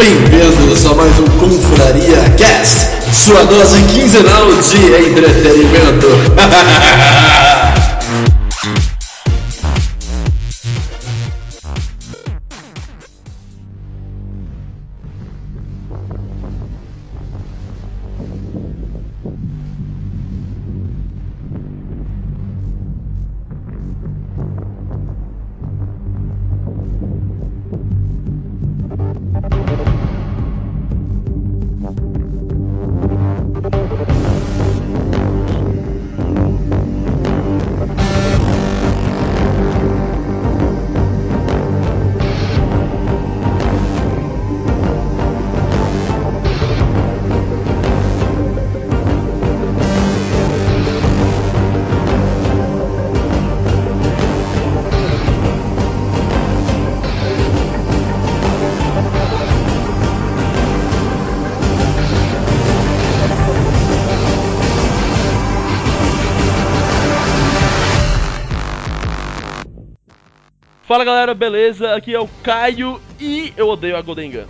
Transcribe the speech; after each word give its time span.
Bem-vindos 0.00 0.86
a 0.86 0.94
mais 0.94 1.12
um 1.18 1.26
Confraria 1.38 2.16
Cast, 2.38 2.88
sua 3.12 3.44
dose 3.44 3.82
quinzenal 3.82 4.46
de 4.46 5.10
entretenimento. 5.10 6.06
Fala 70.90 71.04
galera, 71.04 71.34
beleza? 71.34 71.94
Aqui 71.94 72.12
é 72.12 72.18
o 72.18 72.26
Caio 72.42 73.00
e 73.20 73.52
eu 73.56 73.68
odeio 73.68 73.96
a 73.96 74.02
Golden 74.02 74.28
Gun. 74.28 74.44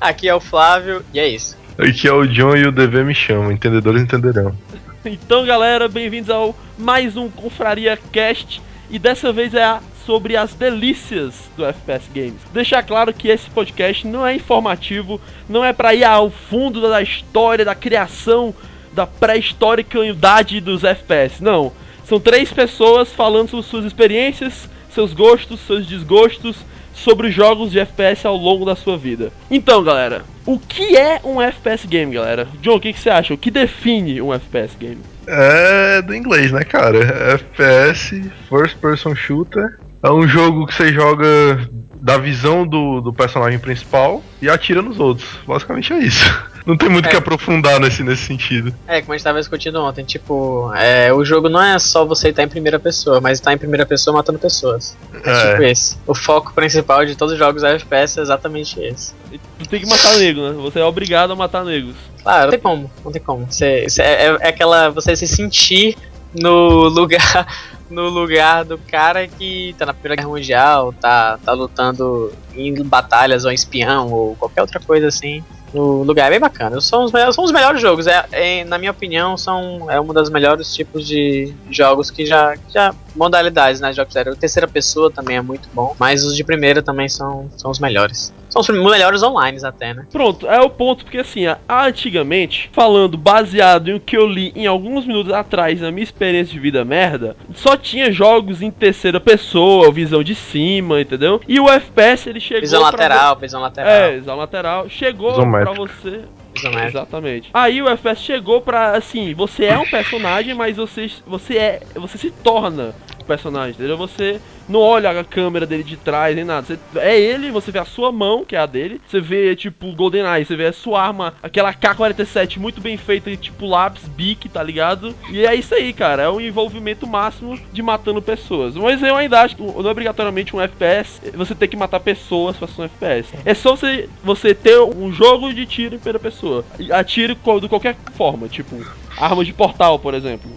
Aqui 0.00 0.28
é 0.28 0.34
o 0.34 0.40
Flávio 0.40 1.04
e 1.14 1.20
é 1.20 1.28
isso. 1.28 1.56
Aqui 1.78 2.08
é 2.08 2.12
o 2.12 2.26
John 2.26 2.56
e 2.56 2.66
o 2.66 2.72
DV 2.72 3.04
me 3.04 3.14
chamam, 3.14 3.52
entendedores 3.52 4.02
entenderão. 4.02 4.52
Então 5.04 5.46
galera, 5.46 5.88
bem-vindos 5.88 6.30
ao 6.30 6.52
mais 6.76 7.16
um 7.16 7.30
Confraria 7.30 7.96
Cast 8.10 8.60
e 8.90 8.98
dessa 8.98 9.32
vez 9.32 9.54
é 9.54 9.62
a 9.62 9.80
sobre 10.04 10.36
as 10.36 10.52
delícias 10.52 11.48
do 11.56 11.64
FPS 11.64 12.10
Games. 12.12 12.40
Deixar 12.52 12.82
claro 12.82 13.14
que 13.14 13.28
esse 13.28 13.48
podcast 13.48 14.04
não 14.04 14.26
é 14.26 14.34
informativo, 14.34 15.20
não 15.48 15.64
é 15.64 15.72
para 15.72 15.94
ir 15.94 16.02
ao 16.02 16.28
fundo 16.28 16.80
da 16.80 17.00
história, 17.00 17.64
da 17.64 17.76
criação, 17.76 18.52
da 18.92 19.06
pré-histórica 19.06 20.04
idade 20.04 20.60
dos 20.60 20.82
FPS, 20.82 21.40
não. 21.40 21.72
São 22.04 22.18
três 22.18 22.52
pessoas 22.52 23.12
falando 23.12 23.50
sobre 23.50 23.66
suas 23.66 23.84
experiências, 23.84 24.68
seus 24.94 25.12
gostos, 25.12 25.60
seus 25.60 25.86
desgostos 25.86 26.56
sobre 26.94 27.30
jogos 27.30 27.72
de 27.72 27.80
FPS 27.80 28.26
ao 28.26 28.36
longo 28.36 28.64
da 28.64 28.76
sua 28.76 28.96
vida. 28.96 29.32
Então, 29.50 29.82
galera, 29.82 30.22
o 30.44 30.58
que 30.58 30.96
é 30.96 31.20
um 31.24 31.40
FPS 31.40 31.86
game, 31.86 32.14
galera? 32.14 32.46
John, 32.60 32.76
o 32.76 32.80
que, 32.80 32.92
que 32.92 33.00
você 33.00 33.10
acha? 33.10 33.34
O 33.34 33.38
que 33.38 33.50
define 33.50 34.20
um 34.20 34.32
FPS 34.32 34.76
game? 34.78 34.98
É 35.26 36.02
do 36.02 36.14
inglês, 36.14 36.52
né, 36.52 36.64
cara? 36.64 36.98
FPS, 37.34 38.30
First 38.48 38.76
Person 38.78 39.14
Shooter. 39.14 39.78
É 40.02 40.10
um 40.10 40.26
jogo 40.26 40.66
que 40.66 40.74
você 40.74 40.92
joga 40.92 41.68
da 41.94 42.18
visão 42.18 42.66
do, 42.66 43.00
do 43.00 43.12
personagem 43.12 43.58
principal 43.60 44.22
e 44.40 44.50
atira 44.50 44.82
nos 44.82 44.98
outros. 44.98 45.28
Basicamente 45.46 45.92
é 45.92 45.98
isso. 45.98 46.24
Não 46.64 46.76
tem 46.76 46.88
muito 46.88 47.06
o 47.06 47.08
É. 47.08 47.10
que 47.10 47.16
aprofundar 47.16 47.80
nesse, 47.80 48.02
nesse 48.02 48.22
sentido. 48.24 48.72
É, 48.86 49.00
como 49.00 49.12
a 49.12 49.16
gente 49.16 49.24
tava 49.24 49.38
discutindo 49.38 49.80
ontem, 49.82 50.04
tipo, 50.04 50.72
é, 50.74 51.12
o 51.12 51.24
jogo 51.24 51.48
não 51.48 51.62
é 51.62 51.78
só 51.78 52.04
você 52.04 52.28
estar 52.28 52.42
em 52.42 52.48
primeira 52.48 52.78
pessoa, 52.78 53.20
mas 53.20 53.38
estar 53.38 53.52
em 53.52 53.58
primeira 53.58 53.84
pessoa 53.84 54.14
matando 54.16 54.38
pessoas. 54.38 54.96
É, 55.24 55.50
tipo 55.52 55.62
esse. 55.64 55.96
O 56.06 56.14
foco 56.14 56.52
principal 56.54 57.04
de 57.04 57.16
todos 57.16 57.32
os 57.32 57.38
jogos 57.38 57.62
FPS 57.64 58.18
é 58.18 58.22
exatamente 58.22 58.78
esse. 58.80 59.12
Tu 59.58 59.68
tem 59.68 59.80
que 59.80 59.86
matar 59.88 60.16
nego, 60.18 60.40
né? 60.40 60.52
Você 60.62 60.78
é 60.80 60.84
obrigado 60.84 61.32
a 61.32 61.36
matar 61.36 61.64
negros. 61.64 61.94
Claro, 62.22 62.44
não 62.44 62.50
tem 62.50 62.60
como, 62.60 62.90
não 63.04 63.12
tem 63.12 63.22
como. 63.22 63.46
Você, 63.50 63.84
você- 63.88 64.02
é, 64.02 64.36
é 64.40 64.48
aquela. 64.48 64.90
você 64.90 65.16
se 65.16 65.26
sentir 65.26 65.96
no 66.34 66.88
lugar. 66.88 67.46
No 67.90 68.08
lugar 68.08 68.64
do 68.64 68.78
cara 68.78 69.28
que 69.28 69.74
tá 69.76 69.84
na 69.84 69.92
Primeira 69.92 70.16
Guerra 70.16 70.28
Mundial, 70.30 70.94
tá, 70.98 71.38
tá 71.44 71.52
lutando 71.52 72.32
em 72.54 72.72
batalhas 72.82 73.44
ou 73.44 73.50
em 73.50 73.54
espião 73.54 74.10
ou 74.10 74.34
qualquer 74.36 74.62
outra 74.62 74.80
coisa 74.80 75.08
assim. 75.08 75.44
No 75.72 76.02
lugar 76.02 76.26
é 76.26 76.30
bem 76.30 76.40
bacana. 76.40 76.80
São 76.80 77.04
os 77.04 77.12
melhores, 77.12 77.34
são 77.34 77.44
os 77.44 77.52
melhores 77.52 77.80
jogos. 77.80 78.06
É, 78.06 78.24
é, 78.32 78.64
na 78.64 78.78
minha 78.78 78.90
opinião, 78.90 79.36
são 79.36 79.90
é 79.90 80.00
um 80.00 80.06
dos 80.06 80.30
melhores 80.30 80.74
tipos 80.74 81.06
de 81.06 81.52
jogos 81.70 82.10
que 82.10 82.26
já. 82.26 82.54
já 82.68 82.94
modalidades, 83.14 83.80
né? 83.80 83.92
Jogos 83.92 84.12
zero. 84.12 84.36
Terceira 84.36 84.68
pessoa 84.68 85.10
também 85.10 85.36
é 85.36 85.42
muito 85.42 85.68
bom. 85.72 85.94
Mas 85.98 86.24
os 86.24 86.36
de 86.36 86.44
primeira 86.44 86.82
também 86.82 87.08
são, 87.08 87.50
são 87.56 87.70
os 87.70 87.78
melhores. 87.78 88.32
São 88.52 88.60
os 88.60 88.68
melhores 88.68 89.22
online 89.22 89.58
até, 89.64 89.94
né? 89.94 90.06
Pronto, 90.12 90.46
é 90.46 90.60
o 90.60 90.68
ponto, 90.68 91.04
porque 91.04 91.16
assim, 91.16 91.44
antigamente, 91.66 92.68
falando 92.70 93.16
baseado 93.16 93.88
em 93.88 93.94
o 93.94 94.00
que 94.00 94.14
eu 94.14 94.26
li 94.26 94.52
em 94.54 94.66
alguns 94.66 95.06
minutos 95.06 95.32
atrás 95.32 95.80
na 95.80 95.90
minha 95.90 96.04
experiência 96.04 96.52
de 96.52 96.60
vida 96.60 96.84
merda, 96.84 97.34
só 97.54 97.78
tinha 97.78 98.12
jogos 98.12 98.60
em 98.60 98.70
terceira 98.70 99.18
pessoa, 99.18 99.90
visão 99.90 100.22
de 100.22 100.34
cima, 100.34 101.00
entendeu? 101.00 101.40
E 101.48 101.58
o 101.58 101.66
FPS 101.66 102.28
ele 102.28 102.40
chegou. 102.40 102.60
Visão 102.60 102.82
lateral, 102.82 103.36
visão 103.36 103.60
lateral. 103.62 103.90
É, 103.90 104.16
visão 104.18 104.36
lateral. 104.36 104.88
Chegou 104.90 105.32
pra 105.32 105.72
você. 105.72 106.20
Isométrica. 106.54 106.98
Exatamente. 106.98 107.50
Aí 107.54 107.80
o 107.80 107.88
FPS 107.88 108.20
chegou 108.20 108.60
pra, 108.60 108.94
assim, 108.94 109.32
você 109.32 109.64
é 109.64 109.78
um 109.78 109.88
personagem, 109.88 110.54
mas 110.54 110.76
você, 110.76 111.10
você 111.26 111.56
é. 111.56 111.80
Você 111.94 112.18
se 112.18 112.30
torna 112.30 112.94
personagem, 113.22 113.72
entendeu? 113.72 113.96
Você 113.96 114.40
não 114.68 114.80
olha 114.80 115.10
a 115.10 115.24
câmera 115.24 115.66
dele 115.66 115.82
de 115.82 115.96
trás 115.96 116.34
nem 116.34 116.44
nada. 116.44 116.66
Você, 116.66 116.78
é 116.96 117.18
ele, 117.18 117.50
você 117.50 117.70
vê 117.70 117.78
a 117.78 117.84
sua 117.84 118.12
mão, 118.12 118.44
que 118.44 118.56
é 118.56 118.58
a 118.58 118.66
dele. 118.66 119.00
Você 119.06 119.20
vê, 119.20 119.54
tipo, 119.54 119.92
GoldenEye, 119.92 120.44
você 120.44 120.56
vê 120.56 120.66
a 120.66 120.72
sua 120.72 121.02
arma, 121.02 121.34
aquela 121.42 121.72
K-47 121.72 122.58
muito 122.58 122.80
bem 122.80 122.96
feita, 122.96 123.34
tipo 123.36 123.66
lápis, 123.66 124.08
bique, 124.08 124.48
tá 124.48 124.62
ligado? 124.62 125.14
E 125.30 125.44
é 125.44 125.54
isso 125.54 125.74
aí, 125.74 125.92
cara. 125.92 126.22
É 126.22 126.28
o 126.28 126.40
envolvimento 126.40 127.06
máximo 127.06 127.58
de 127.72 127.82
matando 127.82 128.22
pessoas. 128.22 128.76
Mas 128.76 129.02
eu 129.02 129.16
ainda 129.16 129.40
acho 129.40 129.56
que 129.56 129.62
não 129.62 129.86
é 129.86 129.90
obrigatoriamente 129.90 130.54
um 130.54 130.60
FPS 130.60 131.20
você 131.34 131.54
ter 131.54 131.68
que 131.68 131.76
matar 131.76 132.00
pessoas 132.00 132.56
pra 132.56 132.68
ser 132.68 132.82
um 132.82 132.84
FPS. 132.84 133.34
É 133.44 133.54
só 133.54 133.76
você, 133.76 134.08
você 134.22 134.54
ter 134.54 134.78
um 134.80 135.12
jogo 135.12 135.52
de 135.52 135.66
tiro 135.66 135.94
em 135.94 135.98
primeira 135.98 136.18
pessoa. 136.18 136.64
Atire 136.90 137.34
de 137.34 137.68
qualquer 137.68 137.96
forma, 138.14 138.48
tipo, 138.48 138.76
arma 139.16 139.44
de 139.44 139.52
portal, 139.52 139.98
por 139.98 140.14
exemplo. 140.14 140.50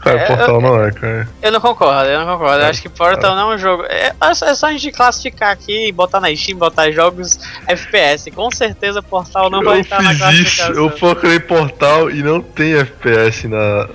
Cara, 0.00 0.18
É, 0.18 0.26
portal 0.26 0.60
não 0.62 0.82
é, 0.82 0.90
cara. 0.90 1.28
Eu 1.42 1.52
não 1.52 1.60
concordo, 1.60 2.10
eu 2.10 2.20
não 2.24 2.38
concordo. 2.38 2.62
Eu 2.62 2.68
acho 2.68 2.80
que 2.80 2.88
Portal 2.88 3.36
não 3.36 3.52
é 3.52 3.54
um 3.54 3.58
jogo. 3.58 3.84
É, 3.84 4.12
é 4.20 4.54
só 4.54 4.66
a 4.66 4.72
gente 4.72 4.90
classificar 4.90 5.50
aqui, 5.50 5.92
botar 5.92 6.20
na 6.20 6.34
Steam, 6.34 6.58
botar 6.58 6.90
jogos 6.90 7.38
FPS. 7.66 8.30
Com 8.30 8.50
certeza 8.50 9.02
Portal 9.02 9.50
não 9.50 9.62
vai 9.62 9.76
eu 9.76 9.80
estar 9.82 10.02
na 10.02 10.10
fiz 10.10 10.18
isso, 10.18 10.56
classificação. 10.56 10.74
eu 10.74 10.90
procurei 10.90 11.40
portal 11.40 12.10
e 12.10 12.22
não 12.22 12.40
tem 12.40 12.74
FPS 12.74 13.46
na, 13.46 13.88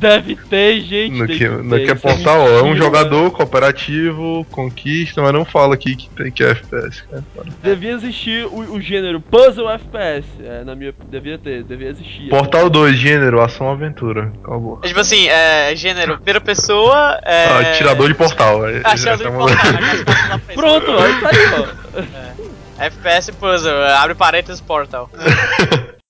Deve 0.00 0.34
ter, 0.48 0.80
gente. 0.80 1.12
no 1.12 1.26
que, 1.26 1.38
ter, 1.38 1.50
no 1.62 1.76
que 1.76 1.90
é. 1.90 2.58
É 2.58 2.62
um 2.62 2.74
jogador 2.74 3.30
cooperativo, 3.30 4.46
conquista, 4.50 5.20
mas 5.20 5.32
não 5.34 5.44
fala 5.44 5.74
aqui 5.74 5.94
que, 5.94 6.10
tem, 6.16 6.32
que 6.32 6.42
é 6.42 6.52
FPS, 6.52 7.06
cara. 7.06 7.22
Devia 7.62 7.92
existir 7.92 8.46
o, 8.46 8.76
o 8.76 8.80
gênero 8.80 9.20
Puzzle 9.20 9.68
FPS. 9.70 10.26
É, 10.42 10.64
na 10.64 10.74
minha. 10.74 10.94
Devia 11.06 11.36
ter, 11.36 11.64
devia 11.64 11.88
existir. 11.88 12.30
Portal 12.30 12.70
2, 12.70 12.96
gênero, 12.96 13.42
ação 13.42 13.70
aventura. 13.70 14.32
Acabou. 14.42 14.80
É 14.82 14.88
tipo 14.88 15.00
assim, 15.00 15.28
é, 15.28 15.76
gênero, 15.76 16.16
primeira 16.16 16.40
pessoa. 16.40 17.20
É... 17.22 17.44
Ah, 17.44 17.72
tirador 17.72 18.08
de 18.08 18.14
portal. 18.14 18.66
é- 18.66 18.80
Ah, 18.84 18.94
de 18.94 19.06
é 19.06 19.16
portal. 19.16 19.48
Pronto, 20.54 20.90
ó, 20.92 21.20
tá 21.20 21.30
aí, 21.30 22.40
ó. 22.78 22.84
FPS 22.84 23.30
Puzzle, 23.32 23.84
abre 23.98 24.14
parênteses 24.14 24.62
Portal. 24.62 25.10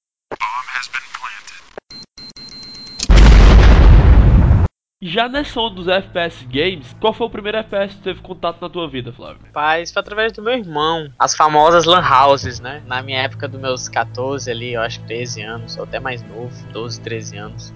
Já 5.03 5.31
nessa 5.31 5.59
onda 5.59 5.77
dos 5.77 5.89
FPS 5.89 6.45
games, 6.45 6.95
qual 7.01 7.15
foi 7.15 7.27
o 7.27 7.31
primeiro 7.31 7.57
FPS 7.57 7.97
que 7.97 8.03
teve 8.03 8.21
contato 8.21 8.61
na 8.61 8.69
tua 8.69 8.87
vida, 8.87 9.11
Flávio? 9.11 9.41
Rapaz, 9.47 9.91
foi 9.91 9.99
através 9.99 10.31
do 10.31 10.43
meu 10.43 10.53
irmão. 10.53 11.11
As 11.19 11.35
famosas 11.35 11.87
lan 11.87 12.07
houses, 12.07 12.61
né? 12.61 12.83
Na 12.87 13.03
minha 13.03 13.23
época 13.23 13.49
dos 13.49 13.59
meus 13.59 13.89
14 13.89 14.51
ali, 14.51 14.75
eu 14.75 14.83
acho 14.83 15.01
que 15.01 15.07
13 15.07 15.41
anos, 15.41 15.77
ou 15.79 15.85
até 15.85 15.99
mais 15.99 16.23
novo, 16.23 16.55
12, 16.71 17.01
13 17.01 17.39
anos. 17.39 17.73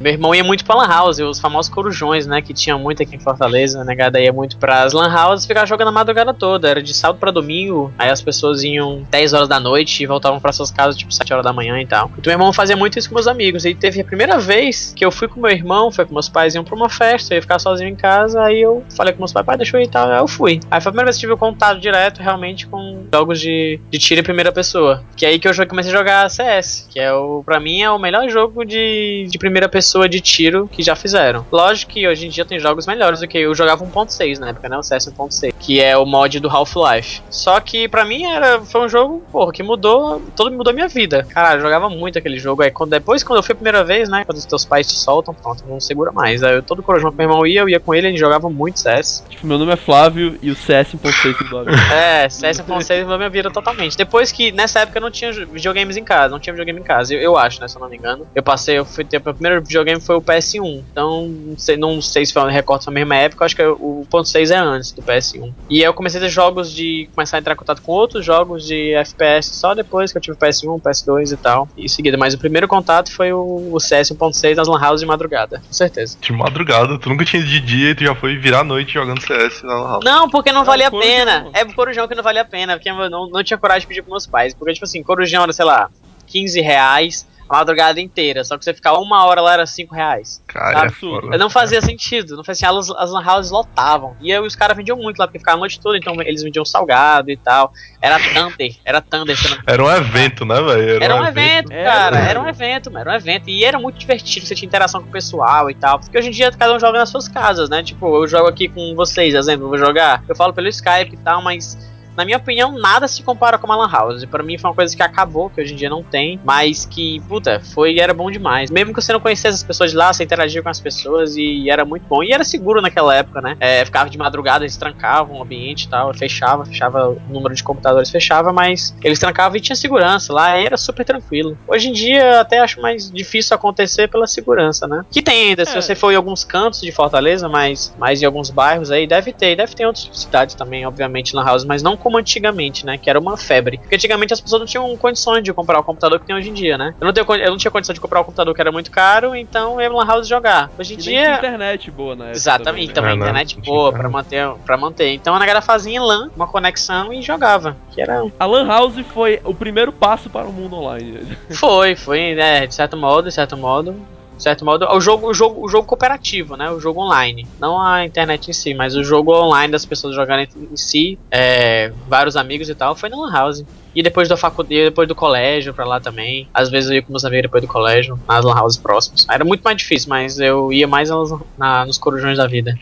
Meu 0.00 0.12
irmão 0.12 0.34
ia 0.34 0.42
muito 0.42 0.64
pra 0.64 0.74
Lan 0.74 0.88
House, 0.88 1.18
os 1.18 1.40
famosos 1.40 1.72
corujões, 1.72 2.26
né? 2.26 2.42
Que 2.42 2.52
tinha 2.52 2.76
muito 2.76 3.02
aqui 3.02 3.16
em 3.16 3.20
Fortaleza. 3.20 3.80
A 3.80 3.84
negada 3.84 4.20
ia 4.20 4.32
muito 4.32 4.56
pras 4.56 4.92
Lan 4.92 5.12
House 5.12 5.44
e 5.44 5.46
ficava 5.46 5.66
jogando 5.66 5.88
a 5.88 5.92
madrugada 5.92 6.34
toda. 6.34 6.68
Era 6.68 6.82
de 6.82 6.92
sábado 6.92 7.18
pra 7.18 7.30
domingo. 7.30 7.92
Aí 7.98 8.10
as 8.10 8.20
pessoas 8.20 8.62
iam 8.62 9.06
10 9.10 9.32
horas 9.32 9.48
da 9.48 9.60
noite 9.60 10.02
e 10.02 10.06
voltavam 10.06 10.40
pra 10.40 10.52
suas 10.52 10.70
casas, 10.70 10.96
tipo 10.96 11.12
7 11.12 11.32
horas 11.32 11.44
da 11.44 11.52
manhã 11.52 11.80
e 11.80 11.86
tal. 11.86 12.10
Então 12.18 12.22
meu 12.26 12.32
irmão 12.32 12.52
fazia 12.52 12.76
muito 12.76 12.98
isso 12.98 13.08
com 13.08 13.14
meus 13.14 13.28
amigos. 13.28 13.64
E 13.64 13.74
teve 13.74 14.00
a 14.00 14.04
primeira 14.04 14.38
vez 14.38 14.92
que 14.96 15.04
eu 15.04 15.10
fui 15.10 15.28
com 15.28 15.40
meu 15.40 15.50
irmão, 15.50 15.90
foi 15.90 16.04
com 16.04 16.12
meus 16.12 16.28
pais 16.28 16.54
iam 16.54 16.64
pra 16.64 16.74
uma 16.74 16.88
festa, 16.88 17.34
eu 17.34 17.36
ia 17.36 17.42
ficar 17.42 17.58
sozinho 17.58 17.90
em 17.90 17.96
casa. 17.96 18.42
Aí 18.42 18.60
eu 18.60 18.82
falei 18.96 19.12
com 19.12 19.20
meus 19.20 19.32
pais, 19.32 19.46
pai, 19.46 19.56
deixa 19.56 19.76
eu 19.76 19.80
ir 19.80 19.84
e 19.84 19.88
tal. 19.88 20.10
Aí 20.10 20.18
eu 20.18 20.28
fui. 20.28 20.60
Aí 20.70 20.80
foi 20.80 20.90
a 20.90 20.92
primeira 20.92 21.06
vez 21.06 21.16
que 21.16 21.20
tive 21.20 21.36
contato 21.36 21.78
direto 21.78 22.20
realmente 22.20 22.66
com 22.66 23.04
jogos 23.12 23.40
de, 23.40 23.80
de 23.90 23.98
tiro 23.98 24.20
em 24.20 24.24
primeira 24.24 24.50
pessoa. 24.50 25.04
Que 25.16 25.26
é 25.26 25.28
aí 25.28 25.38
que 25.38 25.48
eu 25.48 25.52
comecei 25.68 25.92
a 25.92 25.96
jogar 25.96 26.30
CS, 26.30 26.88
que 26.90 26.98
é 26.98 27.12
o, 27.12 27.42
pra 27.44 27.60
mim, 27.60 27.82
é 27.82 27.90
o 27.90 27.98
melhor 27.98 28.28
jogo 28.28 28.64
de, 28.64 29.26
de 29.30 29.38
primeira 29.38 29.68
pessoa 29.68 29.81
de 30.08 30.20
tiro 30.20 30.68
que 30.70 30.82
já 30.82 30.94
fizeram. 30.94 31.44
Lógico 31.50 31.92
que 31.92 32.06
hoje 32.06 32.26
em 32.26 32.30
dia 32.30 32.44
tem 32.44 32.58
jogos 32.58 32.86
melhores 32.86 33.20
do 33.20 33.28
que 33.28 33.38
eu 33.38 33.54
jogava 33.54 33.84
1.6 33.84 34.38
na 34.38 34.50
época, 34.50 34.68
né? 34.68 34.78
O 34.78 34.82
CS 34.82 35.06
1.6, 35.06 35.52
que 35.58 35.80
é 35.80 35.96
o 35.96 36.04
mod 36.04 36.38
do 36.40 36.48
Half-Life. 36.48 37.22
Só 37.30 37.60
que 37.60 37.88
pra 37.88 38.04
mim 38.04 38.24
era, 38.24 38.60
foi 38.60 38.82
um 38.82 38.88
jogo, 38.88 39.22
porra, 39.30 39.52
que 39.52 39.62
mudou, 39.62 40.22
todo 40.36 40.50
mudou 40.50 40.70
a 40.70 40.74
minha 40.74 40.88
vida. 40.88 41.26
Cara, 41.28 41.56
eu 41.56 41.60
jogava 41.60 41.88
muito 41.88 42.18
aquele 42.18 42.38
jogo. 42.38 42.62
Aí 42.62 42.70
quando, 42.70 42.90
depois, 42.90 43.22
quando 43.22 43.38
eu 43.38 43.42
fui 43.42 43.52
a 43.52 43.56
primeira 43.56 43.84
vez, 43.84 44.08
né? 44.08 44.24
Quando 44.24 44.38
os 44.38 44.44
teus 44.44 44.64
pais 44.64 44.86
te 44.86 44.94
soltam, 44.94 45.34
pronto, 45.34 45.64
não 45.66 45.80
segura 45.80 46.12
mais. 46.12 46.42
Aí 46.42 46.54
eu, 46.54 46.62
todo 46.62 46.82
corujão 46.82 47.10
que 47.10 47.16
meu 47.16 47.28
irmão 47.28 47.46
ia, 47.46 47.60
eu 47.60 47.68
ia 47.68 47.80
com 47.80 47.94
ele, 47.94 48.06
a 48.06 48.10
gente 48.10 48.20
jogava 48.20 48.48
muito 48.48 48.80
CS. 48.80 49.24
Tipo, 49.28 49.46
meu 49.46 49.58
nome 49.58 49.72
é 49.72 49.76
Flávio 49.76 50.38
e 50.42 50.50
o 50.50 50.56
CS 50.56 50.94
1.6 50.94 51.44
mudou 51.44 51.60
a 51.60 51.64
vida. 51.64 51.94
É, 51.94 52.28
CS 52.28 52.60
1.6 52.60 53.02
mudou 53.02 53.18
minha 53.18 53.30
vida 53.30 53.50
totalmente. 53.50 53.96
Depois 53.96 54.32
que, 54.32 54.52
nessa 54.52 54.80
época, 54.80 54.98
eu 54.98 55.02
não 55.02 55.10
tinha 55.10 55.32
videogames 55.32 55.96
em 55.96 56.04
casa, 56.04 56.32
não 56.32 56.40
tinha 56.40 56.52
videogame 56.52 56.80
em 56.80 56.84
casa, 56.84 57.14
eu, 57.14 57.20
eu 57.20 57.36
acho, 57.36 57.60
né, 57.60 57.68
se 57.68 57.76
eu 57.76 57.80
não 57.80 57.88
me 57.88 57.96
engano. 57.96 58.26
Eu 58.34 58.42
passei, 58.42 58.78
eu 58.78 58.84
fui 58.84 59.04
ter, 59.04 59.20
meu 59.24 59.34
primeiro 59.34 59.62
videogame 59.72 60.00
foi 60.00 60.16
o 60.16 60.22
PS1, 60.22 60.82
então 60.92 61.28
não 61.28 61.58
sei, 61.58 61.76
não 61.76 62.00
sei 62.00 62.24
se 62.26 62.32
foi 62.32 62.42
um 62.42 62.46
recorte 62.46 62.86
na 62.86 62.92
mesma 62.92 63.16
época, 63.16 63.44
acho 63.44 63.56
que 63.56 63.62
o 63.62 64.06
1.6 64.10 64.50
é 64.50 64.56
antes 64.56 64.92
do 64.92 65.02
PS1. 65.02 65.52
E 65.68 65.78
aí 65.78 65.84
eu 65.84 65.94
comecei 65.94 66.20
a 66.20 66.24
ter 66.24 66.28
jogos 66.30 66.72
de 66.72 67.08
começar 67.14 67.36
a 67.36 67.40
entrar 67.40 67.54
em 67.54 67.56
contato 67.56 67.82
com 67.82 67.92
outros 67.92 68.24
jogos 68.24 68.66
de 68.66 68.94
FPS 68.94 69.54
só 69.54 69.74
depois 69.74 70.12
que 70.12 70.18
eu 70.18 70.22
tive 70.22 70.36
o 70.36 70.40
PS1, 70.40 70.80
PS2 70.80 71.32
e 71.32 71.36
tal, 71.36 71.68
e 71.76 71.84
em 71.84 71.88
seguida. 71.88 72.16
Mas 72.16 72.34
o 72.34 72.38
primeiro 72.38 72.68
contato 72.68 73.12
foi 73.12 73.32
o, 73.32 73.70
o 73.72 73.80
CS 73.80 74.10
1.6 74.10 74.54
nas 74.54 74.68
Lan 74.68 74.80
House 74.80 75.00
de 75.00 75.06
madrugada, 75.06 75.62
com 75.66 75.72
certeza. 75.72 76.16
De 76.20 76.32
madrugada, 76.32 76.98
tu 76.98 77.08
nunca 77.08 77.24
tinha 77.24 77.42
de 77.42 77.60
dia 77.60 77.90
e 77.90 77.94
tu 77.94 78.04
já 78.04 78.14
foi 78.14 78.36
virar 78.36 78.60
a 78.60 78.64
noite 78.64 78.92
jogando 78.94 79.20
CS 79.20 79.62
na 79.62 79.74
Lan 79.74 79.88
House. 79.88 80.04
Não, 80.04 80.28
porque 80.28 80.52
não 80.52 80.62
É, 80.62 80.64
valia 80.64 80.88
a 80.88 80.90
pena. 80.90 81.48
É 81.52 81.62
o 81.64 81.74
Corujão 81.74 82.06
que 82.06 82.14
não 82.14 82.22
valia 82.22 82.42
a 82.42 82.44
pena, 82.44 82.74
porque 82.74 82.90
eu 82.90 83.10
não, 83.10 83.28
não 83.28 83.42
tinha 83.42 83.58
coragem 83.58 83.80
de 83.82 83.86
pedir 83.86 84.02
pros 84.02 84.12
meus 84.12 84.26
pais. 84.26 84.54
Porque, 84.54 84.74
tipo 84.74 84.84
assim, 84.84 85.02
Corujão 85.02 85.42
era, 85.42 85.52
sei 85.52 85.64
lá, 85.64 85.90
15 86.26 86.60
reais 86.60 87.26
madrugada 87.58 88.00
inteira. 88.00 88.42
Só 88.44 88.56
que 88.56 88.64
você 88.64 88.72
ficar 88.72 88.94
uma 88.94 89.26
hora 89.26 89.40
lá 89.40 89.52
era 89.52 89.66
5 89.66 89.94
reais. 89.94 90.42
Cara, 90.46 90.78
é 90.78 90.82
absurdo. 90.84 91.26
foda. 91.26 91.38
Não 91.38 91.50
fazia 91.50 91.80
sentido. 91.82 92.36
Não 92.36 92.42
fazia 92.42 92.68
assim, 92.70 92.78
as, 92.78 92.90
as 92.90 93.10
lan 93.10 93.22
houses 93.24 93.52
lotavam. 93.52 94.16
E 94.20 94.32
aí 94.32 94.40
os 94.40 94.56
caras 94.56 94.76
vendiam 94.76 94.96
muito 94.96 95.18
lá, 95.18 95.26
porque 95.26 95.38
ficava 95.38 95.58
a 95.58 95.60
noite 95.60 95.78
toda, 95.80 95.98
então 95.98 96.14
eles 96.22 96.42
vendiam 96.42 96.64
salgado 96.64 97.30
e 97.30 97.36
tal. 97.36 97.72
Era 98.00 98.18
Thunder, 98.18 98.74
era 98.84 99.00
Thunder. 99.00 99.36
Era 99.66 99.84
um 99.84 99.90
evento, 99.90 100.44
né, 100.44 100.60
velho? 100.60 101.02
Era 101.02 101.14
um 101.16 101.26
evento, 101.26 101.72
Era, 101.72 101.90
cara. 101.90 102.16
velho. 102.16 102.30
Era 102.30 102.40
um 102.40 102.48
evento, 102.48 102.90
mano. 102.90 103.00
Era 103.02 103.12
um 103.12 103.14
evento. 103.14 103.48
E 103.48 103.64
era 103.64 103.78
muito 103.78 103.98
divertido, 103.98 104.46
você 104.46 104.54
tinha 104.54 104.66
interação 104.66 105.02
com 105.02 105.08
o 105.08 105.12
pessoal 105.12 105.70
e 105.70 105.74
tal. 105.74 105.98
Porque 105.98 106.16
hoje 106.16 106.28
em 106.28 106.32
dia 106.32 106.50
cada 106.50 106.74
um 106.74 106.80
joga 106.80 106.98
nas 106.98 107.10
suas 107.10 107.28
casas, 107.28 107.68
né? 107.68 107.82
Tipo, 107.82 108.22
eu 108.22 108.26
jogo 108.26 108.48
aqui 108.48 108.68
com 108.68 108.94
vocês, 108.94 109.34
exemplo, 109.34 109.66
eu 109.66 109.68
vou 109.68 109.78
jogar. 109.78 110.24
Eu 110.28 110.34
falo 110.34 110.52
pelo 110.52 110.68
Skype 110.68 111.14
e 111.14 111.18
tal, 111.18 111.42
mas. 111.42 111.91
Na 112.16 112.24
minha 112.24 112.36
opinião, 112.36 112.72
nada 112.78 113.08
se 113.08 113.22
compara 113.22 113.58
com 113.58 113.70
a 113.70 113.76
Lan 113.76 113.90
House. 113.90 114.24
Pra 114.26 114.42
mim 114.42 114.58
foi 114.58 114.70
uma 114.70 114.76
coisa 114.76 114.94
que 114.96 115.02
acabou, 115.02 115.48
que 115.50 115.60
hoje 115.60 115.72
em 115.72 115.76
dia 115.76 115.88
não 115.90 116.02
tem, 116.02 116.40
mas 116.44 116.84
que, 116.84 117.20
puta, 117.28 117.60
foi 117.74 117.98
era 117.98 118.12
bom 118.12 118.30
demais. 118.30 118.70
Mesmo 118.70 118.92
que 118.92 119.00
você 119.00 119.12
não 119.12 119.20
conhecesse 119.20 119.56
as 119.56 119.62
pessoas 119.62 119.90
de 119.90 119.96
lá, 119.96 120.12
você 120.12 120.24
interagia 120.24 120.62
com 120.62 120.68
as 120.68 120.80
pessoas 120.80 121.36
e 121.36 121.70
era 121.70 121.84
muito 121.84 122.04
bom. 122.08 122.22
E 122.22 122.32
era 122.32 122.44
seguro 122.44 122.80
naquela 122.82 123.14
época, 123.14 123.40
né? 123.40 123.56
É, 123.60 123.84
ficava 123.84 124.10
de 124.10 124.18
madrugada, 124.18 124.64
eles 124.64 124.76
trancavam 124.76 125.36
o 125.38 125.42
ambiente 125.42 125.84
e 125.84 125.88
tal, 125.88 126.12
fechava, 126.14 126.64
fechava 126.64 127.08
o 127.08 127.20
número 127.28 127.54
de 127.54 127.62
computadores, 127.62 128.10
fechava, 128.10 128.52
mas 128.52 128.94
eles 129.02 129.18
trancavam 129.18 129.56
e 129.56 129.60
tinha 129.60 129.76
segurança 129.76 130.32
lá, 130.32 130.58
e 130.60 130.66
era 130.66 130.76
super 130.76 131.04
tranquilo. 131.04 131.56
Hoje 131.66 131.88
em 131.88 131.92
dia, 131.92 132.40
até 132.40 132.58
acho 132.60 132.80
mais 132.80 133.10
difícil 133.10 133.54
acontecer 133.54 134.08
pela 134.08 134.26
segurança, 134.26 134.86
né? 134.86 135.02
Que 135.10 135.22
tem 135.22 135.48
ainda, 135.50 135.64
se 135.64 135.76
É. 135.76 135.80
você 135.80 135.94
for 135.94 136.12
em 136.12 136.16
alguns 136.16 136.44
cantos 136.44 136.80
de 136.80 136.92
Fortaleza, 136.92 137.48
mas, 137.48 137.94
mas 137.98 138.20
em 138.22 138.26
alguns 138.26 138.50
bairros 138.50 138.90
aí, 138.90 139.06
deve 139.06 139.32
ter, 139.32 139.56
deve 139.56 139.74
ter 139.74 139.84
em 139.84 139.86
outras 139.86 140.08
cidades 140.12 140.54
também, 140.54 140.86
obviamente, 140.86 141.34
Lan 141.34 141.44
House, 141.44 141.64
mas 141.64 141.82
não 141.82 141.96
como 142.02 142.18
antigamente, 142.18 142.84
né? 142.84 142.98
Que 142.98 143.08
era 143.08 143.18
uma 143.18 143.36
febre. 143.36 143.78
Porque 143.78 143.94
antigamente 143.94 144.32
as 144.32 144.40
pessoas 144.40 144.60
não 144.60 144.66
tinham 144.66 144.96
condições 144.96 145.42
de 145.42 145.52
comprar 145.52 145.78
o 145.78 145.84
computador 145.84 146.18
que 146.20 146.26
tem 146.26 146.34
hoje 146.36 146.50
em 146.50 146.54
dia, 146.54 146.76
né? 146.76 146.94
Eu 147.00 147.06
não, 147.06 147.12
tenho, 147.12 147.26
eu 147.36 147.50
não 147.50 147.56
tinha 147.56 147.70
condição 147.70 147.94
de 147.94 148.00
comprar 148.00 148.20
o 148.20 148.24
computador 148.24 148.54
que 148.54 148.60
era 148.60 148.72
muito 148.72 148.90
caro, 148.90 149.34
então 149.34 149.80
eu 149.80 149.92
ia 149.92 149.92
Lan 149.92 150.06
House 150.06 150.26
jogar. 150.28 150.70
Hoje 150.78 150.94
em 150.94 150.98
E 150.98 151.00
dia. 151.00 151.36
internet 151.36 151.90
boa 151.90 152.14
época. 152.24 152.30
Exatamente, 152.36 152.92
também, 152.92 153.16
né? 153.16 153.22
internet 153.24 153.56
Não 153.56 153.62
boa 153.64 153.92
pra 153.92 154.08
manter, 154.08 154.48
pra 154.64 154.76
manter. 154.76 155.12
Então 155.12 155.34
a 155.34 155.38
galera 155.38 155.62
fazia 155.62 155.94
em 155.96 156.00
LAN, 156.00 156.30
uma 156.34 156.46
conexão 156.46 157.12
e 157.12 157.22
jogava. 157.22 157.76
Que 157.90 158.00
era. 158.00 158.24
A 158.38 158.46
Lan 158.46 158.66
House 158.66 158.94
foi 159.12 159.40
o 159.44 159.54
primeiro 159.54 159.92
passo 159.92 160.28
para 160.28 160.46
o 160.46 160.52
mundo 160.52 160.76
online. 160.76 161.36
Foi, 161.50 161.94
foi, 161.94 162.34
né? 162.34 162.66
De 162.66 162.74
certo 162.74 162.96
modo, 162.96 163.28
de 163.28 163.34
certo 163.34 163.56
modo. 163.56 163.94
De 164.42 164.50
certo 164.50 164.64
modo, 164.64 164.84
o 164.90 165.00
jogo, 165.00 165.30
o 165.30 165.32
jogo, 165.32 165.64
o 165.64 165.68
jogo 165.68 165.86
cooperativo, 165.86 166.56
né? 166.56 166.68
O 166.68 166.80
jogo 166.80 167.00
online. 167.00 167.48
Não 167.60 167.80
a 167.80 168.04
internet 168.04 168.48
em 168.48 168.52
si, 168.52 168.74
mas 168.74 168.96
o 168.96 169.04
jogo 169.04 169.32
online 169.32 169.70
das 169.70 169.86
pessoas 169.86 170.16
jogando 170.16 170.40
em 170.40 170.76
si, 170.76 171.16
é, 171.32 171.92
vários 172.08 172.34
amigos 172.34 172.68
e 172.68 172.74
tal, 172.74 172.96
foi 172.96 173.08
na 173.08 173.16
Lan 173.16 173.30
House. 173.30 173.62
E 173.94 174.02
depois 174.02 174.28
da 174.28 174.36
faculdade, 174.36 174.86
depois 174.86 175.06
do 175.06 175.14
colégio 175.14 175.72
pra 175.72 175.86
lá 175.86 176.00
também. 176.00 176.48
Às 176.52 176.68
vezes 176.70 176.90
eu 176.90 176.96
ia 176.96 177.02
com 177.02 177.12
meus 177.12 177.24
amigos 177.24 177.42
depois 177.44 177.62
do 177.62 177.68
colégio, 177.68 178.18
nas 178.28 178.44
Lan 178.44 178.60
Houses 178.60 178.82
próximas. 178.82 179.24
Era 179.30 179.44
muito 179.44 179.62
mais 179.62 179.76
difícil, 179.76 180.08
mas 180.08 180.40
eu 180.40 180.72
ia 180.72 180.88
mais 180.88 181.08
na- 181.56 181.86
nos 181.86 181.96
corujões 181.96 182.36
da 182.36 182.48
vida. 182.48 182.74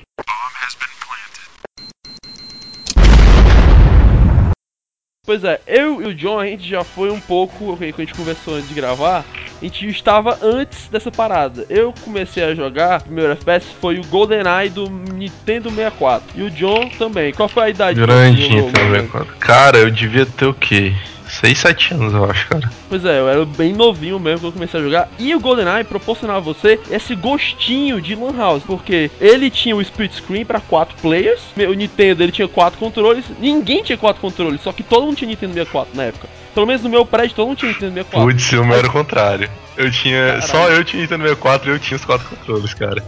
Pois 5.26 5.44
é, 5.44 5.60
eu 5.66 6.00
e 6.00 6.06
o 6.06 6.14
John, 6.14 6.40
a 6.40 6.46
gente 6.46 6.66
já 6.66 6.82
foi 6.82 7.10
um 7.10 7.20
pouco, 7.20 7.76
quando 7.76 7.82
a 7.82 7.86
gente 7.86 8.14
conversou 8.14 8.54
antes 8.54 8.68
de 8.68 8.74
gravar, 8.74 9.26
a 9.60 9.64
gente 9.64 9.88
estava 9.88 10.38
antes 10.42 10.88
dessa 10.88 11.10
parada. 11.10 11.66
Eu 11.68 11.92
comecei 12.04 12.42
a 12.42 12.54
jogar, 12.54 13.00
o 13.00 13.04
primeiro 13.04 13.32
FPS 13.32 13.66
foi 13.80 13.98
o 13.98 14.04
GoldenEye 14.06 14.70
do 14.70 14.88
Nintendo 14.88 15.70
64. 15.70 16.28
E 16.34 16.42
o 16.42 16.50
John 16.50 16.88
também. 16.98 17.32
Qual 17.32 17.48
foi 17.48 17.64
a 17.64 17.70
idade 17.70 18.00
também, 18.00 18.62
mano? 18.62 19.08
cara. 19.08 19.26
Cara, 19.38 19.78
eu 19.78 19.90
devia 19.90 20.26
ter 20.26 20.46
o 20.46 20.54
quê? 20.54 20.94
6, 21.30 21.58
7 21.58 21.94
anos, 21.94 22.12
eu 22.12 22.24
acho, 22.24 22.48
cara. 22.48 22.68
Pois 22.88 23.04
é, 23.04 23.20
eu 23.20 23.28
era 23.28 23.44
bem 23.44 23.72
novinho 23.72 24.18
mesmo 24.18 24.40
quando 24.40 24.46
eu 24.46 24.52
comecei 24.52 24.80
a 24.80 24.82
jogar. 24.82 25.08
E 25.18 25.34
o 25.34 25.40
GoldenEye 25.40 25.84
proporcionava 25.84 26.38
a 26.38 26.42
você 26.42 26.78
esse 26.90 27.14
gostinho 27.14 28.00
de 28.00 28.16
Lan 28.16 28.36
House, 28.36 28.62
porque 28.64 29.10
ele 29.20 29.48
tinha 29.48 29.76
o 29.76 29.80
split 29.80 30.12
screen 30.12 30.44
para 30.44 30.60
quatro 30.60 30.96
players. 31.00 31.40
O 31.56 31.72
Nintendo 31.72 32.22
ele 32.22 32.32
tinha 32.32 32.48
quatro 32.48 32.78
controles. 32.78 33.24
Ninguém 33.38 33.82
tinha 33.82 33.96
quatro 33.96 34.20
controles, 34.20 34.60
só 34.60 34.72
que 34.72 34.82
todo 34.82 35.06
mundo 35.06 35.16
tinha 35.16 35.28
Nintendo 35.28 35.52
64 35.52 35.96
na 35.96 36.04
época. 36.04 36.28
Pelo 36.54 36.66
menos 36.66 36.82
no 36.82 36.88
meu 36.88 37.06
prédio 37.06 37.36
todo 37.36 37.48
mundo 37.48 37.58
tinha 37.58 37.72
Nintendo 37.72 37.94
64. 37.94 38.28
Putz, 38.28 38.52
o 38.52 38.64
meu 38.64 38.76
era 38.76 38.86
o 38.86 38.92
contrário. 38.92 39.50
Eu 39.76 39.90
tinha. 39.90 40.24
Caralho. 40.24 40.42
Só 40.42 40.68
eu 40.68 40.84
tinha 40.84 41.02
Nintendo 41.02 41.22
64 41.22 41.70
e 41.70 41.74
eu 41.74 41.78
tinha 41.78 41.96
os 41.96 42.04
quatro 42.04 42.28
controles, 42.28 42.74
cara. 42.74 43.02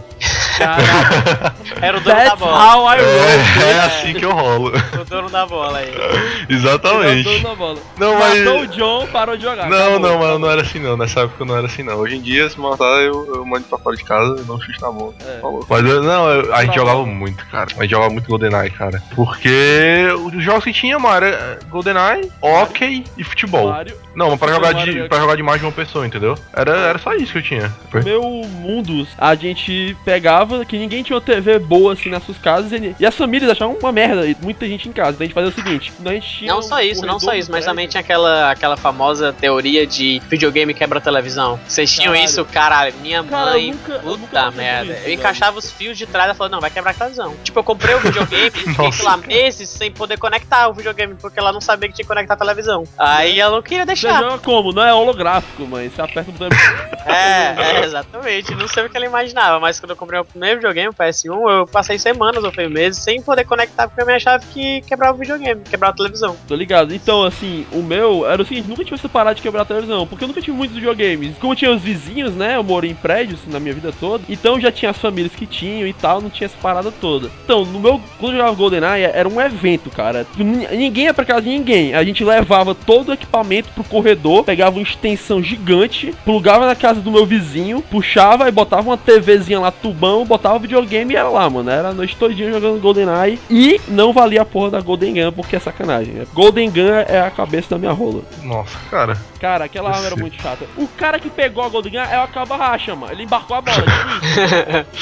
Caraca, 0.57 1.55
Era 1.81 1.97
o 1.97 2.01
dono 2.01 2.15
da 2.15 2.23
that's 2.23 2.39
bola. 2.39 2.75
how 2.75 2.87
I 2.89 2.97
roll. 2.99 3.07
É, 3.07 3.71
é 3.71 3.79
assim 3.81 4.13
que 4.13 4.25
eu 4.25 4.31
rolo. 4.31 4.71
O 4.99 5.05
dono 5.05 5.29
da 5.29 5.45
bola 5.45 5.77
aí. 5.79 5.87
Ele 5.89 5.97
é 5.97 6.05
o 6.05 6.09
dono 6.09 7.03
Exatamente. 7.03 7.39
da 7.43 7.55
bola. 7.55 7.79
Não, 7.97 8.19
mas. 8.19 8.39
Matou 8.39 8.59
o 8.61 8.67
John, 8.67 9.07
parou 9.07 9.37
de 9.37 9.43
jogar. 9.43 9.69
Não, 9.69 9.77
acabou, 9.77 9.99
não, 9.99 10.19
mas 10.19 10.39
não 10.39 10.49
era 10.51 10.61
assim 10.61 10.79
não. 10.79 10.97
Nessa 10.97 11.21
época 11.21 11.45
não 11.45 11.57
era 11.57 11.67
assim 11.67 11.83
não. 11.83 11.95
Hoje 11.95 12.15
em 12.17 12.21
dia, 12.21 12.49
se 12.49 12.59
matar, 12.59 13.01
eu, 13.01 13.35
eu 13.35 13.45
mando 13.45 13.65
pra 13.65 13.77
fora 13.77 13.95
de 13.95 14.03
casa 14.03 14.41
e 14.41 14.45
não 14.47 14.59
chute 14.59 14.81
na 14.81 14.91
bola. 14.91 15.13
É. 15.25 15.39
Falou. 15.41 15.65
Mas 15.69 15.85
eu- 15.85 16.03
não, 16.03 16.29
eu- 16.29 16.53
a 16.53 16.61
gente 16.61 16.69
Tá 16.73 16.79
jogava 16.79 16.99
bom. 16.99 17.05
muito, 17.07 17.45
cara. 17.47 17.67
A 17.77 17.81
gente 17.81 17.91
jogava 17.91 18.11
muito 18.11 18.27
GoldenEye, 18.27 18.69
cara. 18.71 19.01
Porque 19.15 20.07
os 20.33 20.43
jogos 20.43 20.63
que 20.63 20.73
tinha, 20.73 20.97
mano, 20.99 21.15
era 21.25 21.59
GoldenEye, 21.69 22.31
hockey 22.41 23.03
e 23.17 23.23
futebol. 23.23 23.69
Mario, 23.69 23.95
Não, 24.15 24.29
mas 24.29 24.39
pra 24.39 24.53
jogar, 24.53 24.73
de, 24.73 24.99
é- 24.99 25.07
pra 25.07 25.17
jogar 25.19 25.35
de 25.35 25.43
mais 25.43 25.59
de 25.59 25.65
uma 25.65 25.71
pessoa, 25.71 26.05
entendeu? 26.05 26.37
Era, 26.53 26.71
era 26.77 26.99
só 26.99 27.13
isso 27.15 27.31
que 27.31 27.37
eu 27.39 27.43
tinha. 27.43 27.73
no 27.93 28.03
meu 28.03 28.21
mundo, 28.23 29.07
a 29.17 29.33
gente 29.35 29.95
pegava 30.05 30.63
que 30.65 30.77
ninguém 30.77 31.01
tinha 31.03 31.15
uma 31.15 31.21
TV 31.21 31.57
boa 31.59 31.93
assim 31.93 32.09
nas 32.09 32.23
suas 32.23 32.37
casas 32.37 32.71
e, 32.71 32.95
e 32.99 33.05
as 33.05 33.15
famílias 33.15 33.49
achavam 33.51 33.75
uma 33.81 33.91
merda, 33.91 34.25
e 34.27 34.35
muita 34.41 34.67
gente 34.67 34.87
em 34.87 34.91
casa. 34.91 35.11
Então 35.11 35.23
a 35.23 35.27
gente 35.27 35.33
fazia 35.33 35.49
o 35.49 35.53
seguinte: 35.53 35.91
a 36.05 36.09
gente 36.13 36.27
tinha 36.37 36.51
Não 36.51 36.59
um 36.59 36.61
só 36.61 36.81
isso, 36.81 37.05
não 37.05 37.19
só 37.19 37.33
isso, 37.33 37.51
mas 37.51 37.65
também 37.65 37.87
tinha 37.87 38.01
aquela, 38.01 38.51
aquela 38.51 38.77
famosa 38.77 39.33
teoria 39.33 39.85
de 39.87 40.21
videogame 40.29 40.73
quebra 40.73 41.01
televisão. 41.01 41.59
Vocês 41.67 41.91
tinham 41.91 42.11
Caralho. 42.13 42.25
isso, 42.25 42.45
caralho, 42.45 42.93
minha 43.01 43.23
Cara, 43.23 43.51
eu 43.51 43.53
mãe, 43.53 43.71
nunca- 43.71 43.99
puta 43.99 44.51
merda. 44.51 44.93
isso, 44.93 45.07
eu 45.07 45.13
encaixava 45.13 45.57
os 45.57 45.71
fios 45.71 45.97
de 45.97 46.05
trás 46.05 46.31
e 46.31 46.35
falava, 46.35 46.53
não, 46.55 46.61
vai 46.61 46.69
quebrar 46.69 46.91
a 46.91 46.93
televisão. 46.93 47.35
Tipo, 47.43 47.59
eu 47.59 47.63
comprei 47.63 47.95
o 47.95 47.99
videogame 48.01 48.47
e 48.47 48.51
fiquei, 48.51 49.03
lá, 49.05 49.17
meses 49.17 49.69
sem 49.69 49.91
poder 49.91 50.17
conectar 50.17 50.67
o 50.67 50.73
videogame, 50.73 51.15
porque 51.15 51.39
ela 51.39 51.51
não 51.51 51.61
sabia 51.61 51.89
que 51.89 51.95
tinha 51.95 52.03
que 52.03 52.09
conectar 52.09 52.33
a 52.35 52.37
televisão. 52.37 52.83
Aí 52.97 53.39
ela 53.39 53.55
não 53.55 53.61
queria 53.61 53.85
deixar 53.85 54.02
Você 54.03 54.09
chato. 54.09 54.23
joga 54.23 54.37
como? 54.39 54.73
Não 54.73 54.83
é 54.83 54.93
holográfico, 54.93 55.65
mas 55.65 55.93
você 55.93 56.01
aperta 56.01 56.29
o 56.29 56.33
botão. 56.33 56.57
É, 57.05 57.55
é, 57.57 57.85
exatamente. 57.85 58.53
Não 58.55 58.67
sei 58.67 58.85
o 58.85 58.89
que 58.89 58.97
ela 58.97 59.05
imaginava, 59.05 59.59
mas 59.59 59.79
quando 59.79 59.91
eu 59.91 59.95
comprei 59.95 60.19
o 60.19 60.25
primeiro 60.25 60.57
videogame, 60.57 60.89
o 60.89 60.93
PS1, 60.93 61.51
eu 61.51 61.67
passei 61.67 61.97
semanas 61.97 62.43
ou 62.43 62.51
foi 62.51 62.67
meses 62.67 63.01
sem 63.01 63.21
poder 63.21 63.45
conectar 63.45 63.87
porque 63.87 64.01
eu 64.01 64.05
me 64.05 64.13
achava 64.13 64.43
que 64.43 64.81
quebrava 64.81 65.15
o 65.15 65.19
videogame, 65.19 65.61
quebrava 65.61 65.93
a 65.93 65.97
televisão. 65.97 66.35
Tô 66.47 66.55
ligado. 66.55 66.93
Então, 66.93 67.23
assim, 67.23 67.65
o 67.71 67.81
meu 67.81 68.29
era 68.29 68.41
o 68.41 68.45
seguinte, 68.45 68.67
nunca 68.67 68.83
tive 68.83 68.95
essa 68.95 69.09
parada 69.09 69.35
de 69.35 69.41
quebrar 69.41 69.61
a 69.61 69.65
televisão, 69.65 70.07
porque 70.07 70.23
eu 70.23 70.27
nunca 70.27 70.41
tive 70.41 70.55
muitos 70.55 70.75
videogames. 70.75 71.37
Como 71.37 71.55
tinha 71.55 71.71
os 71.71 71.81
vizinhos, 71.81 72.33
né? 72.33 72.55
Eu 72.55 72.63
morei 72.63 72.91
em 72.91 72.95
prédios 72.95 73.39
na 73.47 73.59
minha 73.59 73.73
vida 73.73 73.93
toda. 73.99 74.23
Então 74.29 74.59
já 74.59 74.71
tinha 74.71 74.91
as 74.91 74.97
famílias 74.97 75.35
que 75.35 75.45
tinham 75.45 75.87
e 75.87 75.93
tal, 75.93 76.21
não 76.21 76.29
tinha 76.29 76.45
essa 76.45 76.57
parada 76.61 76.91
toda. 76.91 77.29
Então, 77.43 77.65
no 77.65 77.79
meu. 77.79 78.01
Quando 78.19 78.33
eu 78.33 78.39
jogava 78.39 78.55
GoldenEye, 78.55 79.03
era 79.03 79.27
um 79.27 79.39
evento, 79.39 79.89
cara. 79.89 80.25
Ninguém 80.37 81.05
ia 81.05 81.13
pra 81.13 81.25
casa 81.25 81.41
de 81.41 81.49
ninguém. 81.49 81.93
A 81.93 82.03
gente 82.03 82.23
levava 82.23 82.73
todo 82.73 83.09
o 83.09 83.13
equipamento 83.13 83.69
pro 83.73 83.83
corredor, 83.93 84.43
pegava 84.43 84.75
uma 84.77 84.81
extensão 84.81 85.41
gigante, 85.41 86.13
plugava 86.25 86.65
na 86.65 86.75
casa 86.75 86.99
do 86.99 87.11
meu 87.11 87.25
vizinho, 87.25 87.81
puxava 87.81 88.47
e 88.47 88.51
botava 88.51 88.89
uma 88.89 88.97
TVzinha 88.97 89.59
lá, 89.59 89.71
tubão, 89.71 90.25
botava 90.25 90.55
o 90.55 90.59
videogame 90.59 91.13
e 91.13 91.17
era 91.17 91.29
lá, 91.29 91.47
mano. 91.49 91.69
Era 91.69 91.89
a 91.89 91.93
noite 91.93 92.15
todinha 92.15 92.51
jogando 92.51 92.81
GoldenEye. 92.81 93.39
E 93.49 93.79
não 93.87 94.11
valia 94.11 94.41
a 94.41 94.45
porra 94.45 94.71
da 94.71 94.81
Golden 94.81 95.13
Gun, 95.13 95.31
porque 95.31 95.55
é 95.55 95.59
sacanagem. 95.59 96.13
né? 96.13 96.25
Golden 96.33 96.69
Gun 96.71 96.89
é 97.07 97.21
a 97.21 97.29
cabeça 97.29 97.69
da 97.69 97.77
minha 97.77 97.91
rola. 97.91 98.23
Nossa, 98.41 98.77
cara. 98.89 99.17
Cara, 99.39 99.65
aquela 99.65 99.89
arma 99.91 100.05
era 100.07 100.15
muito 100.15 100.41
chata. 100.41 100.65
O 100.77 100.87
cara 100.87 101.19
que 101.19 101.29
pegou 101.29 101.63
a 101.63 101.69
Golden 101.69 101.91
Gun 101.91 101.99
é 101.99 102.17
o 102.17 102.23
Akabahacha, 102.23 102.95
mano. 102.95 103.13
Ele 103.13 103.23
embarcou 103.23 103.57
a 103.57 103.61
bola, 103.61 103.77
tipo. 103.77 103.93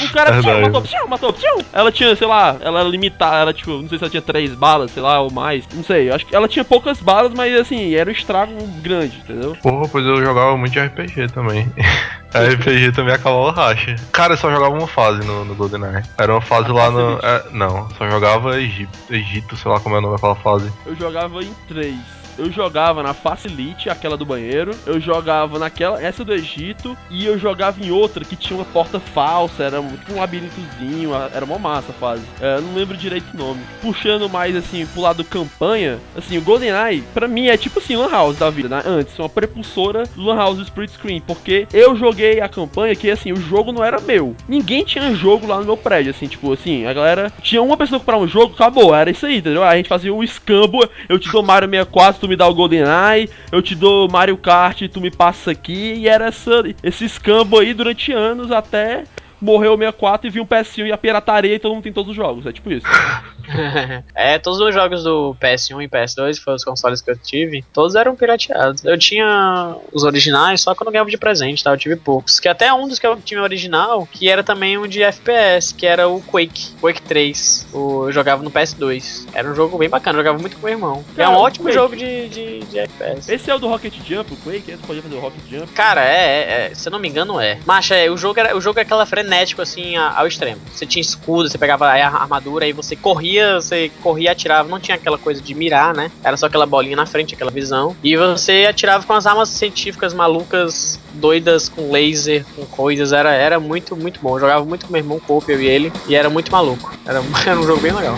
O 0.11 0.13
cara 0.13 0.31
Verdade. 0.31 0.61
matou, 0.61 0.81
psiu, 0.81 1.07
matou, 1.07 1.33
psiu. 1.33 1.61
Ela 1.71 1.91
tinha, 1.91 2.15
sei 2.15 2.27
lá, 2.27 2.57
ela 2.59 2.79
era 2.81 2.89
limitada, 2.89 3.37
ela 3.37 3.53
tipo, 3.53 3.71
não 3.71 3.87
sei 3.87 3.97
se 3.97 4.03
ela 4.03 4.09
tinha 4.11 4.21
três 4.21 4.53
balas, 4.53 4.91
sei 4.91 5.01
lá, 5.01 5.21
ou 5.21 5.31
mais. 5.31 5.63
Não 5.73 5.83
sei, 5.83 6.09
eu 6.09 6.15
acho 6.15 6.25
que 6.25 6.35
ela 6.35 6.47
tinha 6.47 6.65
poucas 6.65 6.99
balas, 6.99 7.31
mas 7.33 7.53
assim, 7.55 7.93
era 7.93 8.09
um 8.09 8.13
estrago 8.13 8.51
grande, 8.81 9.17
entendeu? 9.17 9.55
Porra, 9.61 9.87
pois 9.87 10.05
eu 10.05 10.17
jogava 10.17 10.57
muito 10.57 10.79
RPG 10.79 11.29
também. 11.33 11.71
RPG 12.33 12.93
também 12.93 13.13
acabava 13.13 13.51
racha. 13.51 13.95
Cara, 14.11 14.33
eu 14.33 14.37
só 14.37 14.51
jogava 14.51 14.73
uma 14.73 14.87
fase 14.87 15.25
no, 15.25 15.45
no 15.45 15.55
GoldenEye. 15.55 16.03
Era 16.17 16.33
uma 16.33 16.41
fase 16.41 16.69
A 16.69 16.73
lá 16.73 16.83
fase 16.83 16.97
no. 16.97 17.19
É, 17.19 17.43
não, 17.51 17.89
só 17.91 18.09
jogava 18.09 18.59
Egito, 18.59 18.97
Egito, 19.09 19.55
sei 19.55 19.71
lá 19.71 19.79
como 19.79 19.95
é 19.95 19.99
o 19.99 20.01
nome 20.01 20.15
daquela 20.15 20.35
fase. 20.35 20.71
Eu 20.85 20.95
jogava 20.95 21.43
em 21.43 21.53
três. 21.67 22.20
Eu 22.41 22.51
jogava 22.51 23.03
na 23.03 23.13
Facilite, 23.13 23.87
aquela 23.87 24.17
do 24.17 24.25
banheiro. 24.25 24.71
Eu 24.85 24.99
jogava 24.99 25.59
naquela, 25.59 26.01
essa 26.01 26.25
do 26.25 26.33
Egito. 26.33 26.97
E 27.09 27.23
eu 27.25 27.37
jogava 27.37 27.83
em 27.83 27.91
outra 27.91 28.25
que 28.25 28.35
tinha 28.35 28.57
uma 28.57 28.65
porta 28.65 28.99
falsa. 28.99 29.63
Era 29.63 29.79
um- 29.79 29.89
tipo 29.95 30.13
um 30.13 30.19
labirintozinho. 30.19 31.11
Era 31.33 31.45
uma 31.45 31.59
massa 31.59 31.91
a 31.91 31.93
fase. 31.93 32.23
É, 32.41 32.57
eu 32.57 32.61
não 32.63 32.73
lembro 32.73 32.97
direito 32.97 33.25
o 33.33 33.37
nome. 33.37 33.61
Puxando 33.81 34.27
mais 34.27 34.55
assim 34.55 34.85
pro 34.87 35.01
lado 35.01 35.23
campanha. 35.23 35.99
Assim, 36.17 36.37
o 36.37 36.41
GoldenEye, 36.41 37.03
pra 37.13 37.27
mim, 37.27 37.47
é 37.47 37.57
tipo 37.57 37.77
assim, 37.79 37.95
Lan 37.95 38.09
House 38.09 38.37
da 38.37 38.49
vida, 38.49 38.67
né? 38.69 38.81
Antes, 38.85 39.17
uma 39.19 39.29
prepulsora 39.29 40.03
do 40.15 40.23
Lan 40.23 40.35
House 40.35 40.57
do 40.57 40.63
Split 40.63 40.89
Screen. 40.91 41.21
Porque 41.21 41.67
eu 41.71 41.95
joguei 41.95 42.41
a 42.41 42.49
campanha 42.49 42.95
que 42.95 43.11
assim, 43.11 43.31
o 43.31 43.37
jogo 43.37 43.71
não 43.71 43.83
era 43.83 44.01
meu. 44.01 44.35
Ninguém 44.47 44.83
tinha 44.83 45.13
jogo 45.13 45.45
lá 45.45 45.59
no 45.59 45.65
meu 45.65 45.77
prédio. 45.77 46.09
Assim, 46.11 46.25
tipo 46.27 46.51
assim, 46.51 46.87
a 46.87 46.93
galera. 46.93 47.31
Tinha 47.41 47.61
uma 47.61 47.77
pessoa 47.77 47.99
que 47.99 48.05
comprava 48.05 48.23
um 48.23 48.27
jogo, 48.27 48.53
acabou. 48.55 48.95
Era 48.95 49.11
isso 49.11 49.25
aí, 49.27 49.37
entendeu? 49.37 49.63
A 49.63 49.75
gente 49.75 49.89
fazia 49.89 50.11
um 50.13 50.23
escambo. 50.23 50.87
Eu 51.07 51.19
te 51.19 51.31
dou 51.31 51.43
Mario 51.43 51.69
64, 51.69 52.19
tu 52.21 52.27
me 52.31 52.35
dá 52.37 52.47
o 52.47 52.55
GoldenEye. 52.55 53.29
Eu 53.51 53.61
te 53.61 53.75
dou 53.75 54.09
Mario 54.09 54.37
Kart, 54.37 54.81
tu 54.87 55.01
me 55.01 55.11
passa 55.11 55.51
aqui. 55.51 55.93
E 55.97 56.07
era 56.07 56.27
essa, 56.27 56.63
esse 56.81 57.05
escambo 57.05 57.59
aí 57.59 57.73
durante 57.73 58.11
anos 58.11 58.51
até 58.51 59.03
morreu 59.41 59.73
o 59.73 59.77
64 59.77 60.27
e 60.27 60.29
vi 60.29 60.39
um 60.39 60.45
PS1 60.45 60.87
e 60.87 60.91
a 60.91 60.97
pirataria 60.97 61.55
e 61.55 61.59
todo 61.59 61.73
mundo 61.73 61.83
tem 61.83 61.93
todos 61.93 62.11
os 62.11 62.15
jogos. 62.15 62.45
É 62.45 62.51
tipo 62.51 62.71
isso. 62.71 62.87
é, 64.15 64.37
todos 64.39 64.59
os 64.59 64.73
jogos 64.73 65.03
do 65.03 65.35
PS1 65.41 65.83
e 65.83 65.87
PS2, 65.87 66.35
que 66.35 66.43
foram 66.43 66.55
os 66.55 66.63
consoles 66.63 67.01
que 67.01 67.11
eu 67.11 67.17
tive, 67.17 67.63
todos 67.73 67.95
eram 67.95 68.15
pirateados. 68.15 68.83
Eu 68.85 68.97
tinha 68.97 69.75
os 69.91 70.03
originais 70.03 70.61
só 70.61 70.73
quando 70.75 70.87
eu 70.87 70.91
ganhava 70.93 71.09
de 71.09 71.17
presente, 71.17 71.63
tá? 71.63 71.71
Eu 71.71 71.77
tive 71.77 71.95
poucos. 71.95 72.39
Que 72.39 72.47
até 72.47 72.71
um 72.73 72.87
dos 72.87 72.99
que 72.99 73.07
eu 73.07 73.15
tinha 73.17 73.41
original, 73.41 74.07
que 74.11 74.29
era 74.29 74.43
também 74.43 74.77
um 74.77 74.87
de 74.87 75.03
FPS, 75.03 75.73
que 75.73 75.85
era 75.85 76.07
o 76.07 76.21
Quake, 76.21 76.73
Quake 76.79 77.01
3. 77.01 77.67
O, 77.73 78.05
eu 78.07 78.11
jogava 78.11 78.43
no 78.43 78.51
PS2. 78.51 79.27
Era 79.33 79.49
um 79.49 79.55
jogo 79.55 79.77
bem 79.77 79.89
bacana, 79.89 80.17
eu 80.19 80.23
jogava 80.23 80.39
muito 80.39 80.57
com 80.57 80.65
meu 80.65 80.75
irmão. 80.75 81.03
é 81.13 81.23
Cara, 81.23 81.29
um 81.31 81.35
o 81.35 81.39
ótimo 81.39 81.65
Quake- 81.65 81.75
jogo 81.75 81.95
de, 81.95 82.29
de, 82.29 82.59
de 82.59 82.79
FPS. 82.79 83.31
Esse 83.31 83.49
é 83.49 83.55
o 83.55 83.59
do 83.59 83.67
Rocket 83.67 83.93
Jump, 84.07 84.33
o 84.33 84.37
Quake, 84.37 84.71
esse 84.71 84.83
podia 84.83 85.01
fazer 85.01 85.15
o 85.15 85.19
Rocket 85.19 85.41
Jump. 85.49 85.67
Cara, 85.73 86.03
é, 86.03 86.11
é, 86.15 86.67
é, 86.71 86.75
se 86.75 86.87
eu 86.87 86.91
não 86.91 86.99
me 86.99 87.07
engano 87.07 87.39
é. 87.39 87.59
Macha, 87.65 87.95
é, 87.95 88.09
o 88.09 88.17
jogo 88.17 88.39
era, 88.39 88.55
o 88.55 88.61
jogo 88.61 88.79
é 88.79 88.81
aquela 88.81 89.05
frenético 89.05 89.61
assim 89.61 89.95
ao 89.95 90.27
extremo. 90.27 90.61
Você 90.73 90.85
tinha 90.85 91.01
escudo, 91.01 91.49
você 91.49 91.57
pegava 91.57 91.87
a 91.87 92.07
armadura 92.07 92.65
aí 92.65 92.73
você 92.73 92.95
corria, 92.95 93.30
você 93.39 93.91
corria 94.01 94.29
e 94.29 94.31
atirava, 94.31 94.69
não 94.69 94.79
tinha 94.79 94.95
aquela 94.95 95.17
coisa 95.17 95.41
de 95.41 95.53
mirar, 95.53 95.93
né? 95.93 96.11
Era 96.23 96.37
só 96.37 96.47
aquela 96.47 96.65
bolinha 96.65 96.95
na 96.95 97.05
frente, 97.05 97.35
aquela 97.35 97.51
visão. 97.51 97.95
E 98.03 98.15
você 98.15 98.65
atirava 98.69 99.05
com 99.05 99.13
as 99.13 99.25
armas 99.25 99.49
científicas 99.49 100.13
malucas, 100.13 100.99
doidas 101.13 101.69
com 101.69 101.91
laser, 101.91 102.45
com 102.55 102.65
coisas, 102.65 103.11
era, 103.11 103.33
era 103.33 103.59
muito, 103.59 103.95
muito 103.95 104.19
bom. 104.21 104.35
Eu 104.35 104.41
jogava 104.41 104.65
muito 104.65 104.85
com 104.85 104.93
meu 104.93 105.01
irmão 105.01 105.19
Coop, 105.19 105.51
eu 105.51 105.61
e 105.61 105.67
ele, 105.67 105.93
e 106.07 106.15
era 106.15 106.29
muito 106.29 106.51
maluco. 106.51 106.93
Era, 107.05 107.21
era 107.45 107.59
um 107.59 107.63
jogo 107.63 107.81
bem 107.81 107.93
legal. 107.93 108.15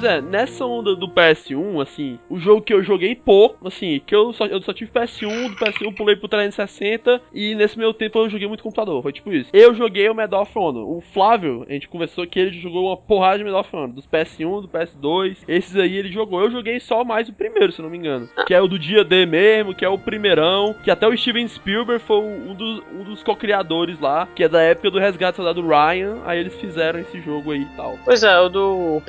Pois 0.00 0.12
é, 0.12 0.20
nessa 0.20 0.64
onda 0.64 0.94
do 0.94 1.08
PS1, 1.08 1.82
assim, 1.82 2.20
o 2.30 2.38
jogo 2.38 2.62
que 2.62 2.72
eu 2.72 2.84
joguei 2.84 3.16
pouco, 3.16 3.66
assim, 3.66 4.00
que 4.06 4.14
eu 4.14 4.32
só, 4.32 4.46
eu 4.46 4.62
só 4.62 4.72
tive 4.72 4.92
PS1, 4.92 5.48
do 5.48 5.56
PS1 5.56 5.92
pulei 5.96 6.14
pro 6.14 6.28
360 6.28 7.20
e 7.34 7.56
nesse 7.56 7.76
meu 7.76 7.92
tempo 7.92 8.16
eu 8.20 8.30
joguei 8.30 8.46
muito 8.46 8.62
computador, 8.62 9.02
foi 9.02 9.12
tipo 9.12 9.32
isso. 9.32 9.50
Eu 9.52 9.74
joguei 9.74 10.08
o 10.08 10.14
Medal 10.14 10.42
of 10.42 10.56
Honor. 10.56 10.88
O 10.88 11.00
Flávio, 11.00 11.66
a 11.68 11.72
gente 11.72 11.88
conversou 11.88 12.24
que 12.28 12.38
ele 12.38 12.60
jogou 12.60 12.86
uma 12.86 12.96
porrada 12.96 13.38
de 13.38 13.44
Medal 13.44 13.58
of 13.62 13.74
Honor, 13.74 13.88
dos 13.88 14.06
PS1, 14.06 14.62
do 14.62 14.68
PS2, 14.68 15.38
esses 15.48 15.74
aí 15.74 15.96
ele 15.96 16.12
jogou. 16.12 16.42
Eu 16.42 16.50
joguei 16.52 16.78
só 16.78 17.02
mais 17.02 17.28
o 17.28 17.32
primeiro, 17.32 17.72
se 17.72 17.82
não 17.82 17.90
me 17.90 17.98
engano, 17.98 18.28
que 18.46 18.54
é 18.54 18.62
o 18.62 18.68
do 18.68 18.78
dia 18.78 19.02
D 19.02 19.26
mesmo, 19.26 19.74
que 19.74 19.84
é 19.84 19.88
o 19.88 19.98
primeirão, 19.98 20.76
que 20.84 20.92
até 20.92 21.08
o 21.08 21.16
Steven 21.16 21.48
Spielberg 21.48 22.00
foi 22.04 22.20
um 22.20 22.54
dos, 22.54 22.84
um 22.94 23.02
dos 23.02 23.24
co-criadores 23.24 23.98
lá, 23.98 24.28
que 24.32 24.44
é 24.44 24.48
da 24.48 24.62
época 24.62 24.92
do 24.92 25.00
Resgate 25.00 25.38
do 25.38 25.66
Ryan, 25.66 26.18
aí 26.24 26.38
eles 26.38 26.54
fizeram 26.54 27.00
esse 27.00 27.20
jogo 27.20 27.50
aí 27.50 27.62
e 27.62 27.76
tal. 27.76 27.98
Pois 28.04 28.22
é, 28.22 28.38
o 28.38 28.48
do 28.48 28.98
o 28.98 29.02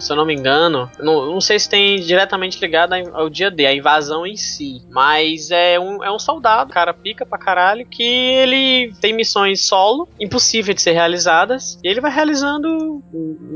se 0.00 0.12
eu 0.12 0.16
não 0.16 0.26
me 0.26 0.34
engano, 0.34 0.90
não, 0.98 1.32
não 1.32 1.40
sei 1.40 1.58
se 1.58 1.68
tem 1.68 2.00
diretamente 2.00 2.60
ligado 2.60 2.94
ao 3.12 3.28
dia 3.28 3.50
D, 3.50 3.66
a 3.66 3.74
invasão 3.74 4.26
em 4.26 4.36
si, 4.36 4.82
mas 4.90 5.50
é 5.50 5.78
um, 5.78 6.02
é 6.02 6.10
um 6.10 6.18
soldado, 6.18 6.72
cara 6.72 6.92
pica 6.92 7.26
pra 7.26 7.38
caralho, 7.38 7.86
que 7.86 8.02
ele 8.02 8.92
tem 9.00 9.12
missões 9.12 9.66
solo, 9.66 10.08
impossíveis 10.20 10.76
de 10.76 10.82
ser 10.82 10.92
realizadas, 10.92 11.78
e 11.82 11.88
ele 11.88 12.00
vai 12.00 12.12
realizando 12.12 13.02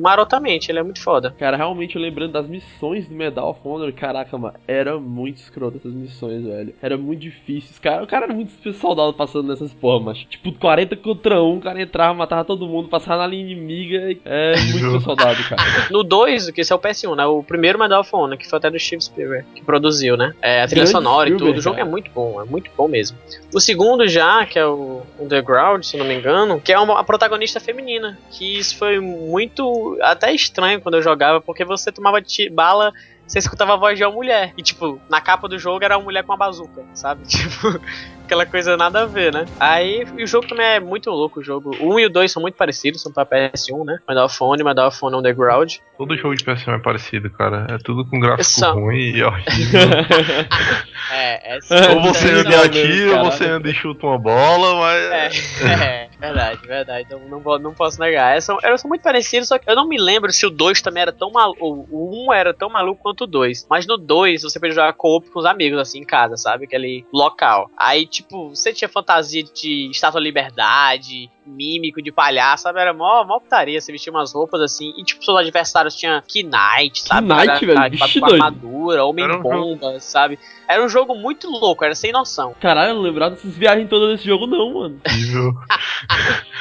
marotamente, 0.01 0.71
ele 0.71 0.79
é 0.79 0.83
muito 0.83 1.03
foda. 1.03 1.35
Cara, 1.39 1.57
realmente 1.57 1.97
eu 1.97 2.03
lembrando 2.03 2.33
das 2.33 2.47
missões 2.47 3.07
do 3.09 3.15
Medal 3.15 3.51
of 3.51 3.61
Honor, 3.65 3.93
caraca, 3.93 4.37
mano, 4.37 4.55
era 4.67 4.99
muito 4.99 5.39
escroto 5.39 5.77
essas 5.79 5.93
missões, 5.93 6.45
velho. 6.45 6.75
Era 6.83 6.97
muito 6.97 7.21
difícil. 7.21 7.75
Cara, 7.81 8.03
o 8.03 8.07
cara 8.07 8.27
era 8.27 8.35
muito 8.35 8.73
soldado 8.73 9.13
passando 9.15 9.49
nessas 9.49 9.73
porra, 9.73 10.05
mas 10.07 10.19
tipo, 10.19 10.53
40 10.53 10.97
contra 10.97 11.43
1, 11.43 11.57
o 11.57 11.61
cara 11.61 11.81
entrava, 11.81 12.15
matava 12.15 12.45
todo 12.45 12.67
mundo, 12.67 12.89
passava 12.89 13.23
na 13.23 13.27
linha 13.27 13.45
inimiga. 13.45 14.17
É 14.25 14.55
muito 14.73 15.01
soldado, 15.03 15.43
cara. 15.49 15.63
No 15.91 16.03
2, 16.03 16.26
que 16.53 16.61
esse 16.61 16.73
é 16.73 16.77
o 16.77 16.79
PS1, 16.79 17.17
né? 17.17 17.27
O 17.27 17.43
primeiro 17.43 17.79
Medal 17.79 18.01
of 18.01 18.11
Honor, 18.13 18.37
que 18.37 18.49
foi 18.49 18.59
até 18.59 18.71
do 18.71 18.79
Steve 18.79 19.03
Spielberg, 19.03 19.47
que 19.55 19.63
produziu, 19.63 20.17
né? 20.17 20.35
É, 20.43 20.63
a 20.63 20.67
trilha 20.67 20.83
Grande 20.83 20.91
sonora 20.91 21.29
e 21.29 21.33
Spielberg, 21.33 21.53
tudo. 21.53 21.59
O 21.59 21.63
jogo 21.63 21.77
cara. 21.77 21.89
é 21.89 21.91
muito 21.91 22.11
bom, 22.11 22.41
é 22.41 22.45
muito 22.45 22.71
bom 22.77 22.89
mesmo. 22.89 23.17
O 23.53 23.61
segundo 23.61 24.07
já, 24.09 24.45
que 24.47 24.59
é 24.59 24.67
o 24.67 25.03
Underground, 25.19 25.83
se 25.83 25.97
não 25.97 26.05
me 26.05 26.15
engano, 26.15 26.61
que 26.61 26.73
é 26.73 26.79
uma 26.79 27.01
a 27.01 27.05
protagonista 27.05 27.61
feminina. 27.61 28.19
Que 28.31 28.59
isso 28.59 28.77
foi 28.77 28.99
muito 29.01 29.99
até 30.03 30.33
estranho 30.33 30.81
quando 30.81 30.97
eu 30.97 31.03
jogava, 31.03 31.41
porque 31.41 31.65
você 31.65 31.93
tomava 31.93 32.21
bala. 32.51 32.93
Você 33.27 33.39
escutava 33.39 33.75
a 33.75 33.77
voz 33.77 33.99
de 33.99 34.05
uma 34.05 34.13
mulher. 34.13 34.53
E, 34.57 34.63
tipo, 34.63 35.01
na 35.09 35.21
capa 35.21 35.49
do 35.49 35.59
jogo 35.59 35.85
era 35.85 35.97
uma 35.99 36.05
mulher 36.05 36.23
com 36.23 36.33
uma 36.33 36.39
bazuca, 36.39 36.83
sabe? 36.95 37.23
Tipo, 37.37 37.81
aquela 38.25 38.45
coisa 38.45 38.77
nada 38.77 39.03
a 39.03 39.07
ver, 39.07 39.33
né? 39.33 39.47
Aí, 39.59 40.07
e 40.17 40.25
o 40.25 40.27
jogo 40.27 40.47
também 40.47 40.67
é 40.67 40.81
muito 40.81 41.11
louco. 41.11 41.41
O 41.41 41.43
jogo. 41.43 41.77
O 41.81 41.95
1 41.95 42.01
e 42.01 42.07
o 42.07 42.11
2 42.11 42.31
são 42.31 42.43
muito 42.43 42.57
parecidos, 42.57 43.03
são 43.03 43.13
pra 43.13 43.25
PS1, 43.25 43.85
né? 43.85 43.99
Medal 44.09 44.27
of 44.27 44.37
Honor, 44.41 44.65
Medal 44.65 44.89
of 44.89 44.99
Honor 45.03 45.21
Underground. 45.21 45.75
Todo 45.97 46.17
jogo 46.17 46.35
de 46.35 46.45
PS1 46.45 46.75
é 46.75 46.79
parecido, 46.79 47.31
cara. 47.31 47.67
É 47.71 47.79
tudo 47.79 48.05
com 48.05 48.19
gráfico 48.19 48.45
Só. 48.45 48.73
ruim 48.73 49.17
e 49.17 49.23
ó. 49.23 49.33
É, 51.09 51.55
é 51.55 51.59
Ou 51.95 52.03
você 52.03 52.29
anda 52.33 52.51
e 52.51 52.55
atira, 52.55 53.19
ou 53.19 53.31
você 53.31 53.45
anda 53.45 53.71
e 53.71 53.75
chuta 53.75 54.07
uma 54.07 54.19
bola, 54.19 54.75
mas. 54.81 55.63
É, 55.63 55.71
é, 55.71 56.06
Verdade, 56.27 56.67
verdade. 56.67 57.09
Não, 57.11 57.21
não, 57.29 57.41
vou- 57.41 57.59
não 57.59 57.73
posso 57.75 57.99
negar. 58.01 58.33
Elas 58.33 58.45
são, 58.45 58.59
elas 58.63 58.81
são 58.81 58.89
muito 58.89 59.03
parecidas, 59.03 59.49
só 59.49 59.59
que 59.59 59.69
eu 59.71 59.75
não 59.77 59.87
me 59.89 59.99
lembro 59.99 60.33
se 60.33 60.45
o 60.47 60.51
2 60.51 60.81
também 60.83 61.03
era 61.03 61.13
tão 61.13 61.31
maluco. 61.31 61.87
O 61.91 62.27
1 62.29 62.33
era 62.33 62.53
tão 62.55 62.69
maluco 62.69 63.03
quanto 63.03 63.25
o 63.25 63.27
2. 63.27 63.67
Mas 63.71 63.87
no 63.87 63.97
2 63.97 64.43
você 64.43 64.59
podia 64.59 64.75
jogar 64.75 64.93
co-op 64.95 65.31
com 65.31 65.39
os 65.39 65.45
amigos, 65.47 65.79
assim, 65.79 66.01
em 66.01 66.05
casa, 66.05 66.37
sabe? 66.37 66.65
Aquele 66.65 67.05
local. 67.13 67.71
Aí, 67.77 68.07
tipo, 68.07 68.51
você 68.51 68.73
tinha 68.73 68.89
fantasia 68.89 69.43
de 69.43 69.91
estátua 69.91 70.21
da 70.21 70.25
liberdade, 70.25 71.31
mímico, 71.47 72.03
de 72.03 72.11
palhaço, 72.11 72.65
sabe? 72.65 72.81
Era 72.81 72.93
mó, 72.93 73.25
mó 73.25 73.39
putaria. 73.39 73.81
Você 73.81 73.93
vestia 73.93 74.13
umas 74.13 74.33
roupas 74.35 74.61
assim. 74.61 74.93
E, 74.97 75.05
tipo, 75.05 75.25
seus 75.25 75.37
adversários 75.39 75.95
tinham 75.95 76.21
Knight, 76.35 77.03
sabe? 77.03 77.27
Knight, 77.29 77.49
Era- 77.51 77.59
velho, 77.61 77.75
com 77.77 77.81
a- 77.83 77.89
vixe, 77.89 78.21
com 78.21 78.27
a 78.27 78.29
doido. 78.29 78.43
armadura, 78.45 79.05
homem-bomba, 79.05 80.01
sabe? 80.01 80.39
Era 80.69 80.83
um 80.85 80.89
jogo 80.89 81.15
muito 81.15 81.49
louco, 81.49 81.85
era 81.85 81.95
sem 81.95 82.11
noção. 82.11 82.55
Caralho, 82.61 82.91
eu 82.91 82.95
não 82.97 83.03
lembrava 83.03 83.37
dessas 83.37 83.55
viagens 83.57 83.89
todas 83.89 84.17
desse 84.17 84.27
jogo, 84.27 84.47
não, 84.49 84.75
mano. 84.75 85.01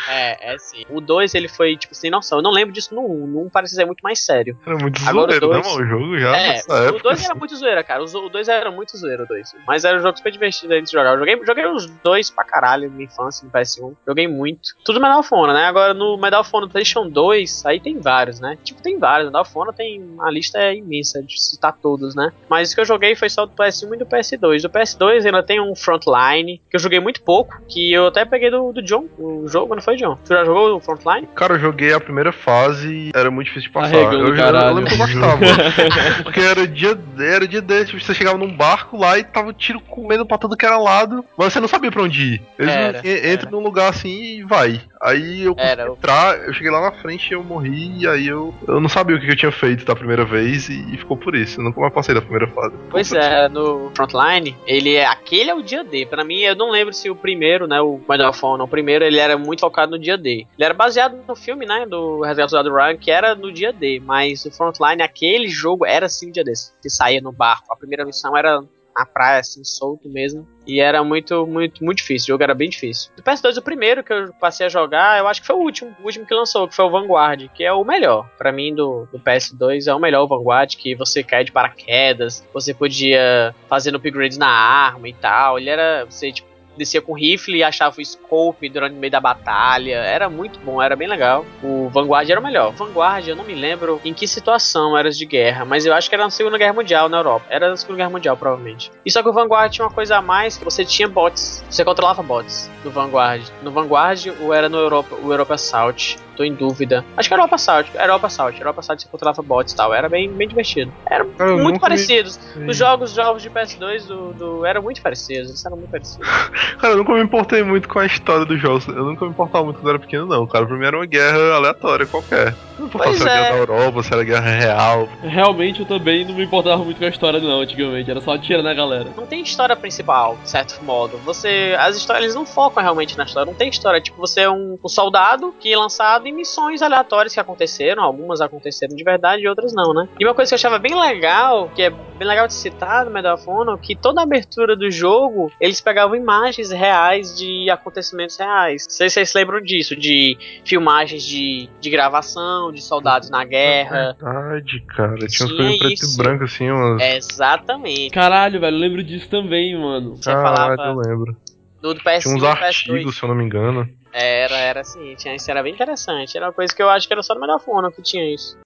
É, 0.07 0.53
é 0.53 0.57
sim. 0.57 0.85
O 0.89 1.01
2 1.01 1.33
ele 1.33 1.47
foi, 1.47 1.75
tipo, 1.75 1.95
sem 1.95 2.12
noção. 2.12 2.39
Eu 2.39 2.43
não 2.43 2.51
lembro 2.51 2.74
disso 2.74 2.93
no 2.93 3.01
1. 3.01 3.05
Um. 3.05 3.27
No 3.27 3.39
1 3.39 3.45
um 3.45 3.50
parece 3.50 3.75
ser 3.75 3.85
muito 3.85 4.01
mais 4.01 4.24
sério. 4.24 4.57
Era 4.65 4.77
muito 4.77 5.01
Agora 5.07 5.31
zoeiro, 5.31 5.50
né, 5.50 5.62
dois-? 5.62 5.75
O 5.75 5.85
jogo 5.85 6.19
já 6.19 6.38
é, 6.38 6.62
o 6.67 6.74
época. 6.74 7.03
2 7.03 7.25
era 7.25 7.35
muito 7.35 7.55
zoeira, 7.55 7.83
cara. 7.83 8.03
O 8.03 8.29
2 8.29 8.47
era 8.47 8.71
muito 8.71 8.97
zoeira, 8.97 9.24
o 9.24 9.27
2. 9.27 9.55
Mas 9.65 9.83
era 9.83 9.97
um 9.97 10.01
jogo 10.01 10.17
super 10.17 10.31
divertido 10.31 10.74
aí 10.74 10.81
de 10.81 10.91
jogar. 10.91 11.13
Eu 11.13 11.19
joguei, 11.19 11.45
joguei 11.45 11.65
os 11.65 11.85
dois 12.03 12.29
pra 12.29 12.43
caralho 12.43 12.89
na 12.89 12.95
minha 12.95 13.05
infância, 13.05 13.45
no 13.45 13.51
PS1. 13.51 13.95
Joguei 14.05 14.27
muito. 14.27 14.75
Tudo 14.83 15.00
Medal 15.00 15.19
of 15.19 15.29
Honor, 15.33 15.53
né? 15.53 15.65
Agora 15.65 15.93
no 15.93 16.17
Medal 16.17 16.41
of 16.41 16.50
Honor 16.53 16.69
PlayStation 16.69 17.09
2, 17.09 17.65
aí 17.65 17.79
tem 17.79 18.00
vários, 18.00 18.39
né? 18.39 18.57
Tipo, 18.63 18.81
tem 18.81 18.97
vários. 19.00 19.27
Medal 19.27 19.41
of 19.41 19.51
Honor 19.55 19.74
tem 19.74 20.01
uma 20.01 20.29
lista 20.29 20.74
imensa 20.74 21.21
de 21.24 21.41
citar 21.41 21.74
todos, 21.81 22.15
né? 22.15 22.31
Mas 22.50 22.71
o 22.71 22.75
que 22.75 22.81
eu 22.81 22.85
joguei 22.85 23.15
foi 23.15 23.29
só 23.29 23.45
do 23.45 23.53
PS1 23.53 23.93
e 23.93 23.97
do 23.97 24.05
PS2. 24.05 24.62
Do 24.62 24.69
PS2 24.69 25.25
ainda 25.25 25.43
tem 25.43 25.59
um 25.59 25.75
Frontline, 25.75 26.62
que 26.69 26.75
eu 26.75 26.79
joguei 26.79 27.00
muito 27.00 27.21
pouco, 27.21 27.59
que 27.67 27.91
eu 27.91 28.07
até 28.07 28.25
peguei 28.25 28.50
do, 28.50 28.71
do 28.71 28.81
John, 28.81 29.07
o 29.17 29.35
jogo, 29.48 29.75
não 29.75 29.82
foi, 29.82 29.96
John? 29.96 30.18
Tu 30.25 30.30
já 30.34 30.44
jogou 30.46 30.75
o 30.75 30.80
Frontline? 30.80 31.27
Cara, 31.36 31.54
eu 31.56 31.60
joguei 31.60 31.94
a 31.94 32.00
primeira 32.00 32.32
fase 32.32 32.88
e 32.94 33.12
era 33.15 33.30
muito 33.32 33.48
difícil 33.48 33.70
de 33.70 33.74
passar. 33.74 33.96
Arregando, 33.96 34.25
eu, 34.25 34.27
eu, 34.30 34.36
caralho. 34.36 34.68
eu 34.70 34.74
lembro 34.75 34.89
que 34.89 34.96
eu 34.96 35.06
gostava. 35.06 35.39
porque 36.24 36.39
era 36.39 36.68
dia, 36.68 36.98
era 37.20 37.48
dia 37.48 37.62
desse, 37.62 37.92
tipo, 37.92 38.01
você 38.04 38.13
chegava 38.13 38.38
num 38.38 38.56
barco 38.56 38.98
lá 38.98 39.18
e 39.18 39.24
tava 39.24 39.54
tiro 39.54 39.80
comendo 39.80 40.25
pra 40.25 40.38
tudo 40.38 40.58
que 40.58 40.65
era 40.65 40.77
lado, 40.77 41.24
mas 41.38 41.54
você 41.54 41.60
não 41.60 41.68
sabia 41.68 41.92
pra 41.92 42.04
onde 42.04 42.36
ir. 42.36 42.42
Eles 42.58 42.74
Era, 42.74 43.01
entra 43.34 43.50
num 43.50 43.60
lugar 43.62 43.89
assim 43.89 44.38
e 44.39 44.44
vai. 44.44 44.82
Aí 45.01 45.44
eu 45.44 45.54
Era, 45.58 45.92
o- 45.92 45.94
entrar, 45.96 46.38
eu 46.48 46.54
cheguei 46.54 46.72
lá 46.72 46.82
na 46.82 46.92
frente 46.92 47.30
e 47.30 47.34
eu 47.34 47.44
morri, 47.44 48.00
e 48.01 48.08
aí 48.08 48.27
eu, 48.27 48.54
eu 48.68 48.80
não 48.80 48.89
sabia 48.89 49.15
o 49.15 49.20
que 49.20 49.30
eu 49.30 49.36
tinha 49.36 49.51
feito 49.51 49.86
da 49.86 49.96
primeira 49.96 50.25
vez 50.25 50.68
e, 50.70 50.94
e 50.94 50.98
ficou 50.98 51.15
por 51.15 51.36
isso. 51.36 51.60
Eu 51.60 51.65
nunca 51.65 51.80
mais 51.80 51.94
passei 51.94 52.15
da 52.15 52.22
primeira 52.22 52.48
fase. 52.48 52.72
Ficou 52.72 52.89
Pois 52.89 53.12
é, 53.13 53.48
no 53.50 53.92
Frontline, 53.96 54.56
ele 54.65 54.96
é 54.96 55.06
aquele 55.06 55.50
é 55.51 55.54
o 55.56 55.62
dia 55.62 55.84
D. 55.84 56.06
Pra 56.06 56.24
mim, 56.24 56.39
eu 56.42 56.56
não 56.56 56.72
lembro 56.72 56.94
se 56.94 57.10
o 57.10 57.15
primeiro, 57.15 57.68
né, 57.68 57.80
o 57.82 58.00
Medal 58.10 58.30
of 58.30 58.39
Honor, 58.44 58.65
o 58.65 58.68
primeiro, 58.70 59.06
ele 59.06 59.20
era 59.25 59.38
muito 59.38 59.62
focado 59.62 59.91
no 59.91 60.00
dia 60.00 60.17
D. 60.17 60.48
Ele 60.58 60.65
era 60.65 60.74
baseado 60.74 61.17
no 61.27 61.36
filme, 61.36 61.65
né, 61.65 61.86
do 61.86 62.22
Resgate 62.22 62.51
do 62.51 62.74
Ryan, 62.74 62.98
que 62.98 63.12
era 63.12 63.36
no 63.36 63.51
dia 63.51 63.74
D, 63.74 64.01
mas 64.03 64.46
o 64.46 64.51
Frontline, 64.51 65.01
aquele 65.01 65.48
jogo 65.48 65.86
era 65.86 66.08
sim 66.08 66.32
dia 66.32 66.44
D. 66.44 66.53
Você 66.55 66.89
saía 66.89 67.22
no 67.22 67.32
barco, 67.32 67.72
a 67.72 67.75
primeira 67.75 68.05
missão 68.05 68.36
era 68.38 68.62
na 68.96 69.05
praia, 69.05 69.41
assim, 69.41 69.63
solto 69.63 70.08
mesmo. 70.08 70.48
E 70.65 70.79
era 70.79 71.03
muito, 71.03 71.46
muito, 71.46 71.84
muito 71.84 71.98
difícil. 71.98 72.25
O 72.25 72.34
jogo 72.34 72.44
era 72.44 72.55
bem 72.55 72.70
difícil. 72.70 73.12
Do 73.15 73.22
PS2, 73.22 73.58
o 73.58 73.62
primeiro 73.62 74.03
que 74.03 74.13
eu 74.13 74.34
passei 74.39 74.65
a 74.65 74.70
jogar, 74.70 75.20
eu 75.20 75.27
acho 75.27 75.41
que 75.41 75.48
foi 75.48 75.55
o 75.55 75.60
último. 75.60 75.94
O 76.00 76.05
último 76.05 76.25
que 76.25 76.34
lançou, 76.34 76.67
que 76.67 76.74
foi 76.74 76.86
o 76.86 76.89
Vanguard, 76.89 77.50
que 77.53 77.63
é 77.63 77.74
o 77.74 77.84
melhor. 77.84 78.29
Pra 78.38 78.53
mim, 78.53 78.74
do, 78.74 79.05
do 79.12 79.20
PS2, 79.20 79.88
é 79.88 79.94
o 79.94 80.00
melhor 80.00 80.24
o 80.24 80.27
Vanguard, 80.27 80.74
que 80.75 80.96
você 80.96 81.24
cai 81.24 81.44
de 81.44 81.51
paraquedas, 81.51 82.48
você 82.53 82.74
podia 82.74 83.53
fazer 83.67 83.94
upgrades 83.94 84.38
na 84.38 84.48
arma 84.48 85.10
e 85.10 85.13
tal. 85.13 85.60
Ele 85.60 85.70
era. 85.70 86.05
Você, 86.05 86.32
tipo, 86.32 86.54
descia 86.77 87.01
com 87.01 87.13
rifle 87.13 87.58
e 87.58 87.63
achava 87.63 88.00
o 88.00 88.05
scope 88.05 88.70
durante 88.70 88.96
o 88.96 89.00
meio 89.00 89.12
da 89.12 89.20
batalha. 89.20 89.96
Era 89.96 90.29
muito 90.29 90.60
bom, 90.60 90.82
era 90.82 90.96
bem 90.96 91.08
legal. 91.08 91.46
O 91.63 91.89
Vanguard 91.89 92.29
era 92.29 92.39
o 92.39 92.44
melhor. 92.44 92.72
Vanguard, 92.74 93.27
eu 93.27 93.36
não 93.36 93.44
me 93.44 93.53
lembro 93.53 94.00
em 94.03 94.13
que 94.13 94.27
situação 94.27 94.98
era 94.98 95.10
de 95.10 95.25
guerra, 95.25 95.65
mas 95.65 95.86
eu 95.86 95.94
acho 95.94 96.10
que 96.10 96.15
era 96.15 96.24
na 96.24 96.29
Segunda 96.29 96.58
Guerra 96.58 96.74
Mundial 96.74 97.10
na 97.10 97.17
Europa. 97.17 97.46
Era 97.50 97.70
na 97.70 97.77
Segunda 97.77 97.98
Guerra 97.98 98.10
Mundial, 98.10 98.38
provavelmente. 98.38 98.91
E 99.05 99.12
só 99.12 99.22
que 99.22 99.29
o 99.29 99.34
Vanguard 99.34 99.72
tinha 99.72 99.86
uma 99.86 99.94
coisa 99.94 100.17
a 100.17 100.22
mais, 100.22 100.58
que 100.58 100.65
você 100.65 100.84
tinha 100.84 101.08
bots. 101.08 101.63
Você 101.70 101.84
controlava 101.84 102.22
bots 102.22 102.70
no 102.84 102.91
Vanguard. 102.91 103.44
No 103.62 103.72
Vanguard, 103.72 104.27
ou 104.41 104.53
era 104.53 104.70
no 104.70 104.77
Europa, 104.77 105.15
o 105.15 105.32
Europa 105.32 105.55
Assault. 105.55 106.17
Tô 106.36 106.44
em 106.44 106.54
dúvida. 106.54 107.04
Acho 107.15 107.27
que 107.30 107.34
era 107.34 107.42
Europa 107.44 107.56
Assault. 107.56 107.92
Era 107.96 108.04
Europa 108.06 108.27
Assault. 108.27 108.60
Europa 108.60 108.80
Assault 108.82 109.01
você 109.04 109.10
controlava 109.10 109.42
bots 109.42 109.74
e 109.74 109.75
tal. 109.75 109.94
Era 109.94 110.10
bem, 110.10 110.30
bem 110.32 110.48
divertido. 110.48 110.92
Era 111.10 111.24
Cara, 111.25 111.50
eu 111.51 111.54
muito 111.56 111.65
nunca 111.65 111.74
me- 111.75 111.80
parecidos. 111.80 112.39
Os 112.68 112.77
jogos, 112.77 113.12
jogos 113.13 113.42
de 113.42 113.50
PS2 113.50 114.06
do, 114.06 114.34
do- 114.34 114.65
eram 114.65 114.82
muito 114.82 115.01
parecidos. 115.01 115.50
Eles 115.50 115.65
eram 115.65 115.77
muito 115.77 115.89
parecidos. 115.92 116.27
Cara, 116.80 116.94
eu 116.94 116.98
nunca 116.98 117.13
me 117.13 117.22
importei 117.22 117.63
muito 117.63 117.88
com 117.88 118.00
a 118.00 118.06
história 118.06 118.46
dos 118.46 118.60
jogos. 118.60 118.88
Eu 118.88 119.06
nunca 119.06 119.25
me 119.25 119.32
importava 119.32 119.63
muito 119.63 119.77
quando 119.80 119.89
era 119.89 120.00
pequeno, 120.00 120.25
não. 120.25 120.46
Cara, 120.48 120.65
pra 120.65 120.75
mim 120.77 120.86
era 120.86 120.98
uma 120.98 121.06
guerra 121.06 121.56
aleatória 121.56 122.06
qualquer. 122.06 122.54
Não 122.77 122.88
importava 122.88 123.12
Pois 123.12 123.22
se 123.24 123.30
era 123.30 123.32
é. 123.32 123.42
guerra 123.44 123.65
da 123.65 123.74
Europa, 123.74 124.04
se 124.04 124.13
era 124.13 124.24
guerra 124.24 124.50
real. 124.50 125.10
Realmente 125.24 125.80
eu 125.80 125.86
também 125.86 126.25
não 126.25 126.34
me 126.36 126.44
importava 126.44 126.84
muito 126.84 126.98
com 127.00 127.06
a 127.06 127.10
história, 127.10 127.39
não, 127.39 127.62
antigamente. 127.62 128.12
Era 128.12 128.20
só 128.20 128.34
atirar 128.34 128.62
na 128.62 128.74
galera. 128.74 129.10
não 129.15 129.25
tem 129.25 129.42
história 129.42 129.75
principal, 129.75 130.38
de 130.44 130.50
certo 130.50 130.84
modo. 130.84 131.18
Você. 131.20 131.75
As 131.80 131.96
histórias 131.96 132.24
eles 132.25 132.36
não 132.36 132.46
focam 132.46 132.84
realmente 132.84 133.18
na 133.18 133.24
história. 133.24 133.50
Não 133.50 133.58
tem 133.58 133.70
história. 133.70 134.01
Tipo, 134.01 134.18
você 134.18 134.42
é 134.42 134.50
um, 134.50 134.77
um 134.84 134.89
soldado 134.89 135.54
que 135.60 135.72
é 135.72 135.77
lançado 135.77 136.25
em 136.27 136.34
missões 136.34 136.82
aleatórias 136.82 137.34
que 137.34 137.39
aconteceram. 137.39 138.03
Algumas 138.03 138.41
aconteceram 138.41 138.96
de 138.96 139.03
verdade 139.03 139.44
e 139.44 139.48
outras 139.48 139.74
não, 139.74 139.94
né? 139.94 140.08
E 140.20 140.25
uma 140.25 140.34
coisa 140.34 140.50
que 140.50 140.53
eu 140.53 140.58
achava 140.58 140.79
bem 140.79 141.00
legal, 141.00 141.70
que 141.70 141.82
é 141.82 141.89
bem 141.89 142.27
legal 142.27 142.48
de 142.48 142.53
citar 142.53 143.05
no 143.05 143.12
Medal 143.12 143.36
of 143.36 143.50
Honor, 143.50 143.77
que 143.77 143.96
toda 143.96 144.22
a 144.22 144.24
abertura 144.24 144.75
do 144.75 144.89
jogo 144.89 145.51
eles 145.60 145.82
pegavam 145.82 146.15
imagens 146.15 146.72
reais 146.72 147.38
de 147.38 147.69
acontecimentos 147.69 148.38
reais. 148.38 148.86
Não 148.88 148.95
sei 148.95 149.10
se 149.10 149.15
vocês 149.15 149.34
lembram 149.34 149.62
disso, 149.62 149.95
de 149.95 150.38
filmagens 150.63 151.23
de, 151.23 151.69
de 151.80 151.89
gravação, 151.89 152.71
de 152.71 152.82
soldados 152.82 153.30
na 153.30 153.43
guerra. 153.43 154.15
Verdade, 154.19 154.82
cara. 154.88 155.15
Tinha 155.15 155.26
umas 155.26 155.38
Tinha 155.38 155.47
coisas 155.47 155.73
em 155.73 155.80
preto 155.80 156.06
e 156.06 156.17
branco 156.17 156.43
assim, 156.43 156.69
umas. 156.69 157.02
Exatamente. 157.02 158.12
Caralho, 158.12 158.60
velho, 158.60 158.76
eu 158.76 158.80
lembro 158.80 159.04
disso 159.04 159.30
também, 159.30 159.78
mano. 159.78 160.15
Você 160.15 160.30
ah, 160.32 160.41
falava 160.41 160.82
eu 160.84 160.95
lembro. 160.95 161.38
do, 161.82 161.93
do 161.93 162.02
PS1 162.02 162.21
Tinha 162.21 162.36
uns 162.36 162.41
do 162.41 162.47
PS2. 162.47 162.63
artigos, 162.63 163.17
se 163.17 163.23
eu 163.23 163.30
não 163.30 163.36
me 163.36 163.43
engano. 163.43 163.89
Era, 164.17 164.56
era 164.56 164.80
assim, 164.80 165.13
tinha, 165.15 165.36
isso 165.36 165.51
era 165.51 165.62
bem 165.62 165.73
interessante. 165.73 166.38
Era 166.38 166.47
uma 166.47 166.54
coisa 166.54 166.73
que 166.73 166.82
eu 166.82 166.89
acho 166.89 167.06
que 167.06 167.13
era 167.13 167.21
só 167.21 167.36
no 167.36 167.54
of 167.54 167.65
Honor 167.69 167.91
que 167.91 168.01
tinha 168.01 168.34
isso. 168.34 168.58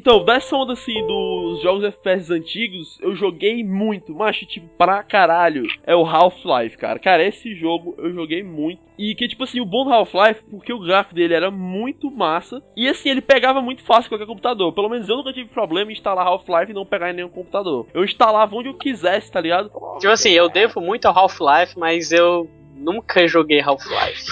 Então, 0.00 0.24
dessa 0.24 0.56
onda 0.56 0.72
assim 0.72 1.06
dos 1.06 1.60
jogos 1.60 1.84
FPS 1.84 2.32
antigos, 2.32 2.98
eu 3.02 3.14
joguei 3.14 3.62
muito, 3.62 4.14
macho, 4.14 4.46
tipo, 4.46 4.66
pra 4.78 5.02
caralho. 5.02 5.64
É 5.86 5.94
o 5.94 6.06
Half-Life, 6.06 6.78
cara. 6.78 6.98
Cara, 6.98 7.22
esse 7.22 7.54
jogo 7.54 7.94
eu 7.98 8.10
joguei 8.14 8.42
muito. 8.42 8.80
E 8.98 9.14
que, 9.14 9.28
tipo 9.28 9.44
assim, 9.44 9.60
o 9.60 9.66
bom 9.66 9.84
do 9.84 9.92
Half-Life, 9.92 10.42
porque 10.50 10.72
o 10.72 10.78
gráfico 10.78 11.14
dele 11.14 11.34
era 11.34 11.50
muito 11.50 12.10
massa. 12.10 12.62
E 12.74 12.88
assim, 12.88 13.10
ele 13.10 13.20
pegava 13.20 13.60
muito 13.60 13.82
fácil 13.82 14.08
qualquer 14.10 14.26
computador. 14.26 14.72
Pelo 14.72 14.88
menos 14.88 15.06
eu 15.06 15.18
nunca 15.18 15.34
tive 15.34 15.50
problema 15.50 15.90
em 15.90 15.94
instalar 15.94 16.26
Half-Life 16.26 16.70
e 16.70 16.74
não 16.74 16.86
pegar 16.86 17.10
em 17.10 17.14
nenhum 17.16 17.28
computador. 17.28 17.86
Eu 17.92 18.02
instalava 18.02 18.56
onde 18.56 18.70
eu 18.70 18.74
quisesse, 18.78 19.30
tá 19.30 19.38
ligado? 19.38 19.70
Tipo 19.98 20.12
assim, 20.12 20.30
eu 20.30 20.48
devo 20.48 20.80
muito 20.80 21.04
ao 21.04 21.14
Half-Life, 21.14 21.78
mas 21.78 22.10
eu 22.10 22.48
nunca 22.80 23.26
joguei 23.28 23.60
Half-Life. 23.60 24.24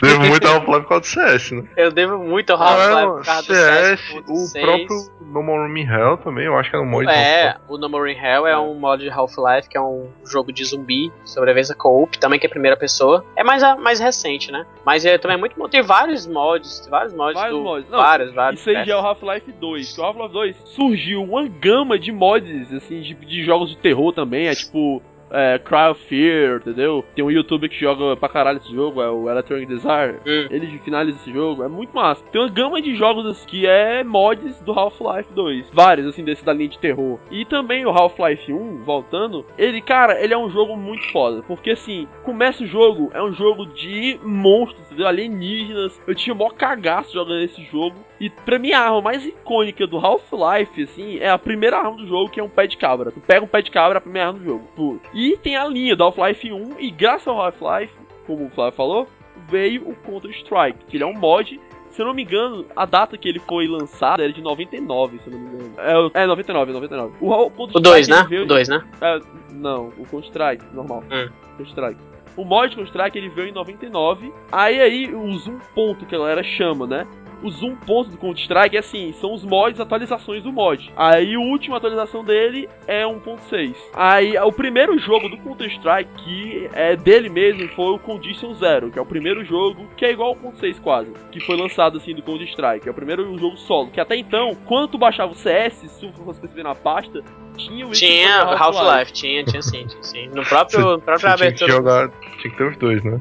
Devo 0.00 0.20
muito 0.28 0.46
ao 0.46 0.54
Half-Life 0.56 0.80
por 0.82 0.88
causa 0.88 1.00
do 1.00 1.06
CS, 1.06 1.50
né? 1.52 1.64
Eu 1.76 1.90
devo 1.90 2.18
muito 2.18 2.50
ao 2.52 2.62
Ah, 2.62 2.66
Half-Life 2.68 3.02
não, 3.06 3.16
por 3.16 3.24
causa 3.24 3.42
do 3.48 3.54
CS, 3.54 4.00
CS. 4.00 4.12
o 4.28 4.60
próprio 4.60 5.12
No 5.32 5.42
More 5.42 5.80
in 5.80 5.84
Hell 5.84 6.16
também, 6.18 6.44
eu 6.44 6.56
acho 6.56 6.70
que 6.70 6.76
era 6.76 6.84
um 6.84 6.88
mod 6.88 7.08
É, 7.10 7.56
o 7.68 7.76
No 7.78 7.88
More 7.88 8.12
in 8.12 8.16
Hell 8.16 8.46
é 8.46 8.56
um 8.58 8.74
mod 8.74 9.02
de 9.02 9.10
Half-Life, 9.10 9.68
que 9.68 9.76
é 9.76 9.80
um 9.80 10.08
jogo 10.24 10.52
de 10.52 10.64
zumbi, 10.64 11.10
sobrevivência 11.24 11.74
co-op, 11.74 12.16
também 12.18 12.38
que 12.38 12.46
é 12.46 12.48
primeira 12.48 12.76
pessoa. 12.76 13.24
É 13.34 13.42
mais, 13.42 13.62
a- 13.64 13.74
mais 13.76 13.98
recente, 13.98 14.52
né? 14.52 14.64
Mas 14.86 15.04
é 15.04 15.18
também 15.18 15.36
muito 15.36 15.56
bom. 15.58 15.68
Tem 15.68 15.82
vários 15.82 16.26
mods, 16.28 16.80
tem 16.80 16.90
vários 16.90 17.12
mods 17.14 17.34
Vários 17.34 17.58
do. 17.58 17.64
mods. 17.64 17.90
Não, 17.90 17.98
vários, 17.98 18.32
vários. 18.34 18.60
Isso 18.60 18.70
aí 18.70 18.84
já 18.84 18.92
é 18.92 18.96
o 18.96 19.00
Half-Life 19.00 19.50
2. 19.52 19.92
Que 19.94 20.00
o 20.00 20.04
Half-Life 20.04 20.32
2 20.32 20.56
surgiu 20.66 21.22
uma 21.24 21.48
gama 21.48 21.98
de 21.98 22.12
mods, 22.12 22.72
assim, 22.72 23.00
de, 23.00 23.14
de 23.14 23.44
jogos 23.44 23.70
de 23.70 23.76
terror 23.78 24.12
também. 24.12 24.46
É 24.46 24.54
tipo. 24.54 25.02
É, 25.32 25.58
Cry 25.58 25.90
of 25.90 26.04
Fear, 26.04 26.56
entendeu? 26.58 27.04
Tem 27.14 27.24
um 27.24 27.30
youtuber 27.30 27.68
que 27.68 27.78
joga 27.78 28.16
pra 28.16 28.28
caralho 28.28 28.58
esse 28.58 28.72
jogo, 28.72 29.02
é 29.02 29.10
o 29.10 29.30
Electronic 29.30 29.66
Desire. 29.66 30.18
Hum. 30.26 30.46
Ele 30.50 30.78
finaliza 30.78 31.18
esse 31.18 31.32
jogo, 31.32 31.62
é 31.62 31.68
muito 31.68 31.94
massa. 31.94 32.24
Tem 32.30 32.40
uma 32.40 32.50
gama 32.50 32.80
de 32.80 32.94
jogos 32.94 33.26
assim, 33.26 33.46
que 33.46 33.66
é 33.66 34.04
mods 34.04 34.60
do 34.62 34.72
Half-Life 34.72 35.32
2. 35.32 35.70
Vários, 35.72 36.06
assim, 36.06 36.24
desse 36.24 36.44
da 36.44 36.52
linha 36.52 36.68
de 36.68 36.78
terror. 36.78 37.18
E 37.30 37.44
também 37.44 37.86
o 37.86 37.90
Half-Life 37.90 38.52
1, 38.52 38.82
voltando, 38.84 39.44
ele, 39.56 39.80
cara, 39.80 40.22
ele 40.22 40.34
é 40.34 40.38
um 40.38 40.50
jogo 40.50 40.76
muito 40.76 41.10
foda. 41.12 41.42
Porque 41.42 41.70
assim, 41.70 42.06
começa 42.24 42.62
o 42.62 42.66
jogo, 42.66 43.10
é 43.14 43.22
um 43.22 43.32
jogo 43.32 43.66
de 43.66 44.18
monstros, 44.22 44.86
entendeu? 44.86 45.06
Alienígenas. 45.06 46.00
Eu 46.06 46.14
tinha 46.14 46.34
maior 46.34 46.50
cagaço 46.50 47.12
jogando 47.12 47.42
esse 47.42 47.62
jogo. 47.64 47.96
E 48.22 48.30
pra 48.30 48.56
mim 48.56 48.70
a 48.70 48.82
arma 48.82 49.00
mais 49.00 49.26
icônica 49.26 49.84
do 49.84 49.98
Half-Life, 49.98 50.80
assim, 50.84 51.18
é 51.18 51.28
a 51.28 51.36
primeira 51.36 51.76
arma 51.76 51.96
do 51.96 52.06
jogo, 52.06 52.30
que 52.30 52.38
é 52.38 52.42
um 52.42 52.48
pé 52.48 52.68
de 52.68 52.76
cabra. 52.76 53.10
Tu 53.10 53.18
pega 53.18 53.44
um 53.44 53.48
pé 53.48 53.60
de 53.60 53.68
cabra, 53.68 53.96
é 53.96 53.98
a 53.98 54.00
primeira 54.00 54.28
arma 54.28 54.38
do 54.38 54.44
jogo. 54.44 54.64
Pô. 54.76 54.96
E 55.12 55.36
tem 55.38 55.56
a 55.56 55.66
linha 55.66 55.96
do 55.96 56.04
Half-Life 56.04 56.52
1, 56.52 56.78
e 56.78 56.88
graças 56.92 57.26
ao 57.26 57.40
Half-Life, 57.40 57.92
como 58.24 58.46
o 58.46 58.50
Flávio 58.50 58.76
falou, 58.76 59.08
veio 59.48 59.88
o 59.88 59.96
Counter-Strike, 59.96 60.84
que 60.86 60.96
ele 60.98 61.02
é 61.02 61.06
um 61.06 61.18
mod 61.18 61.58
Se 61.90 62.00
eu 62.00 62.06
não 62.06 62.14
me 62.14 62.22
engano, 62.22 62.64
a 62.76 62.86
data 62.86 63.18
que 63.18 63.28
ele 63.28 63.40
foi 63.40 63.66
lançado 63.66 64.22
era 64.22 64.32
de 64.32 64.40
99, 64.40 65.18
se 65.18 65.26
eu 65.26 65.32
não 65.32 65.40
me 65.40 65.54
engano. 65.56 66.10
É, 66.14 66.22
é 66.22 66.26
99, 66.26 66.72
99. 66.72 67.14
O, 67.20 67.28
o, 67.28 67.52
O 67.56 67.66
2, 67.80 68.06
né? 68.06 68.24
Veio, 68.28 68.44
O 68.44 68.46
2, 68.46 68.68
né? 68.68 68.84
é, 69.00 69.18
não, 69.50 69.88
o 69.98 70.06
Counter-Strike, 70.06 70.64
normal. 70.72 71.02
Hum. 71.10 71.28
Counter-Strike. 71.56 72.00
O 72.36 72.44
mod 72.44 72.74
Counter-Strike 72.74 73.18
ele 73.18 73.28
veio 73.30 73.48
em 73.48 73.52
99. 73.52 74.32
Aí 74.50 74.80
aí 74.80 75.12
o 75.12 75.36
zoom 75.38 75.58
ponto 75.74 76.06
que 76.06 76.14
a 76.14 76.18
galera 76.18 76.42
chama, 76.42 76.86
né? 76.86 77.06
O 77.42 77.50
zoom 77.50 77.74
ponto 77.76 78.10
do 78.10 78.16
Counter-Strike 78.16 78.76
é 78.76 78.80
assim, 78.80 79.12
são 79.20 79.34
os 79.34 79.44
mods, 79.44 79.80
atualizações 79.80 80.42
do 80.42 80.52
mod. 80.52 80.90
Aí 80.96 81.34
a 81.34 81.40
última 81.40 81.76
atualização 81.76 82.24
dele 82.24 82.68
é 82.86 83.04
1.6. 83.04 83.74
Aí 83.94 84.38
o 84.38 84.52
primeiro 84.52 84.98
jogo 84.98 85.28
do 85.28 85.36
Counter-Strike 85.38 86.10
que 86.24 86.68
é 86.72 86.96
dele 86.96 87.28
mesmo 87.28 87.68
foi 87.68 87.94
o 87.94 87.98
Condition 87.98 88.54
Zero, 88.54 88.90
que 88.90 88.98
é 88.98 89.02
o 89.02 89.06
primeiro 89.06 89.44
jogo 89.44 89.86
que 89.96 90.04
é 90.04 90.12
igual 90.12 90.30
ao 90.30 90.52
1.6 90.52 90.80
quase, 90.80 91.12
que 91.30 91.40
foi 91.40 91.56
lançado 91.56 91.98
assim 91.98 92.14
do 92.14 92.22
Counter-Strike. 92.22 92.86
É 92.86 92.90
o 92.90 92.94
primeiro 92.94 93.36
jogo 93.38 93.56
solo, 93.56 93.90
que 93.90 94.00
até 94.00 94.16
então, 94.16 94.56
quando 94.66 94.88
tu 94.88 94.98
baixava 94.98 95.32
o 95.32 95.34
CS, 95.34 95.74
se 95.74 96.12
tu 96.12 96.24
fosse 96.24 96.40
perceber 96.40 96.62
na 96.62 96.74
pasta, 96.74 97.22
tinha 97.56 97.86
o 97.86 97.90
Tinha 97.90 98.42
Half-Life, 98.42 99.12
tinha, 99.12 99.44
tinha 99.44 99.62
sim, 99.62 99.86
tinha 99.86 100.02
sim. 100.02 100.28
No 100.28 100.44
próprio, 100.44 100.92
no 100.92 101.00
próprio 101.00 101.36
tinha 101.36 101.52
que 101.52 101.68
jogar. 101.68 102.10
Tinha 102.40 102.50
que 102.50 102.56
ter 102.56 102.68
os 102.68 102.76
dois, 102.76 103.02
né? 103.04 103.20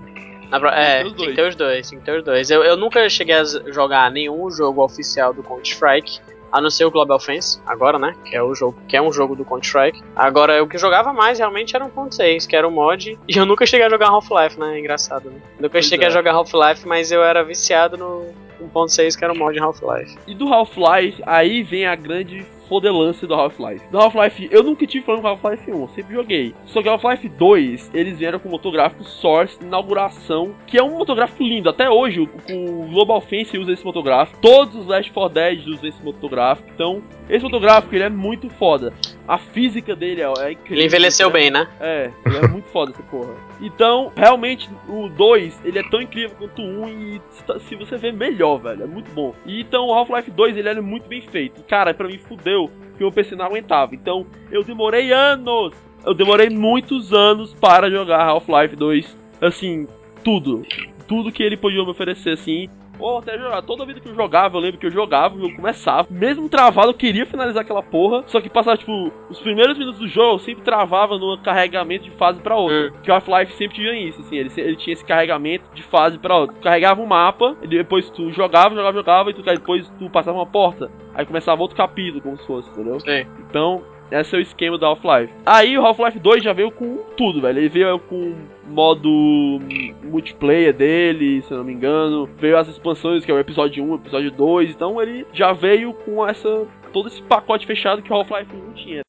Na 0.52 0.70
é, 0.70 1.04
Tem 1.04 1.14
que 1.14 1.18
dois. 1.18 1.36
ter 1.36 1.48
os 1.48 1.56
dois, 1.56 1.90
tinha 1.90 2.00
que 2.00 2.06
ter 2.06 2.18
os 2.18 2.24
dois. 2.24 2.52
Eu, 2.52 2.64
eu 2.64 2.76
nunca 2.76 3.08
cheguei 3.10 3.36
a 3.36 3.44
jogar 3.44 4.12
nenhum 4.12 4.52
jogo 4.52 4.84
oficial 4.84 5.34
do 5.34 5.42
Counter-Strike, 5.42 6.20
a 6.52 6.60
não 6.60 6.70
ser 6.70 6.84
o 6.84 6.92
Global 6.92 7.16
Offense, 7.16 7.62
agora, 7.66 7.98
né? 7.98 8.14
Que 8.26 8.36
é 8.36 8.44
o 8.44 8.54
jogo, 8.54 8.78
que 8.88 8.98
é 8.98 9.02
um 9.02 9.14
jogo 9.14 9.36
do 9.36 9.46
Counter-Strike. 9.46 10.04
Agora, 10.16 10.62
o 10.62 10.68
que 10.68 10.76
eu 10.76 10.80
jogava 10.80 11.14
mais 11.14 11.40
realmente 11.40 11.74
era 11.76 11.86
1.6, 11.86 12.46
que 12.46 12.56
era 12.56 12.68
o 12.68 12.72
mod. 12.72 13.18
E 13.28 13.38
eu 13.38 13.46
nunca 13.46 13.66
cheguei 13.66 13.86
a 13.86 13.90
jogar 13.90 14.10
Half-Life, 14.10 14.60
né? 14.60 14.78
Engraçado, 14.78 15.30
né? 15.30 15.40
Nunca 15.58 15.70
Pois 15.72 15.86
cheguei 15.86 16.06
é. 16.06 16.10
a 16.10 16.12
jogar 16.12 16.34
Half-Life, 16.34 16.86
mas 16.86 17.12
eu 17.12 17.24
era 17.24 17.42
viciado 17.44 17.98
no 17.98 18.26
1.6, 18.62 19.18
que 19.18 19.24
era 19.24 19.32
o 19.32 19.38
mod 19.38 19.58
Half-Life. 19.58 20.18
E 20.28 20.36
do 20.36 20.54
Half-Life, 20.54 21.24
aí 21.26 21.64
vem 21.64 21.88
a 21.88 21.96
grande 21.96 22.46
fodelância 22.72 23.28
do 23.28 23.34
Half-Life. 23.34 23.86
Do 23.92 23.98
Half-Life, 24.00 24.48
eu 24.50 24.64
nunca 24.64 24.88
tive 24.88 25.04
problema 25.04 25.36
com 25.36 25.46
Half-Life 25.46 25.70
1, 25.70 25.82
eu 25.82 25.90
sempre 25.90 26.16
joguei. 26.16 26.56
Só 26.68 26.82
que 26.82 26.88
o 26.88 26.92
Half-Life 26.94 27.28
2, 27.28 27.92
eles 27.94 28.18
vieram 28.18 28.40
com 28.40 28.48
o 28.48 28.52
motográfico 28.52 29.04
Source 29.04 29.58
Inauguração, 29.62 30.56
que 30.66 30.78
é 30.78 30.84
um 30.84 30.98
motográfico 30.98 31.44
lindo. 31.44 31.70
Até 31.70 31.90
hoje, 31.90 32.22
o, 32.22 32.30
o 32.50 32.88
Global 32.88 33.18
Offense 33.18 33.58
usa 33.58 33.74
esse 33.74 33.84
motográfico. 33.84 34.40
Todos 34.42 34.74
os 34.74 34.88
Last 34.88 35.12
4 35.12 35.34
Dead 35.34 35.68
usam 35.68 35.90
esse 35.90 36.02
motográfico. 36.02 36.70
Então, 36.74 37.04
esse 37.30 37.44
motográfico, 37.44 37.94
ele 37.94 38.06
é 38.06 38.10
muito 38.10 38.50
foda. 38.52 38.94
A 39.28 39.38
física 39.38 39.94
dele 39.94 40.22
é, 40.22 40.26
é 40.26 40.52
incrível. 40.54 40.78
Ele 40.78 40.86
envelheceu 40.86 41.28
né? 41.28 41.34
bem, 41.34 41.52
né? 41.52 41.68
É, 41.80 42.10
ele 42.26 42.38
é 42.38 42.48
muito 42.48 42.70
foda 42.70 42.92
essa 42.92 43.04
porra. 43.04 43.34
Então, 43.62 44.14
realmente, 44.16 44.70
o 44.88 45.10
2, 45.10 45.62
ele 45.66 45.78
é 45.80 45.84
tão 45.90 46.02
incrível 46.02 46.36
quanto 46.38 46.62
o 46.62 46.84
1 46.86 46.88
e 46.90 47.22
se- 47.60 47.76
você 47.76 47.98
vê 47.98 48.12
melhor, 48.14 48.58
velho. 48.58 48.84
É 48.84 48.88
muito 48.88 49.12
bom. 49.12 49.34
E 49.46 49.60
então, 49.62 49.88
o 49.88 49.94
Half-Life 49.94 50.32
2, 50.32 50.56
ele 50.58 50.70
é 50.70 50.82
muito 50.82 51.08
bem 51.08 51.22
feito. 51.22 51.64
Cara, 51.64 51.94
pra 51.94 52.08
mim 52.08 52.18
fudeu 52.18 52.61
que 52.98 53.04
o 53.04 53.12
PC 53.12 53.36
não 53.36 53.46
aguentava. 53.46 53.96
Então, 53.96 54.26
eu 54.52 54.64
demorei 54.64 55.12
anos. 55.12 55.74
Eu 56.06 56.14
demorei 56.14 56.50
muitos 56.50 57.14
anos 57.14 57.54
para 57.54 57.90
jogar 57.90 58.22
Half-Life 58.24 58.76
2. 58.76 59.18
Assim, 59.42 59.88
tudo. 60.24 60.64
Tudo 61.08 61.32
que 61.32 61.44
ele 61.44 61.58
podia 61.58 61.84
me 61.84 61.92
oferecer, 61.92 62.32
assim. 62.32 62.68
Ou 63.02 63.18
até 63.18 63.38
jogar. 63.38 63.62
Toda 63.64 63.86
vida 63.86 64.00
que 64.00 64.08
eu 64.08 64.16
jogava, 64.16 64.58
eu 64.58 64.62
lembro 64.62 64.80
que 64.80 64.86
eu 64.86 64.92
jogava, 64.92 65.38
jogo 65.38 65.56
começava. 65.56 66.08
Mesmo 66.10 66.48
travado, 66.48 66.90
eu 66.90 66.94
queria 66.94 67.26
finalizar 67.26 67.64
aquela 67.64 67.82
porra. 67.82 68.24
Só 68.28 68.40
que 68.40 68.50
passava, 68.50 68.78
tipo, 68.78 69.12
os 69.30 69.40
primeiros 69.40 69.78
minutos 69.78 70.00
do 70.00 70.08
jogo, 70.08 70.36
eu 70.36 70.40
sempre 70.40 70.64
travava 70.64 71.18
no 71.18 71.38
carregamento 71.40 72.06
de 72.06 72.12
fase 72.12 72.40
pra 72.40 72.56
outra. 72.56 72.90
Hum. 72.90 72.94
Que 73.04 73.12
o 73.12 73.14
Half-Life 73.14 73.54
sempre 73.54 73.76
tinha 73.76 73.94
isso, 73.94 74.22
assim. 74.22 74.38
Ele, 74.38 74.52
ele 74.58 74.76
tinha 74.76 74.94
esse 74.94 75.06
carregamento 75.06 75.66
de 75.74 75.84
fase 75.84 76.18
pra 76.18 76.38
outra. 76.38 76.56
Tu 76.56 76.62
carregava 76.62 77.02
um 77.02 77.06
mapa, 77.06 77.56
e 77.62 77.68
depois 77.68 78.10
tu 78.10 78.32
jogava, 78.32 78.76
jogava, 78.76 78.94
jogava, 78.98 79.30
e 79.32 79.34
tu, 79.34 79.42
depois 79.42 79.90
tu 79.98 80.10
passava 80.10 80.38
uma 80.38 80.46
porta. 80.46 80.92
Aí 81.14 81.26
começava 81.26 81.62
outro 81.62 81.76
capítulo, 81.76 82.22
como 82.22 82.38
se 82.38 82.46
fosse, 82.46 82.70
entendeu? 82.70 83.00
Sim. 83.00 83.26
Então, 83.50 83.84
esse 84.12 84.36
é 84.36 84.40
o 84.40 84.42
esquema 84.42 84.78
do 84.78 84.86
Half-Life. 84.86 85.34
Aí 85.46 85.78
o 85.78 85.86
Half-Life 85.86 86.20
2 86.20 86.44
já 86.44 86.54
veio 86.54 86.72
com 86.72 86.98
tudo, 87.16 87.42
velho. 87.42 87.60
Ele 87.60 87.70
veio 87.70 87.98
com 88.00 88.36
modo 88.72 89.10
hum, 89.10 89.94
multiplayer 90.04 90.74
dele, 90.74 91.42
se 91.44 91.52
eu 91.52 91.58
não 91.58 91.64
me 91.64 91.74
engano. 91.74 92.28
Veio 92.38 92.58
as 92.58 92.68
expansões, 92.68 93.24
que 93.26 93.32
é 93.32 93.34
o 93.34 93.40
episódio 93.40 93.84
1, 93.84 93.92
o 93.92 93.96
episódio 93.96 94.32
2. 94.32 94.72
Então 94.72 95.02
ele 95.02 95.26
já 95.34 95.54
veio 95.54 95.94
com 95.94 96.28
essa 96.28 96.66
todo 96.92 97.08
esse 97.08 97.22
pacote 97.24 97.66
fechado 97.66 98.02
que 98.02 98.12
o 98.12 98.16
Half-Life 98.16 98.52
1 98.54 98.74
tinha. 98.74 99.02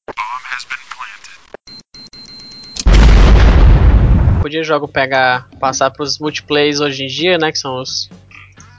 Podia 4.41 4.61
o 4.61 4.65
jogo 4.65 4.89
pegar, 4.89 5.49
passar 5.61 5.91
pros 5.91 6.19
multiplayers 6.19 6.81
hoje 6.81 7.05
em 7.05 7.07
dia, 7.07 7.39
né? 7.39 7.53
Que 7.53 7.59
são 7.59 7.81
os. 7.81 8.11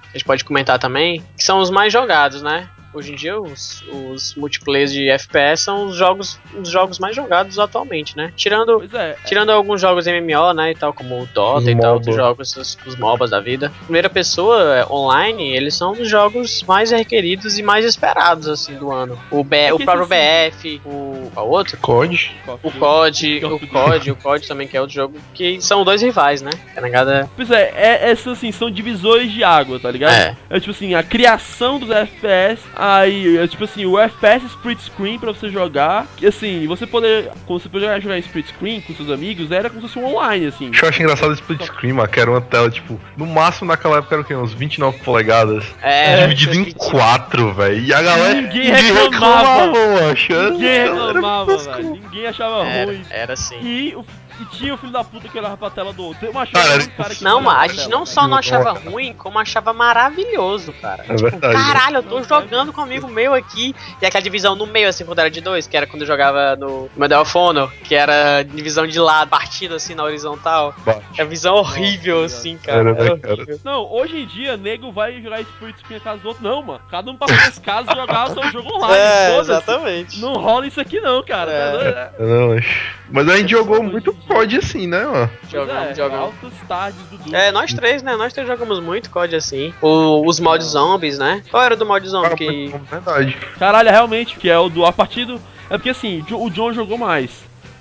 A 0.09 0.11
gente 0.17 0.25
pode 0.25 0.43
comentar 0.43 0.77
também. 0.77 1.23
Que 1.37 1.43
são 1.43 1.59
os 1.59 1.71
mais 1.71 1.91
jogados, 1.91 2.41
né? 2.43 2.69
Hoje 2.93 3.12
em 3.12 3.15
dia, 3.15 3.39
os, 3.39 3.84
os 3.91 4.36
multiplayers 4.36 4.91
de 4.91 5.10
FPS 5.10 5.63
são 5.63 5.88
os 5.88 5.95
jogos, 5.95 6.39
os 6.56 6.69
jogos 6.69 6.99
mais 6.99 7.15
jogados 7.15 7.58
atualmente, 7.58 8.15
né? 8.15 8.32
Tirando, 8.36 8.77
Pois 8.77 8.93
é. 8.93 9.15
tirando 9.25 9.51
alguns 9.51 9.82
jogos 9.82 10.06
MMO, 10.06 10.53
né? 10.53 10.71
E 10.71 10.75
tal, 10.75 10.93
como 10.93 11.21
o 11.21 11.25
Dota 11.27 11.60
Os 11.60 11.67
e 11.67 11.75
tal, 11.75 11.95
outros 11.95 12.15
jogos, 12.15 12.56
os, 12.56 12.77
os 12.86 12.95
MOBAs 12.95 13.32
da 13.32 13.39
vida. 13.39 13.71
Primeira 13.84 14.10
pessoa, 14.10 14.77
é, 14.77 14.86
online, 14.91 15.56
eles 15.56 15.75
são 15.75 15.91
os 15.93 16.08
jogos 16.08 16.63
mais 16.63 16.91
requeridos 16.91 17.58
e 17.58 17.63
mais 17.63 17.86
esperados, 17.86 18.47
assim, 18.47 18.75
do 18.75 18.91
ano. 18.91 19.17
O, 19.32 19.43
B, 19.43 19.58
É 19.58 19.73
o 19.73 19.79
próprio 19.79 20.08
BF, 20.08 20.82
o, 20.86 21.32
o 21.36 21.41
outro. 21.41 21.77
COD. 21.77 22.32
O 22.62 22.71
COD, 22.71 23.45
o 23.45 23.67
COD, 23.67 24.12
o 24.12 24.15
COD 24.15 24.47
também, 24.47 24.67
que 24.67 24.77
é 24.77 24.82
outro 24.82 24.95
jogo, 24.95 25.17
que 25.34 25.60
são 25.62 25.84
dois 25.84 26.01
rivais, 26.01 26.41
né? 26.41 26.51
A 26.75 26.82
negada. 26.82 27.29
Pois 27.36 27.49
é, 27.49 27.73
é, 27.75 28.12
essas 28.12 28.38
assim, 28.38 28.51
são 28.51 28.69
divisores 28.69 29.32
de 29.32 29.43
água, 29.43 29.79
tá 29.79 29.89
ligado? 29.89 30.13
É. 30.13 30.36
É 30.49 30.60
tipo 30.60 30.71
assim, 30.71 30.93
a 30.93 31.03
criação 31.03 31.79
dos 31.79 31.89
FPS, 31.89 32.62
aí 32.83 33.37
é 33.37 33.47
tipo 33.47 33.63
assim, 33.63 33.85
o 33.85 33.97
FPS 33.99 34.45
split 34.47 34.79
screen 34.79 35.17
pra 35.19 35.31
você 35.31 35.49
jogar. 35.49 36.05
Que 36.17 36.27
assim, 36.27 36.65
você 36.67 36.85
poder. 36.85 37.31
Quando 37.45 37.61
você 37.61 37.69
poder 37.69 38.01
jogar 38.01 38.17
split 38.19 38.47
screen 38.47 38.81
com 38.81 38.93
seus 38.93 39.09
amigos, 39.09 39.51
era 39.51 39.69
como 39.69 39.81
se 39.87 39.93
fosse 39.93 39.99
um 40.05 40.09
online, 40.13 40.47
assim. 40.47 40.71
Eu 40.81 40.89
acho 40.89 41.01
engraçado 41.01 41.29
o 41.29 41.33
split 41.33 41.61
screen, 41.63 41.93
mano, 41.93 42.07
que 42.09 42.19
era 42.19 42.29
uma 42.29 42.41
tela, 42.41 42.69
tipo, 42.69 42.99
no 43.17 43.25
máximo 43.25 43.67
naquela 43.67 43.97
época 43.97 44.15
era 44.15 44.21
o 44.21 44.25
quê? 44.25 44.35
Uns 44.35 44.53
29 44.53 44.99
polegadas. 44.99 45.65
É, 45.81 46.27
dividido 46.27 46.55
em 46.55 46.71
quatro, 46.71 47.53
velho. 47.53 47.79
E 47.79 47.93
a 47.93 48.01
galera. 48.01 48.41
Ninguém 48.41 48.71
reclamava. 48.71 49.67
mano, 49.71 50.11
achando. 50.11 50.51
Ninguém 50.53 50.81
reclamava, 50.83 51.57
velho. 51.57 51.89
Ninguém 51.91 52.27
achava 52.27 52.65
Era, 52.67 52.85
ruim. 52.91 53.01
era 53.09 53.33
assim. 53.33 53.55
E, 53.61 53.95
o- 53.95 54.05
e 54.39 54.45
tinha 54.57 54.73
o 54.73 54.77
filho 54.77 54.91
da 54.91 55.03
puta 55.03 55.27
que 55.29 55.37
olhava 55.37 55.57
pra 55.57 55.69
tela 55.69 55.93
do 55.93 56.03
outro. 56.05 56.25
Eu 56.25 56.37
achava 56.37 56.65
Cara, 56.67 56.77
ruim, 56.79 56.89
cara 56.97 57.15
que 57.15 57.23
Não, 57.23 57.41
mas 57.41 57.53
a 57.53 57.57
pra 57.65 57.67
gente 57.73 57.89
não 57.89 58.05
só 58.05 58.27
não 58.27 58.37
achava 58.37 58.71
ruim, 58.73 59.13
como 59.13 59.39
achava 59.39 59.73
maravilhoso, 59.73 60.73
cara. 60.73 61.05
É 61.07 61.15
verdade. 61.15 61.53
Caralho, 61.53 61.97
eu 61.97 62.03
tô 62.03 62.19
Não, 62.19 62.23
jogando 62.23 62.73
com 62.73 62.81
um 62.81 62.83
amigo 62.83 63.07
meu 63.07 63.33
aqui. 63.33 63.75
E 64.01 64.05
aquela 64.05 64.21
divisão 64.23 64.55
no 64.55 64.65
meio, 64.65 64.87
assim, 64.89 65.05
quando 65.05 65.19
era 65.19 65.29
de 65.31 65.41
dois, 65.41 65.67
que 65.67 65.75
era 65.77 65.85
quando 65.87 66.01
eu 66.01 66.07
jogava 66.07 66.55
no 66.55 66.89
Medal 66.95 67.21
of 67.21 67.37
Honor, 67.37 67.71
que 67.83 67.95
era 67.95 68.43
divisão 68.43 68.85
de 68.87 68.99
lado, 68.99 69.29
partida 69.29 69.75
assim 69.75 69.95
na 69.95 70.03
horizontal. 70.03 70.73
Bah. 70.85 70.99
É 71.17 71.25
visão 71.25 71.55
horrível, 71.55 72.21
Nossa, 72.23 72.37
assim, 72.37 72.57
cara. 72.57 72.79
Era, 72.89 72.93
né, 72.93 73.19
É 73.23 73.31
horrível. 73.33 73.59
Não, 73.63 73.91
hoje 73.91 74.17
em 74.21 74.25
dia, 74.25 74.57
nego 74.57 74.91
vai 74.91 75.21
jogar 75.21 75.41
split 75.41 75.77
screen 75.79 75.99
na 75.99 76.03
casa 76.03 76.19
do 76.21 76.27
outro. 76.29 76.43
Não, 76.43 76.61
mano. 76.61 76.81
Cada 76.89 77.09
um 77.11 77.15
passa 77.17 77.33
nas 77.33 77.59
casas 77.59 77.95
jogar 77.95 78.29
o 78.29 78.33
seu 78.33 78.51
jogo 78.51 78.73
online. 78.75 78.95
É, 78.97 79.37
exatamente. 79.39 80.19
Não 80.19 80.33
rola 80.33 80.67
isso 80.67 80.79
aqui 80.81 80.99
não, 80.99 81.23
cara. 81.23 81.51
É. 81.51 81.71
Tá 81.71 81.83
né? 81.83 82.09
Não, 82.19 82.47
mas- 82.49 82.65
mas 83.09 83.29
a 83.29 83.37
gente 83.37 83.51
jogou 83.51 83.83
muito. 83.83 84.15
COD 84.27 84.57
assim, 84.57 84.88
né, 84.88 85.05
mano? 85.05 85.29
Jogamos, 85.49 85.89
é, 85.89 85.95
jogamos. 85.95 86.33
Tardes 86.67 87.01
do 87.03 87.17
Dudu. 87.17 87.36
É, 87.36 87.51
nós 87.51 87.73
três, 87.73 88.01
né? 88.01 88.15
Nós 88.15 88.31
três 88.33 88.47
jogamos 88.47 88.79
muito 88.79 89.09
COD 89.09 89.36
assim. 89.36 89.73
O, 89.81 90.25
os 90.27 90.39
mods 90.39 90.67
zombies, 90.67 91.17
né? 91.19 91.43
Qual 91.51 91.62
era 91.63 91.75
do 91.75 91.86
mod 91.86 92.07
zombie 92.07 92.27
Ah, 92.31 92.36
que. 92.36 92.73
verdade. 92.89 93.38
Caralho, 93.59 93.89
realmente, 93.89 94.38
que 94.38 94.49
é 94.49 94.57
o 94.57 94.69
do 94.69 94.86
a 94.86 94.91
partir 94.93 95.25
do. 95.25 95.36
É 95.69 95.77
porque 95.77 95.89
assim, 95.89 96.19
o 96.21 96.25
Jo- 96.25 96.43
o 96.43 96.49
John 96.49 96.73
jogou 96.73 96.97
mais. 96.97 97.31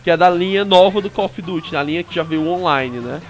Que 0.04 0.10
é 0.10 0.16
da 0.16 0.28
linha 0.28 0.64
nova 0.64 1.00
do 1.00 1.08
Call 1.08 1.26
of 1.26 1.40
Duty, 1.40 1.76
a 1.76 1.82
linha 1.82 2.02
que 2.02 2.14
já 2.14 2.22
veio 2.24 2.46
online, 2.48 2.98
né? 2.98 3.20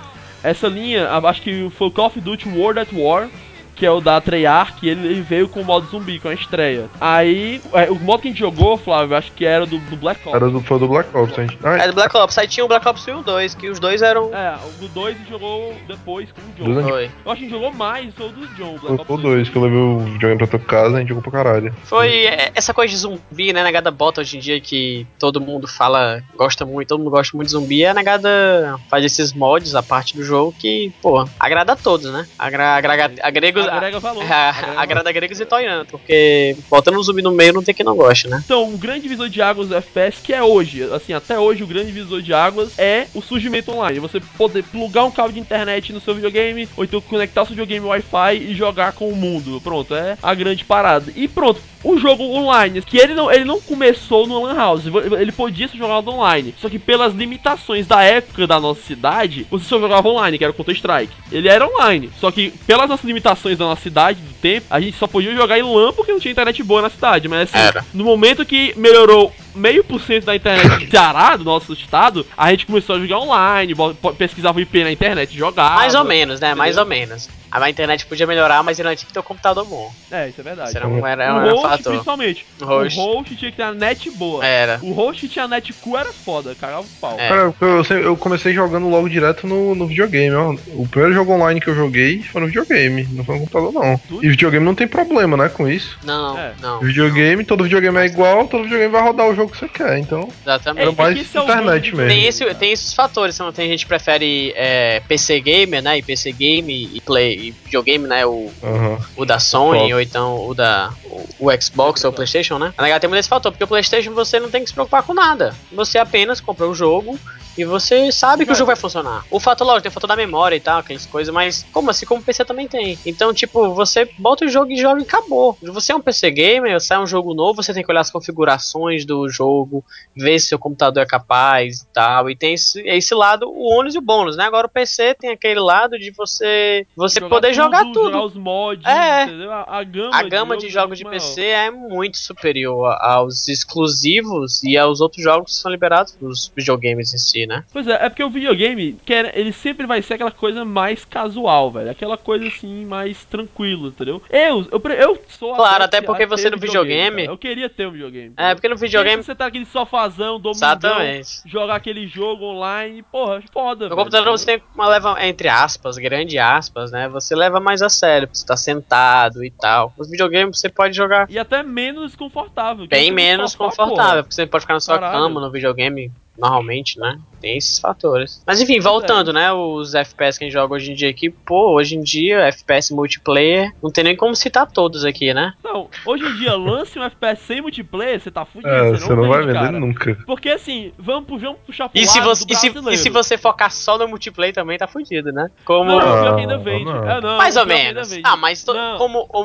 Essa 0.43 0.67
linha, 0.69 1.09
acho 1.11 1.43
que 1.43 1.71
foi 1.77 1.89
o 1.89 1.91
Call 1.91 2.07
of 2.07 2.21
Duty 2.21 2.49
World 2.49 2.81
at 2.81 2.89
War, 2.93 3.29
que 3.75 3.87
é 3.87 3.91
o 3.91 4.01
da 4.01 4.21
Treyarch, 4.21 4.87
ele, 4.87 5.07
ele 5.07 5.21
veio 5.23 5.49
com 5.49 5.61
o 5.61 5.65
modo 5.65 5.87
zumbi, 5.87 6.19
com 6.19 6.29
a 6.29 6.35
estreia. 6.35 6.89
Aí, 7.01 7.61
é, 7.73 7.91
o 7.91 7.97
modo 7.97 8.23
que 8.23 8.29
a 8.29 8.31
gente 8.31 8.41
jogou, 8.41 8.77
Flávio, 8.77 9.17
acho 9.17 9.33
que 9.33 9.45
era 9.45 9.67
do, 9.67 9.79
do 9.79 9.97
Black 9.97 10.21
Ops. 10.27 10.35
Era 10.35 10.51
do, 10.51 10.61
foi 10.61 10.79
do 10.79 10.89
Black 10.89 11.17
Ops, 11.17 11.39
a 11.39 11.43
gente. 11.43 11.59
Ah, 11.63 11.77
É 11.77 11.89
do 11.89 11.95
Black 11.95 12.17
Ops. 12.17 12.39
Aí 12.39 12.49
tinha 12.49 12.65
o 12.65 12.69
Black 12.69 12.87
Ops 12.87 13.07
1 13.07 13.11
e 13.11 13.15
o 13.15 13.23
2, 13.23 13.55
que 13.55 13.69
os 13.69 13.79
dois 13.79 14.03
eram. 14.03 14.35
É, 14.35 14.57
o 14.81 14.89
2 14.89 15.17
jogou 15.29 15.75
depois 15.87 16.29
com 16.33 16.41
o 16.41 16.67
John. 16.67 16.75
Dois 16.75 16.87
Foi. 16.87 17.05
Eu 17.05 17.09
acho 17.09 17.23
que 17.25 17.31
a 17.31 17.35
gente 17.35 17.51
jogou 17.51 17.73
mais, 17.73 18.15
foi 18.15 18.27
o 18.27 18.29
do 18.31 18.47
John, 18.55 18.71
Black 18.73 18.87
foi 18.87 18.95
Ops 18.95 19.11
o 19.11 19.17
dois, 19.19 19.49
que 19.49 19.57
eu 19.57 19.63
levei 19.63 19.79
o 19.79 19.99
videogame 20.01 20.39
pra 20.39 20.47
tua 20.47 20.59
casa 20.59 20.95
e 20.95 20.97
a 20.97 20.99
gente 21.01 21.09
jogou 21.09 21.23
pra 21.23 21.33
caralho. 21.33 21.75
Foi 21.85 22.27
é, 22.27 22.53
essa 22.55 22.73
coisa 22.75 22.93
de 22.93 22.99
zumbi, 22.99 23.53
né? 23.53 23.63
Negada 23.63 23.91
bota 23.91 24.21
hoje 24.21 24.37
em 24.37 24.41
dia 24.41 24.61
que 24.61 25.07
todo 25.19 25.41
mundo 25.41 25.67
fala, 25.67 26.23
gosta 26.37 26.65
muito, 26.65 26.89
todo 26.89 26.99
mundo 26.99 27.11
gosta 27.11 27.37
muito 27.37 27.49
de 27.49 27.53
zumbi. 27.53 27.85
A 27.85 27.95
negada 27.95 28.77
faz 28.89 29.05
esses 29.05 29.33
mods, 29.33 29.75
a 29.75 29.83
parte 29.83 30.17
do 30.17 30.23
jogo 30.23 30.55
que, 30.59 30.93
pô, 31.01 31.27
agrada 31.39 31.73
a 31.73 31.77
todos, 31.77 32.13
né? 32.13 32.27
Agra, 32.39 32.77
agrega 32.77 33.62
Gregos. 33.63 33.77
agrega 33.77 34.01
valor. 34.01 34.33
A, 34.33 34.49
agrega 34.51 34.83
agrada 34.83 35.13
gregos 35.13 35.41
e 35.41 35.47
toiano, 35.47 35.87
porque 35.87 36.57
botando 36.71 36.99
um 36.99 37.03
zumbi 37.03 37.23
no 37.23 37.33
meio 37.33 37.53
não 37.53 37.63
tem 37.63 37.75
quem 37.75 37.85
não 37.85 37.97
goste, 37.97 38.29
né? 38.29 38.43
Então, 38.45 38.65
um 38.65 38.77
grande 38.77 39.03
divisor 39.03 39.29
de 39.29 39.41
águas 39.43 39.69
do 39.69 39.77
FPS 39.77 40.21
que 40.23 40.33
é 40.33 40.43
hoje, 40.43 40.83
assim, 40.93 41.13
até 41.13 41.39
hoje 41.39 41.63
o 41.63 41.67
grande 41.67 41.93
divisor 41.93 42.21
de 42.23 42.33
águas 42.33 42.79
é 42.79 43.07
o 43.15 43.23
surgimento 43.23 43.73
online. 43.73 43.99
Você 43.99 44.21
poder 44.37 44.63
plugar 44.65 45.05
um 45.05 45.11
cabo 45.11 45.33
de 45.33 45.41
internet 45.41 45.93
no 45.93 46.01
seu 46.01 46.15
videogame, 46.15 46.69
ou 46.77 46.85
então 46.85 47.01
conectar 47.01 47.43
o 47.43 47.47
seu 47.47 47.55
videogame 47.55 47.87
Wi-Fi 47.87 48.37
e 48.37 48.55
jogar 48.55 48.93
com 48.93 49.09
o 49.09 49.17
mundo. 49.17 49.61
Pronto, 49.63 49.95
é 49.95 50.17
a 50.23 50.35
grande 50.35 50.65
parada. 50.65 51.13
E 51.15 51.29
pronto, 51.29 51.61
o 51.85 51.99
jogo 51.99 52.23
online, 52.23 52.81
que 52.83 52.99
ele 52.99 53.15
não, 53.15 53.31
ele 53.31 53.45
não 53.45 53.61
começou 53.61 54.27
no 54.27 54.43
Lan 54.43 54.55
House, 54.55 54.85
ele 55.19 55.33
podia 55.33 55.69
ser 55.69 55.77
jogado 55.77 56.09
online. 56.09 56.55
Só 56.59 56.69
que 56.69 56.79
pelas 56.79 57.15
limitações 57.15 57.87
da 57.87 58.03
época 58.03 58.47
da 58.47 58.61
nossa 58.61 58.83
cidade, 58.83 59.47
você 59.51 59.65
só 59.65 59.81
jogava 59.81 60.09
online, 60.09 60.39
que 60.39 60.45
era 60.45 60.53
o 60.53 60.55
Counter-Strike. 60.55 61.13
Ele 61.31 61.49
era 61.49 61.67
online, 61.67 62.11
só 62.21 62.31
que 62.31 62.51
pelas 62.67 62.89
nossas 62.89 63.05
limitações 63.05 63.52
da 63.59 63.67
nossa 63.67 63.83
cidade, 63.83 64.21
do 64.21 64.35
tempo, 64.35 64.67
a 64.71 64.81
gente 64.81 64.97
só 64.97 65.07
podia 65.07 65.35
jogar 65.35 65.59
em 65.59 65.63
LAN 65.63 65.93
porque 65.93 66.13
não 66.13 66.21
tinha 66.21 66.33
internet 66.33 66.63
boa 66.63 66.83
na 66.83 66.91
cidade. 66.91 67.29
Mas 67.29 67.49
assim, 67.49 67.59
Era. 67.59 67.85
no 67.93 68.05
momento 68.05 68.45
que 68.45 68.73
melhorou 68.77 69.33
meio 69.55 69.85
por 69.85 70.01
cento 70.01 70.25
da 70.25 70.35
internet 70.37 70.85
do 70.87 70.91
Ceará, 70.91 71.37
do 71.37 71.45
nosso 71.45 71.73
estado, 71.73 72.27
a 72.37 72.51
gente 72.51 72.67
começou 72.67 72.97
a 72.97 72.99
jogar 73.01 73.19
online, 73.19 73.75
pesquisava 74.19 74.59
o 74.59 74.61
IP 74.61 74.83
na 74.85 74.93
internet, 74.93 75.37
jogava. 75.37 75.77
Mais 75.77 75.95
ou 75.95 76.05
menos, 76.05 76.41
né? 76.41 76.55
Mais 76.55 76.77
entendeu? 76.77 76.85
ou 76.85 76.89
menos. 76.89 77.29
A 77.51 77.69
internet 77.69 78.07
podia 78.07 78.27
melhorar, 78.27 78.63
mas 78.63 78.79
ele 78.79 78.89
não 78.89 78.97
tinha 78.97 79.07
que 79.07 79.13
ter 79.13 79.21
um 79.21 79.23
computador 79.23 79.67
bom. 79.67 79.93
É, 80.11 80.27
isso 80.31 80.41
é 80.41 80.45
verdade. 80.45 80.71
Isso 80.71 80.79
era 80.79 80.89
um, 80.89 81.07
era, 81.07 81.35
o 81.35 81.41
era 81.41 81.55
um 81.55 81.57
host, 81.59 81.69
fator. 81.69 81.93
principalmente. 81.93 82.47
O 82.59 82.65
host. 82.65 82.99
O 82.99 83.03
host 83.03 83.37
tinha 83.37 83.51
que 83.51 83.57
ter 83.59 83.63
a 83.63 83.73
net 83.75 84.11
boa. 84.13 84.43
Era. 84.43 84.81
O 84.83 84.93
host 84.95 85.29
tinha 85.29 85.45
a 85.45 85.49
net 85.49 85.71
cu 85.75 85.99
era 85.99 86.11
foda, 86.15 86.55
cagava 86.59 86.81
o 86.81 86.87
pau. 86.99 87.15
É. 87.19 87.29
Cara, 87.29 87.55
eu, 87.61 87.85
eu 87.99 88.17
comecei 88.17 88.55
jogando 88.55 88.89
logo 88.89 89.07
direto 89.07 89.47
no, 89.47 89.75
no 89.75 89.87
videogame, 89.87 90.35
ó. 90.35 90.55
O 90.69 90.89
primeiro 90.89 91.15
jogo 91.15 91.31
online 91.33 91.61
que 91.61 91.69
eu 91.69 91.75
joguei 91.75 92.23
foi 92.23 92.41
no 92.41 92.47
videogame, 92.47 93.07
não 93.13 93.23
foi 93.23 93.35
no 93.35 93.41
computador, 93.43 93.71
não. 93.71 93.99
Tudo? 93.99 94.25
E 94.25 94.31
videogame 94.31 94.65
não 94.65 94.75
tem 94.75 94.89
problema, 94.89 95.37
né, 95.37 95.51
com 95.51 95.69
isso. 95.69 95.99
Não, 96.05 96.39
É. 96.39 96.53
não. 96.59 96.81
Videogame, 96.81 97.45
todo 97.45 97.65
videogame 97.65 97.99
é 97.99 98.07
igual, 98.07 98.49
todo 98.49 98.63
videogame 98.65 98.91
vai 98.91 99.03
rodar 99.03 99.27
o 99.29 99.35
jogo 99.35 99.42
que 99.49 99.57
você 99.57 99.69
quer, 99.69 99.99
então. 99.99 100.29
Exatamente. 100.43 100.83
Era 100.83 100.93
mais 100.93 101.35
é 101.35 101.41
o 101.41 101.43
internet 101.43 101.95
mesmo. 101.95 102.09
Tem, 102.09 102.27
esse, 102.27 102.55
tem 102.55 102.73
esses 102.73 102.93
fatores, 102.95 103.39
não 103.39 103.53
tem 103.53 103.69
gente 103.69 103.85
que 103.85 103.89
prefere 103.89 104.53
é, 104.57 105.01
PC 105.01 105.41
gamer, 105.41 105.83
né? 105.83 105.99
E 105.99 106.03
PC 106.03 106.33
game 106.33 106.91
e 106.93 107.01
play 107.01 107.35
e 107.35 107.51
videogame, 107.51 108.07
né? 108.07 108.25
O, 108.27 108.51
Aham. 108.63 108.99
o 109.17 109.25
da 109.25 109.39
Sony 109.39 109.79
Xbox. 109.79 109.95
ou 109.95 110.01
então 110.01 110.49
o 110.49 110.55
da 110.55 110.93
o, 111.05 111.49
o 111.49 111.61
Xbox 111.61 112.05
ou 112.05 112.11
o 112.11 112.15
PlayStation, 112.15 112.59
né? 112.59 112.73
A 112.77 112.83
negada 112.83 113.01
tem 113.01 113.09
muito 113.09 113.21
esse 113.21 113.29
fator, 113.29 113.53
porque 113.53 113.65
o 113.65 113.69
PlayStation 113.69 114.13
você 114.13 114.41
não 114.41 114.51
tem 114.51 114.63
que 114.63 114.69
se 114.69 114.75
preocupar 114.75 115.03
com 115.03 115.15
nada. 115.15 115.55
Você 115.73 115.99
apenas 115.99 116.41
compra 116.41 116.67
o 116.67 116.75
jogo 116.75 117.19
e 117.57 117.65
você 117.65 118.11
sabe 118.13 118.45
que 118.47 118.53
o 118.53 118.55
jogo 118.55 118.67
vai 118.69 118.77
funcionar. 118.77 119.25
O 119.31 119.39
fator, 119.41 119.67
lógico, 119.67 119.83
tem 119.83 119.91
o 119.91 119.93
fator 119.93 120.09
da 120.09 120.17
memória 120.17 120.57
e 120.57 120.61
tal, 120.61 120.79
aquelas 120.81 121.07
coisas, 121.07 121.33
mas 121.33 121.65
como 121.73 121.91
assim, 121.91 122.07
como 122.07 122.21
o 122.21 122.25
PC 122.25 122.45
também 122.45 122.69
tem. 122.69 122.99
Então, 123.05 123.33
tipo, 123.33 123.75
você 123.75 124.09
bota 124.19 124.45
o 124.45 124.49
jogo 124.49 124.71
e 124.73 124.77
joga 124.77 125.01
e 125.01 125.05
acabou. 125.05 125.57
Você 125.63 125.93
é 125.93 125.97
um 125.97 126.01
PC 126.01 126.31
gamer, 126.31 126.81
sai 126.81 126.99
um 126.99 127.07
jogo 127.07 127.35
novo, 127.35 127.63
você 127.63 127.73
tem 127.75 127.83
que 127.85 127.91
olhar 127.91 128.01
as 128.01 128.11
configurações 128.11 129.05
do 129.05 129.29
jogo, 129.29 129.85
ver 130.17 130.39
se 130.39 130.49
seu 130.49 130.59
computador 130.59 131.03
é 131.03 131.07
capaz 131.07 131.81
e 131.81 131.87
tal. 131.93 132.31
E 132.31 132.37
tem 132.37 132.55
esse, 132.55 132.81
esse 132.87 133.15
lado, 133.15 133.49
o 133.49 133.65
ônus 133.79 133.95
e 133.95 133.99
o 133.99 134.03
bônus, 134.03 134.37
né? 134.37 134.45
Agora 134.45 134.67
o 134.67 134.71
PC 134.71 135.15
tem 135.15 135.31
aquele 135.31 135.61
lado 135.61 135.99
de 135.99 136.11
você 136.11 136.87
você 136.97 137.21
poder 137.21 137.53
jogar 137.53 137.85
tudo. 137.93 138.05
Jogar 138.13 138.25
os 138.25 138.35
mods, 138.35 138.85
É. 138.87 139.25
entendeu? 139.25 139.53
A, 139.53 139.79
a 139.79 139.85
gama, 139.85 140.11
A 140.17 140.23
gama 140.23 140.57
de 140.57 140.69
jogos 140.69 140.99
de 140.99 141.05
PC 141.05 141.43
é 141.43 141.71
muito 141.71 142.19
superior 142.19 142.97
aos 143.01 143.49
exclusivos 143.49 144.63
e 144.63 144.77
aos 144.77 145.01
outros 145.01 145.23
jogos 145.23 145.53
que 145.53 145.59
são 145.59 145.71
liberados 145.71 146.15
dos 146.15 146.51
videogames 146.55 147.13
em 147.15 147.19
si, 147.19 147.42
né? 147.47 147.65
Pois 147.73 147.87
é, 147.87 147.93
é 148.05 148.09
porque 148.09 148.23
o 148.25 148.31
videogame, 148.31 148.97
quer, 149.05 149.37
ele 149.37 149.53
sempre 149.53 149.87
vai 149.87 150.03
ser 150.03 150.15
aquela 150.15 150.31
coisa 150.31 150.65
mais 150.65 151.05
casual, 151.05 151.71
velho. 151.71 151.91
Aquela 151.91 152.17
coisa 152.17 152.47
assim, 152.47 152.85
mais 152.85 153.25
tranquilo, 153.25 153.89
entendeu? 153.89 154.23
Eu, 154.31 154.67
eu, 154.71 154.83
eu 154.93 155.23
sou 155.29 155.55
Claro, 155.55 155.85
até 155.85 156.01
porque 156.01 156.27
você 156.27 156.51
no 156.51 156.57
videogame- 156.59 157.23
cara. 157.23 157.33
Eu 157.33 157.39
queria 157.39 157.69
ter 157.69 157.87
um 157.87 157.93
videogame. 157.93 158.35
É, 158.37 158.55
porque 158.55 158.69
no 158.69 158.77
videogame. 158.77 159.23
Você 159.23 159.35
tá 159.35 159.47
aquele 159.47 159.67
sofazão, 159.67 160.39
domingão, 160.41 160.51
Exatamente. 160.69 161.29
jogar 161.47 161.77
aquele 161.77 162.07
jogo 162.07 162.45
online, 162.45 163.03
porra, 163.03 163.43
foda, 163.53 163.85
No 163.85 163.91
velho. 163.91 163.97
computador 163.97 164.31
você 164.39 164.47
tem 164.47 164.63
uma 164.75 164.89
leva, 164.89 165.17
entre 165.25 165.49
aspas, 165.49 165.97
grande 165.99 166.39
aspas, 166.39 166.91
né? 166.93 167.09
Você 167.09 167.35
leva 167.35 167.61
mais 167.61 167.83
a 167.83 167.89
sério, 167.89 168.29
você 168.33 168.45
tá 168.47 168.57
sentado 168.57 169.45
e 169.45 169.51
tal. 169.51 169.93
Nos 169.99 170.11
videogames 170.11 170.59
você 170.59 170.69
pode 170.69 170.97
jogar 170.97 171.27
E 171.31 171.39
até 171.39 171.63
menos 171.63 172.15
confortável. 172.17 172.85
que 172.85 172.91
bem 172.91 173.11
menos 173.11 173.53
sofá, 173.53 173.65
confortável, 173.65 174.11
porra. 174.11 174.23
porque 174.23 174.35
você 174.35 174.47
pode 174.47 174.63
ficar 174.63 174.75
na 174.75 174.81
sua 174.81 174.99
Caralho. 174.99 175.19
cama 175.25 175.41
no 175.41 175.51
videogame 175.51 176.11
normalmente, 176.39 176.99
né? 176.99 177.19
Tem 177.43 177.57
esses 177.59 177.79
fatores. 177.79 178.43
Mas 178.47 178.61
enfim, 178.61 178.79
é. 178.79 178.81
voltando, 178.81 179.33
né? 179.33 179.53
Os 179.53 179.95
FPS 179.95 180.39
que 180.39 180.45
a 180.45 180.47
gente 180.47 180.55
joga 180.55 180.75
hoje 180.75 180.93
em 180.93 180.95
dia 180.95 181.11
aqui, 181.11 181.29
pô, 181.29 181.73
hoje 181.75 181.97
em 181.97 182.01
dia, 182.03 182.39
FPS 182.47 182.95
multiplayer, 182.95 183.73
não 183.83 183.91
tem 183.91 184.05
nem 184.05 184.17
como 184.17 184.35
citar 184.37 184.71
todos 184.71 185.05
aqui, 185.05 185.35
né? 185.35 185.53
Não, 185.65 185.89
hoje 186.07 186.25
em 186.25 186.37
dia, 186.37 186.55
lance 186.55 186.99
um 186.99 187.03
FPS 187.03 187.43
sem 187.43 187.61
multiplayer, 187.61 188.21
você 188.21 188.31
tá 188.31 188.45
fudido. 188.45 188.69
É, 188.73 188.93
você 188.93 189.15
não 189.15 189.29
vai 189.29 189.41
vende, 189.41 189.53
vender 189.53 189.59
cara. 189.67 189.81
nunca. 189.81 190.19
Porque 190.25 190.49
assim, 190.51 190.93
vamos, 190.97 191.27
vamos 191.41 191.59
puxar 191.67 191.89
pro 191.89 191.99
E 192.01 192.07
se, 192.07 192.21
você, 192.21 192.45
do 192.45 192.53
e, 192.53 192.57
se, 192.57 192.73
e 192.93 192.97
se 192.97 193.11
você 193.11 193.37
focar 193.37 193.71
só 193.73 193.99
no 193.99 194.07
multiplayer 194.09 194.55
também 194.55 194.79
tá 194.79 194.87
fudido, 194.87 195.33
né? 195.33 195.51
Como. 195.65 195.91
Não, 195.91 195.99
o 195.99 196.01
pior 196.01 196.25
Não, 196.27 196.35
que 196.37 196.41
ainda 196.43 196.59
vende. 196.59 196.85
não. 196.85 197.11
É, 197.11 197.21
não, 197.21 197.37
mais 197.39 197.57
ou 197.57 197.67
menos. 197.67 198.11
vende. 198.11 198.23
Ah, 198.25 198.37
mas 198.37 198.63
to- 198.63 198.73
Não. 198.73 198.99
como 198.99 199.27
o, 199.33 199.41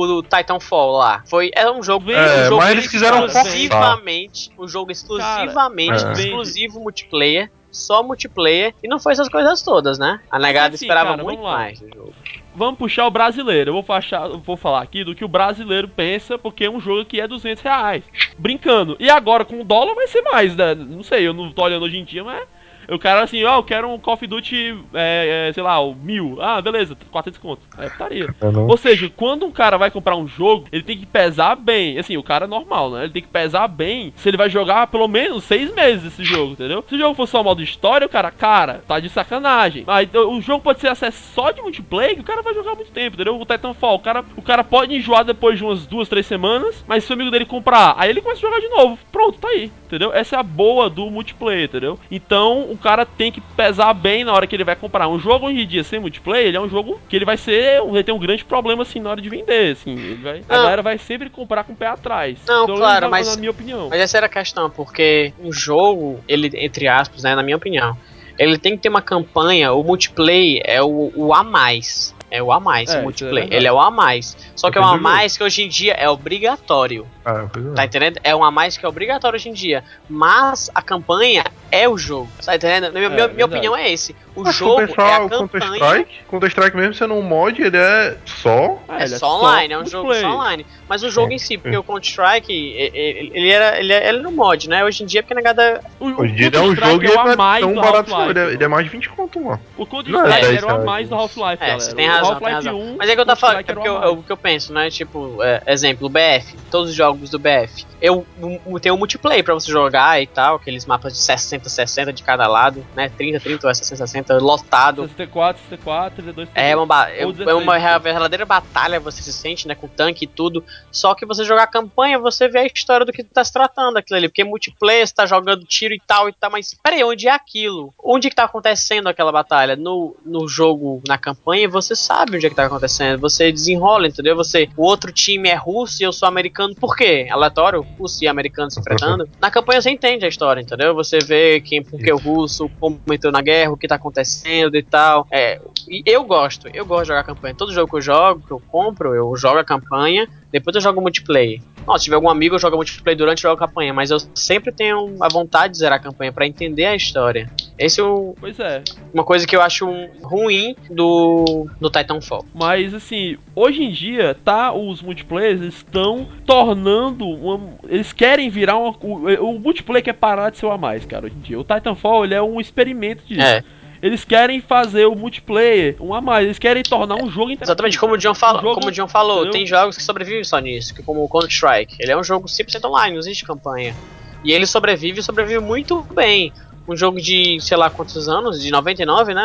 o, 0.00 0.18
o 0.18 0.22
Titanfall 0.22 0.92
lá 0.96 1.22
foi. 1.26 1.50
É 1.54 1.70
um 1.70 1.82
jogo. 1.82 2.06
Vende, 2.06 2.18
um 2.18 2.22
É, 2.22 2.44
jogo 2.44 2.56
mas 2.56 2.70
eles 2.70 2.88
quiseram 2.88 3.26
exclusivamente. 3.26 4.50
Um 4.58 4.66
jogo 4.68 4.90
exclusivamente 4.90 6.02
Cara, 6.02 6.14
vende. 6.14 6.28
exclusivo 6.28 6.80
multiplayer. 6.80 7.33
Só 7.74 8.02
multiplayer. 8.02 8.74
E 8.82 8.88
não 8.88 8.98
foi 8.98 9.12
essas 9.12 9.28
coisas 9.28 9.62
todas, 9.62 9.98
né? 9.98 10.20
A 10.30 10.38
negada 10.38 10.74
assim, 10.74 10.84
esperava 10.84 11.10
cara, 11.10 11.24
muito 11.24 11.42
mais 11.42 11.80
do 11.80 11.88
jogo. 11.92 12.14
Vamos 12.54 12.78
puxar 12.78 13.06
o 13.06 13.10
brasileiro. 13.10 13.70
Eu 13.70 13.74
vou, 13.74 13.82
fachar, 13.82 14.28
vou 14.38 14.56
falar 14.56 14.82
aqui 14.82 15.02
do 15.02 15.14
que 15.14 15.24
o 15.24 15.28
brasileiro 15.28 15.88
pensa, 15.88 16.38
porque 16.38 16.64
é 16.64 16.70
um 16.70 16.78
jogo 16.78 17.04
que 17.04 17.20
é 17.20 17.26
200 17.26 17.62
reais. 17.62 18.04
Brincando. 18.38 18.96
E 19.00 19.10
agora 19.10 19.44
com 19.44 19.60
o 19.60 19.64
dólar 19.64 19.94
vai 19.94 20.06
ser 20.06 20.22
mais, 20.22 20.54
né? 20.54 20.74
Não 20.74 21.02
sei, 21.02 21.26
eu 21.26 21.34
não 21.34 21.50
tô 21.50 21.62
olhando 21.62 21.84
hoje 21.84 21.98
em 21.98 22.04
dia, 22.04 22.22
mas. 22.22 22.46
O 22.88 22.98
cara 22.98 23.22
assim, 23.22 23.42
ó, 23.44 23.56
eu 23.56 23.62
quero 23.62 23.88
um 23.88 23.98
Call 23.98 24.14
of 24.14 24.26
Duty, 24.26 24.78
é, 24.94 25.48
é, 25.48 25.52
sei 25.52 25.62
lá, 25.62 25.80
o 25.80 25.94
mil. 25.94 26.38
Ah, 26.40 26.60
beleza, 26.60 26.96
400 27.10 27.40
conto. 27.40 27.62
É 27.78 27.88
putaria. 27.88 28.34
Não. 28.40 28.66
Ou 28.66 28.76
seja, 28.76 29.10
quando 29.14 29.46
um 29.46 29.50
cara 29.52 29.76
vai 29.76 29.90
comprar 29.90 30.16
um 30.16 30.26
jogo, 30.26 30.66
ele 30.72 30.82
tem 30.82 30.98
que 30.98 31.06
pesar 31.06 31.56
bem. 31.56 31.98
Assim, 31.98 32.16
o 32.16 32.22
cara 32.22 32.44
é 32.44 32.48
normal, 32.48 32.90
né? 32.90 33.04
Ele 33.04 33.12
tem 33.12 33.22
que 33.22 33.28
pesar 33.28 33.68
bem 33.68 34.12
se 34.16 34.28
ele 34.28 34.36
vai 34.36 34.50
jogar 34.50 34.86
pelo 34.88 35.08
menos 35.08 35.44
seis 35.44 35.72
meses 35.74 36.12
esse 36.12 36.24
jogo, 36.24 36.52
entendeu? 36.52 36.84
Se 36.88 36.94
o 36.94 36.98
jogo 36.98 37.14
for 37.14 37.26
só 37.26 37.42
modo 37.42 37.62
história, 37.62 38.06
o 38.06 38.10
cara, 38.10 38.30
cara, 38.30 38.82
tá 38.86 39.00
de 39.00 39.08
sacanagem. 39.08 39.84
Mas 39.86 40.08
então, 40.08 40.32
o 40.32 40.40
jogo 40.40 40.62
pode 40.62 40.80
ser 40.80 40.88
acesso 40.88 41.18
só 41.34 41.50
de 41.50 41.62
multiplayer, 41.62 42.14
que 42.14 42.20
o 42.20 42.24
cara 42.24 42.42
vai 42.42 42.54
jogar 42.54 42.74
muito 42.74 42.90
tempo, 42.90 43.16
entendeu? 43.16 43.40
O 43.40 43.46
Titanfall, 43.46 43.96
o 43.96 44.00
cara, 44.00 44.24
o 44.36 44.42
cara 44.42 44.64
pode 44.64 44.94
enjoar 44.94 45.24
depois 45.24 45.58
de 45.58 45.64
umas 45.64 45.86
duas, 45.86 46.08
três 46.08 46.26
semanas, 46.26 46.84
mas 46.86 47.04
se 47.04 47.10
o 47.10 47.14
amigo 47.14 47.30
dele 47.30 47.44
comprar, 47.44 47.94
aí 47.96 48.10
ele 48.10 48.20
começa 48.20 48.46
a 48.46 48.50
jogar 48.50 48.60
de 48.60 48.68
novo. 48.68 48.98
Pronto, 49.10 49.38
tá 49.38 49.48
aí, 49.48 49.70
entendeu? 49.86 50.12
Essa 50.12 50.36
é 50.36 50.38
a 50.38 50.42
boa 50.42 50.90
do 50.90 51.10
multiplayer, 51.10 51.64
entendeu? 51.64 51.98
Então, 52.10 52.73
o 52.74 52.78
cara 52.78 53.06
tem 53.06 53.30
que 53.32 53.40
pesar 53.56 53.92
bem 53.94 54.24
na 54.24 54.32
hora 54.32 54.46
que 54.46 54.54
ele 54.56 54.64
vai 54.64 54.76
comprar. 54.76 55.08
Um 55.08 55.18
jogo 55.18 55.46
hoje 55.46 55.60
em 55.62 55.66
dia 55.66 55.84
sem 55.84 56.00
multiplayer, 56.00 56.48
ele 56.48 56.56
é 56.56 56.60
um 56.60 56.68
jogo 56.68 56.98
que 57.08 57.16
ele 57.16 57.24
vai 57.24 57.36
ser, 57.36 57.80
ele 57.82 58.04
tem 58.04 58.14
um 58.14 58.18
grande 58.18 58.44
problema 58.44 58.82
assim 58.82 59.00
na 59.00 59.10
hora 59.10 59.20
de 59.20 59.28
vender, 59.28 59.72
assim, 59.72 60.16
vai, 60.22 60.42
a 60.48 60.56
galera 60.56 60.82
vai 60.82 60.98
sempre 60.98 61.30
comprar 61.30 61.64
com 61.64 61.72
o 61.72 61.76
pé 61.76 61.86
atrás. 61.86 62.40
Não, 62.46 62.66
Pelo 62.66 62.78
claro, 62.78 63.10
mas- 63.10 63.28
na 63.28 63.36
minha 63.36 63.50
opinião. 63.50 63.88
Mas 63.90 64.00
essa 64.00 64.16
era 64.16 64.26
a 64.26 64.30
questão, 64.30 64.70
porque 64.70 65.32
um 65.38 65.52
jogo, 65.52 66.22
ele, 66.28 66.50
entre 66.54 66.88
aspas, 66.88 67.22
né, 67.22 67.34
na 67.34 67.42
minha 67.42 67.56
opinião, 67.56 67.94
ele 68.38 68.58
tem 68.58 68.72
que 68.76 68.82
ter 68.82 68.88
uma 68.88 69.02
campanha, 69.02 69.72
o 69.72 69.82
multiplayer 69.84 70.60
é 70.64 70.82
o, 70.82 71.12
o 71.14 71.32
a 71.34 71.42
mais. 71.44 72.13
É 72.36 72.42
o 72.42 72.50
a 72.50 72.58
mais, 72.58 72.90
É, 72.92 72.98
é 72.98 73.02
multiplayer. 73.02 73.34
verdade. 73.42 73.54
ele 73.56 73.66
é 73.68 73.72
o 73.72 73.78
a 73.80 73.90
mais. 73.90 74.36
Só 74.56 74.70
que 74.70 74.76
é 74.78 74.80
o 74.80 74.84
Depende 74.84 74.98
a 75.00 75.02
mais 75.10 75.36
que 75.36 75.44
hoje 75.44 75.62
em 75.62 75.68
dia 75.68 75.92
é 75.94 76.08
obrigatório. 76.08 77.06
Ah, 77.24 77.46
é. 77.54 77.74
Tá 77.74 77.84
entendendo? 77.84 78.18
É 78.24 78.34
um 78.34 78.42
a 78.42 78.50
mais 78.50 78.76
que 78.76 78.84
é 78.84 78.88
obrigatório 78.88 79.36
hoje 79.36 79.48
em 79.48 79.52
dia. 79.52 79.84
Mas 80.08 80.70
a 80.74 80.82
campanha 80.82 81.44
é 81.70 81.88
o 81.88 81.96
jogo. 81.96 82.28
Tá 82.44 82.56
entendendo? 82.56 82.92
Minha, 82.92 83.08
minha- 83.08 83.28
minha 83.28 83.46
opinião 83.46 83.76
é 83.76 83.90
esse. 83.90 84.14
O 84.36 84.42
Mas 84.42 84.54
se 84.54 84.58
jogo 84.60 84.74
for 84.74 84.82
é 84.82 84.86
pensar, 84.86 85.20
a 85.20 85.24
o 85.24 85.30
Counter 85.30 85.60
campanha. 85.60 85.86
Strike, 85.86 86.24
Counter 86.28 86.48
Strike 86.50 86.76
mesmo 86.76 86.94
sendo 86.94 87.14
um 87.14 87.22
mod, 87.22 87.62
ele 87.62 87.76
é 87.76 88.16
só. 88.24 88.78
Ah, 88.88 89.00
É 89.00 89.04
ele 89.04 89.16
só 89.16 89.38
online, 89.38 89.74
é 89.74 89.78
um 89.78 89.86
jogo 89.86 90.06
multiplayer. 90.06 90.22
só 90.32 90.40
online. 90.40 90.66
Mas 90.88 91.02
o 91.02 91.10
jogo 91.10 91.30
É, 91.32 91.34
em 91.34 91.38
si, 91.38 91.56
porque 91.56 91.76
o 91.76 91.82
Counter-Strike, 91.82 92.52
ele 92.52 93.50
era, 93.50 93.78
ele 93.78 93.92
era 93.92 94.18
no 94.18 94.30
mod, 94.32 94.68
né? 94.68 94.84
Hoje 94.84 95.02
em 95.02 95.06
dia, 95.06 95.22
porque 95.22 95.32
a 95.32 95.36
negada. 95.36 95.80
O, 96.00 96.06
o 96.06 96.20
Hoje 96.20 96.32
em 96.32 96.36
dia 96.36 96.46
ele 96.48 96.56
é 96.56 96.60
um 96.60 96.74
Counter-Strike 96.74 96.90
jogo 96.90 97.04
e 97.04 97.06
é 97.06 97.10
o 97.10 97.12
ele 97.24 97.32
é 97.32 97.36
mais 97.36 97.60
tão 97.64 97.74
barato. 97.74 98.14
Ele 98.30 98.38
é, 98.38 98.52
ele 98.54 98.64
é 98.64 98.68
mais 98.68 98.84
de 98.84 98.90
20 98.90 99.08
conto, 99.10 99.40
mano. 99.40 99.60
O 99.76 99.86
Counter-Strike 99.86 100.46
é 100.46 100.54
era 100.56 100.66
o 100.66 100.70
a 100.70 100.72
10 100.74 100.84
mais 100.84 101.08
do 101.08 101.14
Half-Life, 101.14 101.62
É, 101.62 101.66
galera. 101.66 101.80
você 101.80 101.94
tem 101.94 102.08
O 102.08 102.12
razão, 102.12 102.40
tem 102.40 102.52
razão. 102.52 102.80
1, 102.80 102.96
Mas 102.98 103.08
é 103.10 103.14
que 103.14 103.20
eu 103.20 103.26
tô 103.26 103.36
falando, 103.36 103.58
é 103.60 103.62
Counter-Strike 103.62 104.06
o 104.06 104.12
o 104.18 104.22
que 104.22 104.32
eu 104.32 104.36
penso, 104.36 104.72
né? 104.72 104.90
Tipo, 104.90 105.38
é, 105.42 105.62
exemplo, 105.68 106.08
BF. 106.08 106.56
Todos 106.70 106.90
os 106.90 106.96
jogos 106.96 107.30
do 107.30 107.38
BF. 107.38 107.86
Eu, 108.00 108.26
um, 108.40 108.78
tem 108.78 108.92
o 108.92 108.96
um 108.96 108.98
multiplayer 108.98 109.42
para 109.42 109.54
você 109.54 109.70
jogar 109.70 110.20
e 110.20 110.26
tal, 110.26 110.56
aqueles 110.56 110.84
mapas 110.84 111.14
de 111.14 111.18
60, 111.20 111.68
60 111.68 112.12
de 112.12 112.22
cada 112.22 112.46
lado, 112.46 112.84
né? 112.94 113.10
30, 113.16 113.40
30 113.40 113.66
ou 113.66 113.74
60, 113.74 113.96
60, 114.06 114.23
lotado. 114.30 115.02
64, 115.02 115.62
64, 115.62 116.22
32, 116.22 116.48
É 116.54 116.76
uma, 116.76 117.08
é, 117.08 117.22
é 117.22 117.54
uma 117.54 117.98
verdadeira 117.98 118.44
batalha, 118.44 119.00
você 119.00 119.22
se 119.22 119.32
sente, 119.32 119.68
né? 119.68 119.74
Com 119.74 119.88
tanque 119.88 120.24
e 120.24 120.28
tudo. 120.28 120.64
Só 120.90 121.14
que 121.14 121.26
você 121.26 121.44
jogar 121.44 121.64
a 121.64 121.66
campanha, 121.66 122.18
você 122.18 122.48
vê 122.48 122.60
a 122.60 122.66
história 122.66 123.06
do 123.06 123.12
que 123.12 123.22
tá 123.22 123.44
se 123.44 123.52
tratando 123.52 123.96
aquilo 123.96 124.16
ali. 124.16 124.28
Porque 124.28 124.44
multiplayer, 124.44 125.06
você 125.06 125.14
tá 125.14 125.26
jogando 125.26 125.64
tiro 125.64 125.94
e 125.94 126.00
tal 126.06 126.28
e 126.28 126.32
tal, 126.32 126.50
mas 126.50 126.74
peraí, 126.82 127.04
onde 127.04 127.28
é 127.28 127.32
aquilo? 127.32 127.92
Onde 128.02 128.28
que 128.28 128.36
tá 128.36 128.44
acontecendo 128.44 129.08
aquela 129.08 129.32
batalha? 129.32 129.76
No, 129.76 130.16
no 130.24 130.48
jogo, 130.48 131.02
na 131.06 131.18
campanha, 131.18 131.68
você 131.68 131.94
sabe 131.94 132.36
onde 132.36 132.46
é 132.46 132.50
que 132.50 132.56
tá 132.56 132.66
acontecendo. 132.66 133.20
Você 133.20 133.50
desenrola, 133.52 134.06
entendeu? 134.06 134.36
Você, 134.36 134.68
o 134.76 134.84
outro 134.84 135.12
time 135.12 135.48
é 135.48 135.54
russo 135.54 136.02
e 136.02 136.04
eu 136.04 136.12
sou 136.12 136.28
americano. 136.28 136.74
Por 136.74 136.96
quê? 136.96 137.28
Aleatório? 137.30 137.84
russo 137.98 138.22
e 138.22 138.28
americano 138.28 138.70
se 138.70 138.80
enfrentando, 138.80 139.28
na 139.40 139.50
campanha 139.50 139.80
você 139.80 139.90
entende 139.90 140.24
a 140.24 140.28
história, 140.28 140.60
entendeu? 140.60 140.94
Você 140.94 141.18
vê 141.18 141.60
quem, 141.60 141.82
porque 141.82 142.12
o 142.12 142.16
russo, 142.16 142.70
como 142.80 143.00
entrou 143.10 143.32
na 143.32 143.40
guerra, 143.40 143.72
o 143.72 143.76
que 143.76 143.88
tá 143.88 143.94
acontecendo 143.96 144.13
e 144.22 144.82
tal. 144.82 145.26
É, 145.30 145.60
e 145.88 146.02
eu 146.06 146.24
gosto, 146.24 146.68
eu 146.68 146.84
gosto 146.86 147.02
de 147.02 147.08
jogar 147.08 147.24
campanha. 147.24 147.54
Todo 147.54 147.72
jogo 147.72 147.90
que 147.90 147.96
eu 147.96 148.00
jogo, 148.00 148.46
que 148.46 148.52
eu 148.52 148.62
compro, 148.68 149.14
eu 149.14 149.34
jogo 149.36 149.58
a 149.58 149.64
campanha, 149.64 150.28
depois 150.50 150.74
eu 150.76 150.80
jogo 150.80 151.00
multiplayer. 151.00 151.60
Nossa, 151.86 151.98
se 151.98 152.04
tiver 152.04 152.16
algum 152.16 152.30
amigo, 152.30 152.54
eu 152.54 152.58
jogo 152.58 152.76
multiplayer 152.76 153.18
durante 153.18 153.40
e 153.40 153.42
jogo 153.42 153.62
a 153.62 153.66
campanha, 153.66 153.92
mas 153.92 154.10
eu 154.10 154.18
sempre 154.34 154.72
tenho 154.72 155.16
a 155.20 155.28
vontade 155.28 155.72
de 155.72 155.78
zerar 155.80 155.98
a 155.98 156.02
campanha 156.02 156.32
para 156.32 156.46
entender 156.46 156.86
a 156.86 156.94
história. 156.94 157.50
Esse 157.78 158.00
é 158.00 158.04
o. 158.04 158.34
Pois 158.40 158.58
é. 158.58 158.82
Uma 159.12 159.24
coisa 159.24 159.46
que 159.46 159.54
eu 159.54 159.60
acho 159.60 159.86
ruim 160.22 160.76
do, 160.88 161.68
do 161.80 161.90
Titanfall. 161.90 162.44
Mas 162.54 162.94
assim, 162.94 163.36
hoje 163.54 163.82
em 163.82 163.90
dia, 163.90 164.36
tá, 164.44 164.72
os 164.72 165.02
multiplayers 165.02 165.60
estão 165.60 166.28
tornando. 166.46 167.28
Uma, 167.28 167.74
eles 167.88 168.12
querem 168.12 168.48
virar 168.48 168.78
uma, 168.78 168.96
o, 169.00 169.50
o 169.50 169.58
multiplayer 169.58 170.04
quer 170.04 170.14
parar 170.14 170.50
de 170.50 170.58
ser 170.58 170.66
o 170.66 170.70
a 170.70 170.78
mais, 170.78 171.04
cara, 171.04 171.26
hoje 171.26 171.34
em 171.36 171.40
dia. 171.40 171.58
O 171.58 171.64
Titanfall 171.64 172.24
ele 172.24 172.34
é 172.34 172.42
um 172.42 172.60
experimento 172.60 173.24
disso. 173.26 173.42
É. 173.42 173.62
Eles 174.04 174.22
querem 174.22 174.60
fazer 174.60 175.06
o 175.06 175.14
multiplayer 175.14 175.96
um 175.98 176.12
a 176.12 176.20
mais, 176.20 176.44
eles 176.44 176.58
querem 176.58 176.82
tornar 176.82 177.14
um 177.14 177.30
jogo. 177.30 177.52
Exatamente, 177.58 177.98
como 177.98 178.12
o 178.12 178.18
John, 178.18 178.34
fala, 178.34 178.60
um 178.60 178.74
como 178.74 178.88
o 178.88 178.92
John 178.92 179.08
falou, 179.08 179.36
entendeu? 179.36 179.52
tem 179.52 179.66
jogos 179.66 179.96
que 179.96 180.02
sobrevivem 180.02 180.44
só 180.44 180.58
nisso, 180.58 180.94
como 181.06 181.24
o 181.24 181.28
Counter-Strike. 181.28 181.96
Ele 181.98 182.12
é 182.12 182.16
um 182.16 182.22
jogo 182.22 182.46
100% 182.46 182.86
online, 182.86 183.12
não 183.12 183.20
existe 183.20 183.46
campanha. 183.46 183.96
E 184.44 184.52
ele 184.52 184.66
sobrevive 184.66 185.20
e 185.20 185.22
sobrevive 185.22 185.58
muito 185.58 186.02
bem 186.14 186.52
um 186.86 186.94
jogo 186.94 187.18
de, 187.18 187.58
sei 187.62 187.78
lá 187.78 187.88
quantos 187.88 188.28
anos, 188.28 188.60
de 188.60 188.70
99, 188.70 189.32
né? 189.32 189.42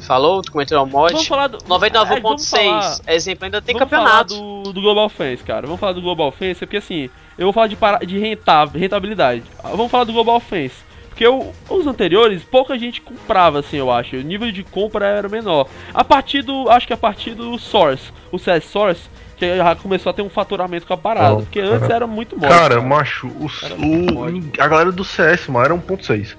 Falou, 0.00 0.42
tu 0.42 0.50
comentou 0.50 0.82
o 0.82 0.84
mod. 0.84 1.12
Vamos 1.12 1.28
falar 1.28 1.46
do 1.46 1.58
99.6. 1.58 3.02
É, 3.06 3.14
exemplo, 3.14 3.44
ainda 3.44 3.62
tem 3.62 3.72
vamos 3.72 3.88
campeonato. 3.88 4.34
Falar 4.34 4.62
do, 4.64 4.72
do 4.72 4.80
Global 4.80 5.08
Fence, 5.08 5.44
cara. 5.44 5.64
Vamos 5.64 5.78
falar 5.78 5.92
do 5.92 6.02
Global 6.02 6.32
Fence, 6.32 6.58
porque 6.58 6.78
assim, 6.78 7.08
eu 7.38 7.46
vou 7.46 7.52
falar 7.52 7.68
de, 7.68 7.76
para, 7.76 7.98
de 7.98 8.18
rentabilidade. 8.18 9.44
Vamos 9.62 9.92
falar 9.92 10.02
do 10.02 10.12
Global 10.12 10.40
Fence. 10.40 10.85
Porque 11.16 11.26
eu, 11.26 11.50
os 11.70 11.86
anteriores, 11.86 12.44
pouca 12.44 12.78
gente 12.78 13.00
comprava, 13.00 13.60
assim, 13.60 13.78
eu 13.78 13.90
acho. 13.90 14.16
O 14.16 14.20
nível 14.20 14.52
de 14.52 14.62
compra 14.62 15.06
era 15.06 15.30
menor. 15.30 15.66
A 15.94 16.04
partir 16.04 16.42
do. 16.42 16.68
Acho 16.68 16.86
que 16.86 16.92
a 16.92 16.96
partir 16.96 17.34
do 17.34 17.58
Source, 17.58 18.12
o 18.30 18.38
CS 18.38 18.64
Source, 18.64 19.08
que 19.34 19.56
já 19.56 19.74
começou 19.74 20.10
a 20.10 20.12
ter 20.12 20.20
um 20.20 20.28
faturamento 20.28 20.86
com 20.86 20.92
a 20.92 20.96
parada. 20.98 21.36
Porque 21.36 21.58
antes 21.58 21.88
era 21.88 22.06
muito 22.06 22.38
morto. 22.38 22.52
Cara, 22.52 22.74
cara, 22.74 22.82
macho, 22.82 23.28
o, 23.28 23.46
o 23.46 24.60
a 24.60 24.68
galera 24.68 24.92
do 24.92 25.02
CS, 25.02 25.48
mano, 25.48 25.64
era 25.64 25.74
1.6. 25.74 26.36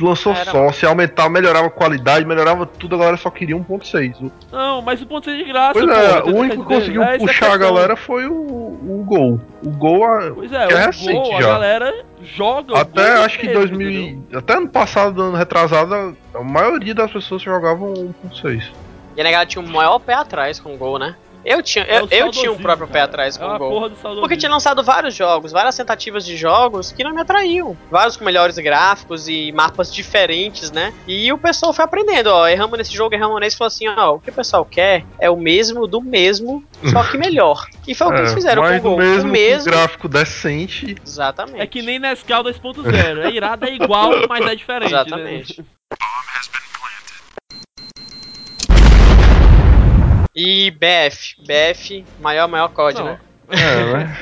Lançou 0.00 0.32
era... 0.32 0.50
só, 0.50 0.72
se 0.72 0.86
aumentar, 0.86 1.28
melhorava 1.28 1.66
a 1.66 1.70
qualidade, 1.70 2.24
melhorava 2.24 2.66
tudo, 2.66 2.96
a 2.96 2.98
galera 2.98 3.16
só 3.16 3.30
queria 3.30 3.56
1.6. 3.56 4.30
Não, 4.50 4.82
mas 4.82 5.00
o 5.00 5.06
1.6 5.06 5.36
de 5.36 5.44
graça, 5.44 5.72
pois 5.72 5.88
é, 5.88 6.22
o 6.22 6.36
único 6.36 6.62
que 6.62 6.74
conseguiu 6.74 7.02
é, 7.02 7.18
puxar 7.18 7.52
a 7.52 7.56
galera 7.56 7.94
foi 7.96 8.26
o, 8.26 8.34
o 8.34 9.04
Gol. 9.06 9.40
O 9.64 9.70
Gol 9.70 10.04
a, 10.04 10.30
pois 10.34 10.52
é, 10.52 10.66
que 10.66 10.74
é 10.74 10.86
recente 10.86 11.12
Gol, 11.12 11.40
já. 11.40 11.48
a 11.48 11.52
galera 11.52 12.04
joga 12.22 12.78
Até 12.78 13.24
acho 13.24 13.38
que 13.38 13.48
2000, 13.48 13.90
entendeu? 13.90 14.38
até 14.38 14.54
ano 14.54 14.68
passado, 14.68 15.22
ano 15.22 15.36
retrasado, 15.36 16.16
a 16.34 16.42
maioria 16.42 16.94
das 16.94 17.12
pessoas 17.12 17.42
jogavam 17.42 17.92
1.6. 18.32 18.72
E 19.16 19.20
a 19.20 19.24
negada 19.24 19.46
tinha 19.46 19.64
o 19.64 19.68
maior 19.68 19.98
pé 20.00 20.14
atrás 20.14 20.58
com 20.58 20.74
o 20.74 20.76
Gol, 20.76 20.98
né? 20.98 21.14
Eu 21.44 21.62
tinha, 21.62 21.84
eu, 21.84 22.08
é 22.10 22.22
eu 22.22 22.30
tinha 22.30 22.50
um 22.50 22.56
próprio 22.56 22.88
cara. 22.88 23.00
pé 23.00 23.00
atrás 23.02 23.36
com 23.36 23.44
é 23.44 23.54
o 23.54 23.58
gol. 23.58 23.90
Porque 24.20 24.36
tinha 24.36 24.50
lançado 24.50 24.82
vários 24.82 25.14
jogos, 25.14 25.52
várias 25.52 25.76
tentativas 25.76 26.24
de 26.24 26.36
jogos 26.36 26.90
que 26.90 27.04
não 27.04 27.12
me 27.12 27.20
atraíam. 27.20 27.76
Vários 27.90 28.16
com 28.16 28.24
melhores 28.24 28.56
gráficos 28.58 29.28
e 29.28 29.52
mapas 29.52 29.92
diferentes, 29.92 30.70
né? 30.70 30.92
E 31.06 31.32
o 31.32 31.38
pessoal 31.38 31.72
foi 31.72 31.84
aprendendo, 31.84 32.28
ó. 32.28 32.48
Erramos 32.48 32.78
nesse 32.78 32.94
jogo, 32.94 33.14
erramos 33.14 33.40
nesse, 33.40 33.56
falou 33.56 33.68
assim, 33.68 33.88
ó, 33.88 34.14
o 34.14 34.20
que 34.20 34.30
o 34.30 34.32
pessoal 34.32 34.64
quer 34.64 35.04
é 35.18 35.28
o 35.28 35.36
mesmo 35.36 35.86
do 35.86 36.00
mesmo, 36.00 36.64
só 36.90 37.04
que 37.04 37.16
melhor. 37.18 37.66
E 37.86 37.94
foi 37.94 38.06
o 38.06 38.10
que 38.10 38.18
eles 38.20 38.32
é, 38.32 38.34
fizeram 38.34 38.62
com 38.62 38.76
o 38.76 38.80
gol. 38.80 38.98
Mesmo, 38.98 39.28
o 39.28 39.32
mesmo 39.32 39.70
gráfico 39.70 40.08
decente. 40.08 40.96
Exatamente. 41.04 41.60
É 41.60 41.66
que 41.66 41.82
nem 41.82 41.98
Nescau 41.98 42.42
2.0. 42.42 43.24
É 43.24 43.30
irado, 43.30 43.66
é 43.66 43.74
igual, 43.74 44.10
mas 44.28 44.46
é 44.46 44.54
diferente. 44.54 44.92
Né? 44.92 45.00
Exatamente. 45.00 45.60
Né? 45.60 45.66
E 50.34 50.70
BF. 50.70 51.36
BF, 51.40 52.04
maior, 52.20 52.48
maior 52.48 52.68
COD, 52.68 52.98
Não. 52.98 53.04
né? 53.04 53.20
É, 53.50 53.92
né? 53.94 54.18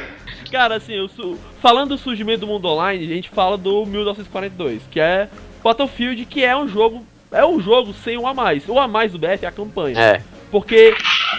Cara, 0.50 0.76
assim, 0.76 0.92
eu 0.92 1.08
su... 1.08 1.38
falando 1.60 1.90
do 1.90 1.98
surgimento 1.98 2.40
do 2.40 2.46
mundo 2.46 2.68
online, 2.68 3.04
a 3.04 3.14
gente 3.14 3.30
fala 3.30 3.56
do 3.56 3.86
1942, 3.86 4.82
que 4.90 5.00
é 5.00 5.28
Battlefield, 5.62 6.26
que 6.26 6.44
é 6.44 6.54
um 6.56 6.68
jogo. 6.68 7.06
É 7.30 7.46
um 7.46 7.58
jogo 7.58 7.94
sem 7.94 8.18
um 8.18 8.26
a 8.26 8.34
mais. 8.34 8.68
O 8.68 8.78
a 8.78 8.86
mais 8.86 9.12
do 9.12 9.18
BF 9.18 9.44
é 9.44 9.48
a 9.48 9.52
campanha. 9.52 9.98
É. 9.98 10.22
Porque 10.50 10.94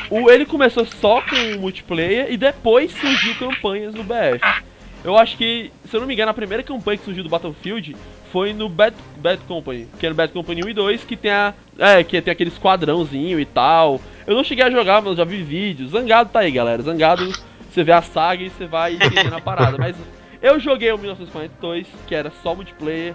o, 0.10 0.32
ele 0.32 0.44
começou 0.44 0.86
só 0.86 1.22
com 1.22 1.36
o 1.36 1.60
multiplayer 1.60 2.32
e 2.32 2.38
depois 2.38 2.92
surgiu 2.92 3.36
campanhas 3.36 3.94
no 3.94 4.04
BF. 4.04 4.64
Eu 5.04 5.16
acho 5.16 5.38
que, 5.38 5.72
se 5.88 5.96
eu 5.96 6.00
não 6.00 6.08
me 6.08 6.16
engano, 6.16 6.32
a 6.32 6.34
primeira 6.34 6.64
campanha 6.64 6.98
que 6.98 7.06
surgiu 7.06 7.24
do 7.24 7.30
Battlefield 7.30 7.96
foi 8.34 8.52
no 8.52 8.68
Bad, 8.68 8.96
Bad 9.18 9.44
Company, 9.48 9.88
que 10.00 10.08
era 10.08 10.12
o 10.12 10.18
Bad 10.18 10.34
Company 10.34 10.64
1 10.66 10.70
e 10.70 10.74
2, 10.74 11.04
que 11.04 11.16
tem 11.16 11.30
a. 11.30 11.54
É, 11.78 12.04
que 12.04 12.20
tem 12.20 12.32
aquele 12.32 12.50
esquadrãozinho 12.50 13.40
e 13.40 13.46
tal. 13.46 14.02
Eu 14.26 14.36
não 14.36 14.44
cheguei 14.44 14.66
a 14.66 14.72
jogar, 14.72 15.04
mas 15.04 15.18
já 15.18 15.24
vi 15.24 15.44
vídeos. 15.44 15.92
Zangado 15.92 16.32
tá 16.32 16.40
aí, 16.40 16.52
galera. 16.52 16.82
Zangado, 16.82 17.32
você 17.70 17.84
vê 17.84 17.92
a 17.92 18.02
saga 18.02 18.42
e 18.42 18.50
você 18.50 18.66
vai 18.66 18.96
entendendo 18.96 19.36
a 19.36 19.40
parada. 19.40 19.78
Mas 19.78 19.96
eu 20.42 20.60
joguei 20.60 20.92
o 20.92 20.98
1942, 20.98 21.86
que 22.08 22.16
era 22.16 22.32
só 22.42 22.56
multiplayer 22.56 23.14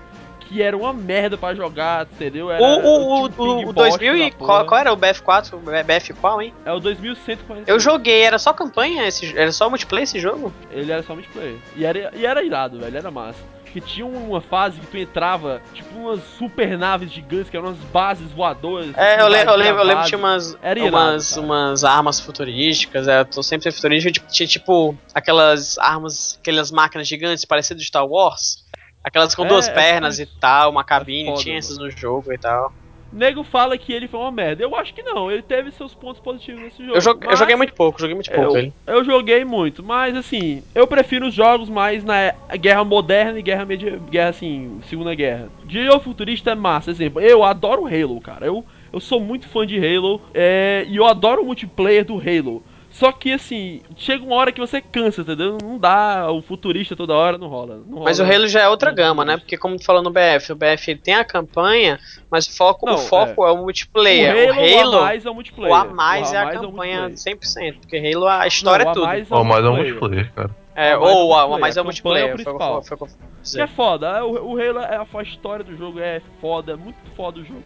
que 0.48 0.62
era 0.62 0.74
uma 0.74 0.94
merda 0.94 1.36
pra 1.36 1.54
jogar, 1.54 2.06
entendeu? 2.10 2.50
Era, 2.50 2.62
o 2.62 2.66
o, 2.66 3.28
o, 3.36 3.68
o 3.68 3.72
2000 3.74 4.16
e 4.16 4.30
qual, 4.30 4.64
qual, 4.64 4.80
era 4.80 4.90
o 4.90 4.96
BF4? 4.96 5.52
O 5.52 5.58
BF 5.58 6.14
qual, 6.14 6.40
hein? 6.40 6.54
É 6.64 6.72
o 6.72 6.80
2140. 6.80 7.70
Eu 7.70 7.78
joguei, 7.78 8.22
era 8.22 8.38
só 8.38 8.54
campanha? 8.54 9.06
Esse, 9.06 9.36
era 9.36 9.52
só 9.52 9.68
multiplayer 9.68 10.04
esse 10.04 10.18
jogo? 10.18 10.50
Ele 10.70 10.90
era 10.90 11.02
só 11.02 11.12
multiplayer. 11.12 11.58
E 11.76 11.84
era, 11.84 12.10
e 12.16 12.24
era 12.24 12.42
irado, 12.42 12.78
velho, 12.78 12.96
era 12.96 13.10
massa 13.10 13.57
que 13.72 13.80
tinha 13.80 14.06
uma 14.06 14.40
fase 14.40 14.80
que 14.80 14.86
tu 14.86 14.96
entrava, 14.96 15.60
tipo, 15.72 15.96
umas 15.98 16.20
super 16.38 16.76
naves 16.78 17.10
gigantes, 17.10 17.50
que 17.50 17.56
eram 17.56 17.68
umas 17.68 17.78
bases 17.90 18.30
voadoras. 18.32 18.96
É, 18.96 19.20
eu, 19.20 19.28
le 19.28 19.40
eu 19.40 19.56
lembro, 19.56 19.80
eu 19.80 19.84
lembro 19.84 20.02
que 20.02 20.08
tinha 20.08 20.18
umas, 20.18 20.56
Era 20.62 20.84
umas, 20.84 21.36
umas 21.36 21.84
armas 21.84 22.20
futurísticas, 22.20 23.08
é, 23.08 23.24
tô 23.24 23.42
sempre 23.42 23.70
futurístico, 23.70 24.12
tipo, 24.12 24.28
tinha 24.28 24.46
tipo 24.46 24.96
aquelas 25.14 25.78
armas, 25.78 26.38
aquelas 26.40 26.70
máquinas 26.70 27.06
gigantes 27.06 27.44
parecidas 27.44 27.82
de 27.82 27.88
Star 27.88 28.06
Wars. 28.06 28.66
Aquelas 29.04 29.34
com 29.34 29.44
é, 29.44 29.48
duas 29.48 29.68
é 29.68 29.72
pernas 29.72 30.18
e 30.18 30.26
tal, 30.26 30.70
uma 30.70 30.84
cabine, 30.84 31.28
é 31.28 31.32
foda, 31.32 31.42
tinha 31.42 31.58
essas 31.58 31.78
no 31.78 31.90
jogo 31.90 32.32
e 32.32 32.38
tal. 32.38 32.72
Nego 33.12 33.42
fala 33.42 33.78
que 33.78 33.92
ele 33.92 34.06
foi 34.06 34.20
uma 34.20 34.30
merda. 34.30 34.62
Eu 34.62 34.74
acho 34.76 34.92
que 34.92 35.02
não, 35.02 35.30
ele 35.30 35.42
teve 35.42 35.70
seus 35.72 35.94
pontos 35.94 36.20
positivos 36.20 36.62
nesse 36.62 36.82
jogo. 36.84 36.96
Eu, 36.96 37.00
joguei, 37.00 37.30
eu 37.30 37.36
joguei 37.36 37.56
muito 37.56 37.74
pouco, 37.74 38.00
joguei 38.00 38.14
muito 38.14 38.30
pouco 38.30 38.52
eu, 38.52 38.58
ele. 38.58 38.72
Eu 38.86 39.04
joguei 39.04 39.44
muito, 39.44 39.82
mas 39.82 40.16
assim, 40.16 40.62
eu 40.74 40.86
prefiro 40.86 41.28
os 41.28 41.34
jogos 41.34 41.70
mais 41.70 42.04
na 42.04 42.34
guerra 42.58 42.84
moderna 42.84 43.38
e 43.38 43.42
guerra 43.42 43.64
media, 43.64 43.98
guerra 44.10 44.30
assim, 44.30 44.80
Segunda 44.88 45.14
Guerra. 45.14 45.48
De 45.64 45.84
jogo 45.84 46.00
futurista 46.00 46.50
é 46.50 46.54
massa, 46.54 46.90
exemplo. 46.90 47.20
Eu 47.20 47.42
adoro 47.42 47.86
Halo, 47.86 48.20
cara. 48.20 48.46
Eu, 48.46 48.64
eu 48.92 49.00
sou 49.00 49.20
muito 49.20 49.48
fã 49.48 49.66
de 49.66 49.78
Halo 49.78 50.20
é, 50.34 50.84
e 50.86 50.96
eu 50.96 51.06
adoro 51.06 51.42
o 51.42 51.46
multiplayer 51.46 52.04
do 52.04 52.14
Halo. 52.14 52.62
Só 52.98 53.12
que 53.12 53.32
assim, 53.32 53.80
chega 53.96 54.24
uma 54.24 54.34
hora 54.34 54.50
que 54.50 54.58
você 54.58 54.80
cansa, 54.80 55.20
entendeu? 55.20 55.56
Não 55.62 55.78
dá, 55.78 56.32
o 56.32 56.42
futurista 56.42 56.96
toda 56.96 57.14
hora 57.14 57.38
não 57.38 57.46
rola. 57.46 57.76
Não 57.86 57.98
rola 57.98 58.04
mas 58.06 58.18
o 58.18 58.24
Halo 58.24 58.48
já 58.48 58.62
é 58.62 58.68
outra 58.68 58.90
gama, 58.90 59.24
né? 59.24 59.36
Porque 59.36 59.56
como 59.56 59.76
tu 59.76 59.84
falou 59.84 60.02
no 60.02 60.10
BF, 60.10 60.50
o 60.50 60.56
BF 60.56 60.96
tem 60.96 61.14
a 61.14 61.24
campanha, 61.24 62.00
mas 62.28 62.48
o 62.48 62.56
foco, 62.56 62.86
não, 62.86 62.96
o 62.96 62.98
foco 62.98 63.46
é. 63.46 63.50
é. 63.50 63.52
o 63.52 63.58
multiplayer. 63.58 64.48
O 64.48 64.52
Halo, 64.52 64.58
o 64.58 64.80
Halo 64.80 64.90
o 64.90 64.98
a 64.98 65.02
mais 65.02 65.24
é 65.24 65.30
o 65.30 65.34
multiplayer. 65.34 65.72
O 65.72 65.74
a 65.76 65.84
mais, 65.84 65.92
o 65.92 65.92
a 65.92 65.94
mais 65.94 66.32
é 66.32 66.38
a 66.38 66.60
campanha 66.60 66.98
é 67.04 67.08
100%, 67.10 67.78
porque 67.78 67.98
Halo 67.98 68.26
a 68.26 68.46
história 68.48 68.84
não, 68.84 68.90
é 68.90 68.94
tudo. 68.94 69.06
Mais 69.06 69.30
é 69.30 69.34
o 69.36 69.44
mais 69.44 69.64
é 69.64 69.68
o 69.68 69.76
multiplayer, 69.76 70.32
cara. 70.32 70.50
É, 70.74 70.96
ou 70.96 71.34
a, 71.34 71.42
a 71.42 71.58
mais 71.58 71.76
é 71.76 71.80
o 71.80 71.84
multiplayer. 71.84 72.30
É 72.30 72.34
o 72.34 72.38
foi, 72.38 72.82
foi, 72.82 73.08
foi, 73.08 73.60
é 73.60 73.66
foda, 73.68 74.24
o, 74.24 74.54
o 74.54 74.60
Halo, 74.60 74.80
é 74.80 74.96
a, 74.96 75.06
a 75.12 75.22
história 75.22 75.64
do 75.64 75.76
jogo 75.76 76.00
é 76.00 76.20
foda, 76.40 76.72
é 76.72 76.76
muito 76.76 76.98
foda 77.16 77.38
o 77.38 77.44
jogo. 77.44 77.62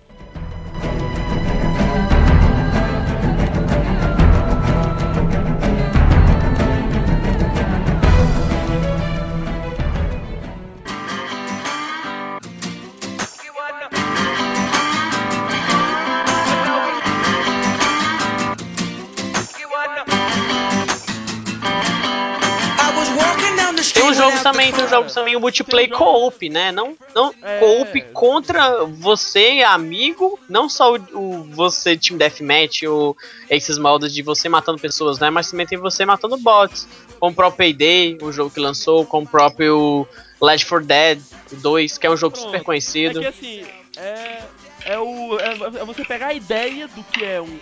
Também, 24.70 25.02
tem 25.04 25.14
também, 25.14 25.36
o 25.36 25.40
multiplayer 25.40 25.90
co-op, 25.90 26.48
né? 26.48 26.70
Não, 26.70 26.96
não 27.14 27.34
É. 27.42 27.58
co-op 27.58 28.00
contra 28.12 28.84
você, 28.84 29.62
amigo, 29.66 30.38
não 30.48 30.68
só 30.68 30.94
o, 30.94 30.98
o 31.14 31.44
você, 31.44 31.96
Team 31.96 32.16
Deathmatch, 32.18 32.82
ou 32.84 33.16
esses 33.50 33.78
modos 33.78 34.12
de 34.14 34.22
você 34.22 34.48
matando 34.48 34.78
pessoas, 34.78 35.18
né? 35.18 35.30
Mas 35.30 35.50
também 35.50 35.66
tem 35.66 35.78
você 35.78 36.04
matando 36.04 36.36
bots. 36.36 36.86
Como 37.18 37.32
o 37.32 37.34
próprio 37.34 37.56
Payday, 37.58 38.18
o 38.20 38.32
jogo 38.32 38.50
que 38.50 38.60
lançou, 38.60 39.06
como 39.06 39.26
o 39.26 39.28
próprio 39.28 40.06
Left 40.40 40.68
4 40.68 40.86
Dead 40.86 41.20
2, 41.52 41.98
que 41.98 42.06
é 42.06 42.10
um 42.10 42.16
jogo 42.16 42.34
Pronto. 42.34 42.46
super 42.50 42.64
conhecido. 42.64 43.20
É 43.20 43.22
que 43.22 43.28
assim, 43.28 43.66
é, 43.96 44.42
é, 44.86 44.98
o, 44.98 45.38
é, 45.38 45.80
é 45.80 45.84
você 45.84 46.04
pegar 46.04 46.28
a 46.28 46.34
ideia 46.34 46.88
do 46.88 47.02
que 47.04 47.24
é 47.24 47.40
um 47.40 47.58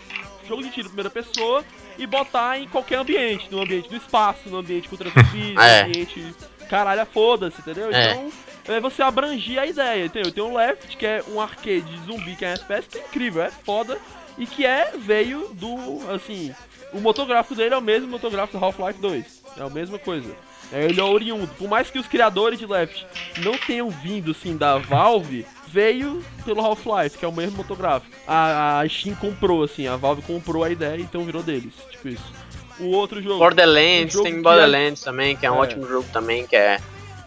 jogo 0.49 0.63
de 0.63 0.71
tiro 0.71 0.87
em 0.87 0.91
primeira 0.91 1.11
pessoa 1.11 1.65
e 1.99 2.07
botar 2.07 2.59
em 2.59 2.67
qualquer 2.69 2.97
ambiente, 2.97 3.49
no 3.51 3.61
ambiente 3.61 3.89
do 3.89 3.97
espaço, 3.97 4.49
no 4.49 4.59
ambiente 4.59 4.89
contra 4.89 5.09
zumbis, 5.11 5.57
É. 5.59 5.83
no 5.85 5.91
ambiente 5.91 6.35
caralho, 6.71 7.05
foda-se, 7.07 7.61
entendeu? 7.61 7.93
É. 7.93 8.13
Então, 8.13 8.33
é 8.77 8.81
você 8.81 9.03
abrangir 9.03 9.59
a 9.59 9.67
ideia, 9.67 10.07
entendeu? 10.07 10.31
Tem 10.31 10.45
o 10.45 10.57
Left, 10.57 10.97
que 10.97 11.05
é 11.05 11.23
um 11.29 11.41
arcade 11.41 11.83
de 11.83 12.07
zumbi 12.07 12.37
que 12.37 12.45
é 12.45 12.53
FPS, 12.53 12.89
que 12.89 12.99
é 12.99 13.01
incrível, 13.03 13.43
é 13.43 13.51
foda, 13.51 13.99
e 14.39 14.47
que 14.47 14.65
é, 14.65 14.93
veio 14.97 15.49
do, 15.55 15.77
assim, 16.15 16.55
o 16.93 17.01
motográfico 17.01 17.57
dele 17.57 17.75
é 17.75 17.77
o 17.77 17.83
mesmo 17.83 18.09
motográfico 18.09 18.57
do 18.57 18.65
Half-Life 18.65 19.01
2, 19.01 19.43
é 19.59 19.63
a 19.63 19.69
mesma 19.69 19.99
coisa. 19.99 20.31
É, 20.73 20.85
ele 20.85 21.01
é 21.01 21.03
oriundo. 21.03 21.49
Por 21.59 21.69
mais 21.69 21.91
que 21.91 21.99
os 21.99 22.07
criadores 22.07 22.57
de 22.57 22.65
Left 22.65 23.05
não 23.39 23.59
tenham 23.59 23.91
vindo, 23.91 24.31
assim, 24.31 24.57
da 24.57 24.79
Valve, 24.79 25.45
veio 25.67 26.25
pelo 26.45 26.61
Half-Life, 26.61 27.19
que 27.19 27.25
é 27.25 27.29
o 27.29 27.33
mesmo 27.33 27.57
motográfico. 27.57 28.15
A, 28.27 28.79
a 28.79 28.89
Steam 28.89 29.17
comprou, 29.17 29.65
assim, 29.65 29.89
a 29.89 29.97
Valve 29.97 30.23
comprou 30.23 30.63
a 30.63 30.71
ideia, 30.71 31.01
então 31.01 31.25
virou 31.25 31.43
deles, 31.43 31.75
tipo 31.91 32.09
isso. 32.09 32.33
O 32.81 32.91
outro 32.93 33.23
jogo... 33.23 33.39
Borderlands, 33.39 34.15
um 34.15 34.19
jogo 34.19 34.25
tem 34.31 34.43
Borderlands 34.43 35.03
também, 35.03 35.37
que 35.37 35.45
é 35.47 35.51
um 35.51 35.57
É. 35.57 35.59
ótimo 35.59 35.87
jogo 35.87 36.07
também, 36.13 36.47
que 36.47 36.57
é, 36.57 36.79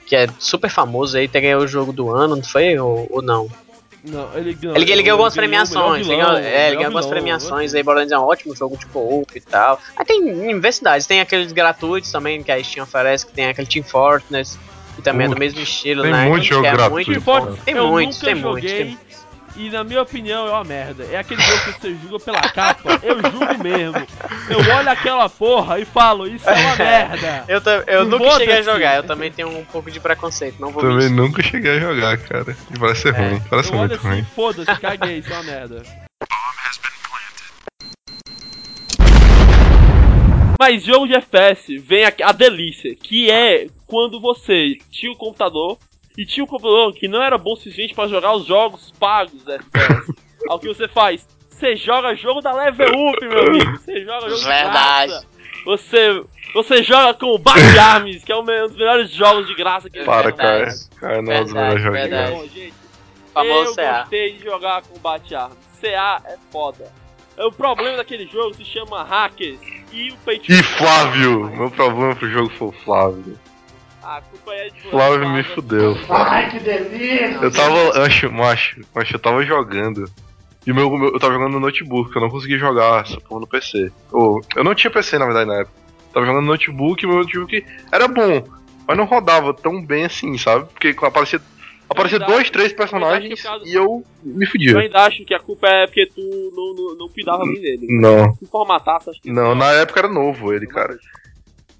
que 0.05 0.15
é 0.15 0.27
super 0.39 0.69
famoso 0.69 1.17
aí, 1.17 1.25
até 1.25 1.39
ganhou 1.41 1.61
o 1.61 1.67
jogo 1.67 1.91
do 1.93 2.09
ano, 2.11 2.35
não 2.35 2.43
foi? 2.43 2.77
Ou, 2.77 3.07
ou 3.09 3.21
não? 3.21 3.47
Não, 4.03 4.29
ele, 4.37 4.57
não, 4.61 4.75
Ele, 4.75 4.91
ele 4.91 5.01
ganhou 5.01 5.15
algumas 5.15 5.33
premiações, 5.33 6.01
ele 6.05 6.09
melhor 6.17 6.33
ganhou, 6.33 6.43
vilão, 6.43 6.53
é, 6.59 6.67
ele 6.67 6.75
ganhou 6.75 6.85
algumas 6.87 7.05
vilão, 7.05 7.09
premiações 7.21 7.71
assim. 7.71 7.77
aí, 7.77 7.83
Borderlands 7.83 8.11
é 8.11 8.19
um 8.19 8.23
ótimo 8.23 8.53
jogo 8.55 8.75
de 8.77 8.85
co-op 8.87 9.37
e 9.37 9.39
tal. 9.41 9.79
Aí 9.95 10.05
tem 10.05 10.21
universidades, 10.21 11.07
tem 11.07 11.21
aqueles 11.21 11.53
gratuitos 11.53 12.11
também 12.11 12.43
que 12.43 12.51
a 12.51 12.61
Steam 12.61 12.83
oferece, 12.83 13.25
que 13.25 13.31
tem 13.31 13.45
aquele 13.45 13.65
Team 13.67 13.85
Fortress, 13.85 14.59
que 14.97 15.01
também 15.01 15.25
é 15.27 15.29
do 15.29 15.37
mesmo 15.39 15.61
estilo, 15.61 16.01
tem 16.03 16.11
né? 16.11 16.27
muito 16.27 16.41
que 16.43 16.49
jogo 16.49 16.65
é 16.65 16.71
gratuito, 16.73 17.11
muito- 17.11 17.23
Fortress, 17.23 17.61
Tem 17.63 17.75
eu 17.75 17.87
muitos, 17.87 18.19
tem 18.19 18.35
muitos, 18.35 18.71
tem 18.71 18.97
E 19.55 19.69
na 19.69 19.83
minha 19.83 20.01
opinião 20.01 20.47
é 20.47 20.51
uma 20.51 20.63
merda. 20.63 21.05
É 21.11 21.17
aquele 21.17 21.41
jogo 21.41 21.63
que 21.65 21.71
você 21.81 21.95
julga 21.95 22.19
pela 22.25 22.41
capa. 22.41 22.99
Eu 23.03 23.21
julgo 23.31 23.63
mesmo. 23.63 24.07
Eu 24.49 24.59
olho 24.75 24.89
aquela 24.89 25.29
porra 25.29 25.79
e 25.79 25.85
falo, 25.85 26.27
isso 26.27 26.49
é 26.49 26.53
uma 26.53 26.75
merda. 26.75 27.45
Eu, 27.47 27.61
eu 27.87 28.05
nunca 28.05 28.31
cheguei 28.39 28.57
a 28.57 28.61
jogar, 28.61 28.95
eu 28.97 29.03
também 29.03 29.31
tenho 29.31 29.49
um 29.49 29.63
pouco 29.65 29.91
de 29.91 29.99
preconceito, 29.99 30.59
não 30.59 30.69
vou 30.71 30.81
Também 30.81 31.09
mentir. 31.09 31.15
nunca 31.15 31.43
cheguei 31.43 31.77
a 31.77 31.79
jogar, 31.79 32.17
cara. 32.17 32.55
E 32.73 32.79
parece 32.79 33.01
ser 33.01 33.11
ruim. 33.13 33.41
Parece 33.49 33.69
Eu 33.71 33.77
olho 33.77 33.89
muito 33.89 33.99
assim, 33.99 34.07
ruim. 34.07 34.23
foda-se, 34.35 34.81
caguei, 34.81 35.17
isso 35.19 35.31
é 35.31 35.35
uma 35.35 35.43
merda. 35.43 35.83
Mas 40.59 40.83
jogo 40.83 41.07
de 41.07 41.13
FPS 41.15 41.77
vem 41.77 42.05
a, 42.05 42.13
a 42.23 42.31
delícia, 42.31 42.95
que 42.95 43.29
é 43.29 43.67
quando 43.85 44.19
você 44.19 44.77
tinha 44.91 45.11
o 45.11 45.17
computador 45.17 45.77
e 46.17 46.25
tinha 46.25 46.43
um 46.43 46.47
computador 46.47 46.93
que 46.93 47.07
não 47.07 47.21
era 47.21 47.37
bom 47.37 47.53
o 47.53 47.55
suficiente 47.55 47.93
pra 47.93 48.07
jogar 48.07 48.33
os 48.35 48.45
jogos 48.45 48.91
pagos 48.99 49.43
da 49.43 49.55
FPS. 49.55 50.13
Ao 50.47 50.59
que 50.59 50.67
você 50.67 50.87
faz? 50.87 51.27
Você 51.49 51.75
joga 51.75 52.13
jogo 52.15 52.41
da 52.41 52.51
Level 52.53 52.89
Up, 53.09 53.25
meu 53.25 53.47
amigo. 53.47 53.77
Você 53.77 54.03
joga 54.03 54.29
jogo 54.29 54.41
de 54.41 54.45
Verdade. 54.45 55.11
graça. 55.11 55.27
Você, 55.65 56.23
você 56.53 56.83
joga 56.83 57.13
com 57.13 57.27
o 57.27 57.37
Bat 57.37 57.59
Arms, 57.79 58.23
que 58.23 58.31
é 58.31 58.35
um 58.37 58.43
dos 58.43 58.75
melhores 58.75 59.09
jogos 59.11 59.47
de 59.47 59.55
graça 59.55 59.89
que 59.89 60.03
Para, 60.03 60.23
tem. 60.31 60.35
cara. 60.35 60.73
Cara, 60.99 61.21
não 61.21 61.31
é 61.31 61.39
um 61.39 61.43
dos 61.45 61.53
Verdade, 61.53 61.53
melhores 61.53 61.83
jogos. 61.83 61.99
verdade. 61.99 62.31
Bom, 62.33 62.47
gente, 62.47 62.73
Famoso 63.33 63.69
eu 63.71 63.75
CA. 63.75 63.99
gostei 64.01 64.33
de 64.33 64.43
jogar 64.43 64.81
com 64.83 64.99
Bat 64.99 65.35
Arms. 65.35 65.57
CA 65.79 66.21
é 66.25 66.35
foda. 66.51 66.91
O 67.37 67.51
problema 67.51 67.97
daquele 67.97 68.27
jogo 68.27 68.53
se 68.55 68.65
chama 68.65 69.03
hackers 69.03 69.57
e 69.91 70.09
o 70.11 70.15
to 70.17 70.51
E 70.51 70.61
Flávio! 70.63 71.49
Meu 71.49 71.71
problema 71.71 72.15
pro 72.15 72.29
jogo 72.29 72.51
foi 72.57 72.67
o 72.67 72.71
Flávio. 72.83 73.39
A 74.03 74.21
culpa 74.21 74.53
é 74.53 74.65
de 74.69 74.81
você, 74.81 74.89
Flávio 74.89 75.29
me 75.29 75.43
fudeu. 75.43 75.97
Ai, 76.09 76.49
que 76.51 76.59
delícia! 76.59 77.39
Eu 77.41 77.51
tava, 77.51 78.03
acho, 78.05 78.31
macho, 78.31 78.81
macho, 78.93 79.15
eu 79.15 79.19
tava 79.19 79.43
jogando. 79.45 80.05
E 80.65 80.71
o 80.71 80.75
meu, 80.75 80.89
meu- 80.91 81.13
eu 81.13 81.19
tava 81.19 81.33
jogando 81.33 81.53
no 81.53 81.59
notebook, 81.59 82.13
eu 82.15 82.21
não 82.21 82.29
conseguia 82.29 82.57
jogar 82.57 83.03
essa 83.05 83.19
porra 83.21 83.41
no 83.41 83.47
PC. 83.47 83.91
Ou, 84.11 84.41
eu 84.55 84.63
não 84.63 84.75
tinha 84.75 84.91
PC 84.91 85.17
na 85.17 85.25
verdade 85.25 85.47
na 85.47 85.59
época. 85.61 85.75
Tava 86.13 86.25
jogando 86.25 86.43
no 86.45 86.51
notebook 86.51 87.03
e 87.03 87.07
meu 87.07 87.17
notebook 87.17 87.65
era 87.91 88.07
bom, 88.07 88.45
mas 88.87 88.97
não 88.97 89.05
rodava 89.05 89.53
tão 89.53 89.83
bem 89.83 90.05
assim, 90.05 90.37
sabe? 90.37 90.65
Porque 90.71 90.95
aparecia, 91.05 91.41
aparecia 91.89 92.19
dois, 92.19 92.49
três 92.49 92.71
personagens 92.73 93.41
por 93.41 93.49
causa- 93.49 93.65
e 93.67 93.73
eu 93.73 94.03
me 94.21 94.45
Eu 94.45 94.51
fudia. 94.51 94.79
ainda 94.79 94.99
acho 95.05 95.23
que 95.25 95.33
a 95.33 95.39
culpa 95.39 95.67
é 95.67 95.85
porque 95.87 96.05
tu 96.07 96.21
não, 96.55 96.73
não, 96.75 96.95
não 96.97 97.09
cuidava 97.09 97.43
bem 97.45 97.59
dele. 97.61 97.87
Não, 97.89 98.35
Se 98.35 98.45
formatasse, 98.47 99.09
acho 99.09 99.21
que 99.21 99.31
não, 99.31 99.55
na 99.55 99.71
época 99.71 100.01
era 100.01 100.09
novo 100.09 100.53
ele, 100.53 100.67
cara. 100.67 100.97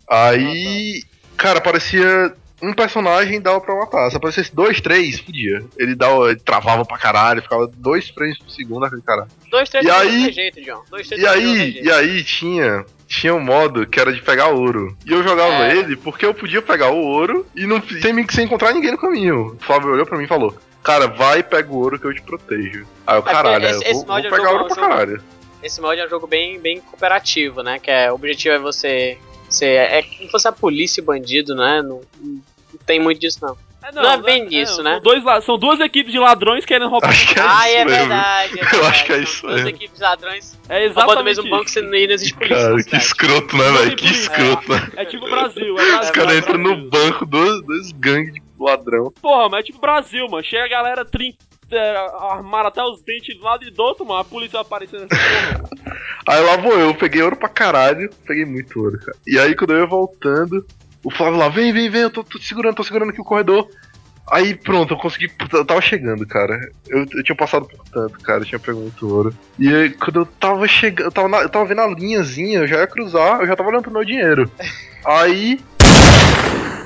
Aí, 0.10 1.02
cara, 1.38 1.60
aparecia 1.60 2.34
um 2.62 2.74
personagem 2.74 3.36
e 3.36 3.40
dava 3.40 3.60
pra 3.60 3.76
matar. 3.76 4.10
Se 4.10 4.16
aparecesse 4.18 4.56
dois, 4.56 4.80
três, 4.80 5.20
fudia. 5.20 5.64
Ele 5.78 5.96
dava, 5.96 6.30
ele 6.32 6.40
travava 6.40 6.86
pra 6.86 6.98
caralho, 6.98 7.42
ficava 7.42 7.68
dois 7.68 8.10
frames 8.10 8.38
por 8.40 8.50
segundo 8.50 8.86
aquele 8.86 9.02
cara. 9.02 9.28
Dois, 9.50 9.70
três 9.70 9.86
E 9.86 9.88
não 9.90 9.96
aí- 9.98 10.32
jeito, 10.32 10.62
John. 10.62 10.82
Dois, 10.90 11.08
três 11.08 11.22
E 11.22 11.26
tem 11.26 11.34
aí, 11.34 11.82
e 11.84 11.92
aí 11.92 12.24
tinha 12.24 12.86
tinha 13.06 13.36
um 13.36 13.40
modo 13.40 13.86
que 13.86 14.00
era 14.00 14.12
de 14.12 14.22
pegar 14.24 14.48
ouro. 14.48 14.98
E 15.06 15.12
eu 15.12 15.22
jogava 15.22 15.66
É. 15.68 15.76
ele 15.78 15.96
porque 15.96 16.26
eu 16.26 16.34
podia 16.34 16.62
pegar 16.64 16.90
o 16.92 16.98
ouro 16.98 17.46
e 17.56 17.68
não 17.68 17.80
sem, 17.82 18.28
sem 18.30 18.46
encontrar 18.46 18.74
ninguém 18.74 18.92
no 18.92 18.98
caminho. 18.98 19.56
O 19.56 19.58
Flávio 19.64 19.92
olhou 19.92 20.06
pra 20.06 20.18
mim 20.18 20.24
e 20.24 20.28
falou: 20.28 20.58
Cara, 20.82 21.08
vai 21.08 21.40
e 21.40 21.44
pega 21.44 21.72
o 21.72 21.76
ouro 21.78 22.00
que 22.00 22.06
eu 22.08 22.14
te 22.14 22.22
protejo. 22.24 22.88
Aí 23.06 23.18
eu, 23.18 23.22
porque 23.22 23.36
caralho, 23.36 23.66
esse- 23.68 23.84
esse 23.84 23.94
vou, 23.94 24.06
vou 24.06 24.18
é 24.18 24.22
pegar 24.24 24.38
jogo- 24.38 24.50
ouro 24.54 24.66
pra 24.68 24.76
jogo- 24.76 24.88
caralho. 24.88 25.24
Esse 25.62 25.80
mod 25.80 26.00
é 26.02 26.06
um 26.06 26.10
jogo 26.10 26.26
bem, 26.28 26.60
bem 26.60 26.80
cooperativo, 26.82 27.62
né? 27.62 27.78
Que 27.78 27.92
é, 27.92 28.12
o 28.12 28.16
objetivo 28.16 28.56
é 28.56 28.60
você. 28.60 29.18
Você 29.56 29.66
é 29.66 30.02
como 30.04 30.18
se 30.18 30.30
fosse 30.30 30.48
a 30.48 30.52
polícia 30.52 31.02
e 31.02 31.04
bandido, 31.04 31.56
né? 31.56 31.82
Não, 31.82 32.02
não 32.22 32.42
tem 32.86 33.00
muito 33.00 33.20
disso, 33.20 33.40
não. 33.42 33.58
É, 33.86 33.92
Não 33.92 34.10
é 34.12 34.18
bem 34.18 34.48
isso, 34.50 34.76
são 34.76 34.84
né? 34.86 35.02
Dois, 35.04 35.22
são 35.44 35.58
duas 35.58 35.78
equipes 35.82 36.10
de 36.14 36.18
ladrões 36.18 36.64
querendo 36.64 36.90
roubar. 36.90 37.10
Acho 37.10 37.34
que 37.34 37.38
é 37.38 37.44
ah, 37.46 37.68
isso 37.68 37.78
é 37.78 37.86
verdade. 37.86 38.60
É 38.60 38.62
Eu 38.64 38.66
verdade. 38.70 38.88
acho 38.88 39.06
que 39.06 39.12
é 39.12 39.16
São 39.16 39.24
isso 39.24 39.42
duas 39.42 39.56
mesmo. 39.56 39.70
equipes 39.70 39.98
de 39.98 40.04
ladrões 40.04 40.60
É 40.70 40.74
roubando 40.88 40.92
exatamente 40.92 41.20
o 41.20 41.24
mesmo 41.26 41.50
banco 41.50 41.70
sendo 41.70 41.88
não 41.90 41.96
existe 41.98 42.34
polícia. 42.34 42.56
Cara, 42.56 42.76
que 42.78 42.84
cidade. 42.84 43.04
escroto, 43.04 43.58
né, 43.58 43.64
Não 43.66 43.74
velho? 43.80 43.96
Que 43.98 44.06
escroto, 44.06 44.72
né? 44.72 44.92
É 44.96 45.06
tipo 45.06 45.30
Brasil, 45.30 45.78
é 45.80 45.86
Brasil. 45.86 46.00
Os 46.00 46.12
caras 46.12 46.34
é 46.34 46.38
entram 46.38 46.58
no 46.60 46.90
banco 46.90 47.26
dos, 47.26 47.62
dos 47.66 47.92
gangues 47.92 48.34
de 48.36 48.42
ladrão. 48.58 49.12
Porra, 49.22 49.50
mas 49.50 49.60
é 49.60 49.64
tipo 49.64 49.82
Brasil, 49.82 50.30
mano. 50.30 50.44
Chega 50.46 50.64
a 50.64 50.70
galera 50.70 51.04
trin... 51.04 51.36
é, 51.76 51.98
armaram 52.32 52.68
até 52.70 52.82
os 52.84 53.02
dentes 53.04 53.36
de 53.36 53.42
um 53.42 53.46
lado 53.46 53.64
e 53.64 53.72
do 53.72 53.82
outro, 53.84 54.06
mano. 54.06 54.22
A 54.22 54.26
polícia 54.26 54.60
aparecendo 54.60 55.08
mano. 55.10 55.70
Aí 56.28 56.42
lá 56.42 56.56
vou 56.58 56.80
eu, 56.80 56.96
peguei 56.96 57.22
ouro 57.22 57.36
pra 57.36 57.50
caralho, 57.50 58.10
peguei 58.26 58.46
muito 58.46 58.80
ouro, 58.80 58.98
cara. 58.98 59.18
E 59.28 59.38
aí 59.38 59.54
quando 59.56 59.74
eu 59.74 59.80
ia 59.80 59.86
voltando, 59.86 60.66
o 61.04 61.12
Flávio 61.12 61.38
lá, 61.38 61.50
vem, 61.50 61.74
vem, 61.74 61.90
vem, 61.90 62.02
eu 62.04 62.10
tô, 62.10 62.24
tô 62.24 62.40
te 62.40 62.46
segurando, 62.46 62.76
tô 62.76 62.84
segurando 62.84 63.10
aqui 63.10 63.20
o 63.20 63.26
corredor. 63.26 63.68
Aí 64.32 64.56
pronto, 64.56 64.94
eu 64.94 64.98
consegui, 64.98 65.30
eu 65.52 65.66
tava 65.66 65.82
chegando, 65.82 66.26
cara. 66.26 66.58
Eu, 66.88 67.00
eu 67.14 67.24
tinha 67.24 67.36
passado 67.36 67.68
por 67.68 67.86
tanto, 67.92 68.22
cara, 68.22 68.40
eu 68.42 68.46
tinha 68.46 68.60
pego 68.60 68.80
muito 68.80 69.06
ouro. 69.06 69.36
E 69.60 69.68
aí 69.68 69.90
quando 69.90 70.22
eu 70.22 70.26
tava 70.26 70.66
chegando, 70.66 71.08
eu 71.08 71.12
tava, 71.12 71.28
na- 71.28 71.42
eu 71.42 71.50
tava 71.50 71.66
vendo 71.66 71.82
a 71.82 71.88
linhazinha, 71.88 72.60
eu 72.60 72.68
já 72.68 72.78
ia 72.78 72.88
cruzar, 72.88 73.42
eu 73.42 73.48
já 73.48 73.56
tava 73.56 73.68
olhando 73.70 73.84
pro 73.84 73.92
meu 73.92 74.06
dinheiro. 74.06 74.50
Aí. 75.06 75.60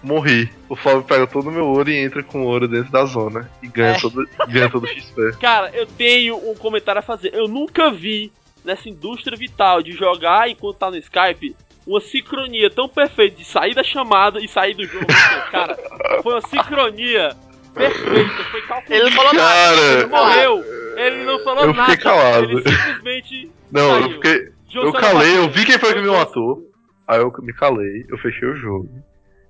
Morri. 0.07 0.49
O 0.69 0.75
Flávio 0.75 1.03
pega 1.03 1.27
todo 1.27 1.49
o 1.49 1.51
meu 1.51 1.65
ouro 1.65 1.89
e 1.89 1.97
entra 1.97 2.23
com 2.23 2.41
o 2.41 2.45
ouro 2.45 2.67
dentro 2.67 2.91
da 2.91 3.05
zona. 3.05 3.49
E 3.61 3.67
ganha, 3.67 3.95
É. 3.95 3.99
todo, 3.99 4.27
ganha 4.47 4.69
todo 4.69 4.83
o 4.85 4.87
XP. 4.87 5.33
Cara, 5.41 5.69
eu 5.73 5.85
tenho 5.85 6.35
um 6.49 6.55
comentário 6.55 6.99
a 6.99 7.03
fazer. 7.03 7.33
Eu 7.33 7.47
nunca 7.47 7.91
vi 7.91 8.31
nessa 8.65 8.89
indústria 8.89 9.37
vital 9.37 9.81
de 9.81 9.91
jogar 9.91 10.49
enquanto 10.49 10.77
tá 10.77 10.89
no 10.89 10.97
Skype 10.97 11.55
uma 11.85 12.01
sincronia 12.01 12.69
tão 12.69 12.89
perfeita 12.89 13.37
de 13.37 13.45
sair 13.45 13.73
da 13.73 13.83
chamada 13.83 14.39
e 14.43 14.47
sair 14.47 14.73
do 14.73 14.85
jogo. 14.85 15.05
Cara, 15.51 15.77
foi 16.21 16.33
uma 16.33 16.41
sincronia 16.41 17.29
perfeita. 17.73 18.43
Foi 18.51 18.61
calculado. 18.63 18.93
Ele 18.93 19.03
não 19.03 19.11
falou 19.11 19.33
nada. 19.33 19.75
Cara, 19.77 19.99
Ele 19.99 20.05
morreu. 20.07 20.63
Ele 20.97 21.23
não 21.23 21.39
falou 21.43 21.63
Eu 21.65 21.73
fiquei 21.73 21.81
nada. 21.87 21.97
calado. 21.97 22.51
Ele 22.59 22.69
simplesmente. 22.69 23.51
Não, 23.71 23.81
eu 23.97 24.01
saiu. 24.03 24.11
fiquei. 24.15 24.49
João 24.69 24.85
Eu 24.87 24.93
calei, 24.93 25.37
eu 25.37 25.49
vi 25.49 25.65
quem 25.65 25.77
foi 25.77 25.93
que 25.93 26.01
me 26.01 26.07
matou. 26.07 26.61
Aí 27.07 27.19
eu 27.19 27.31
me 27.39 27.53
calei, 27.53 28.05
eu 28.09 28.17
fechei 28.17 28.47
o 28.47 28.55
jogo. 28.55 28.89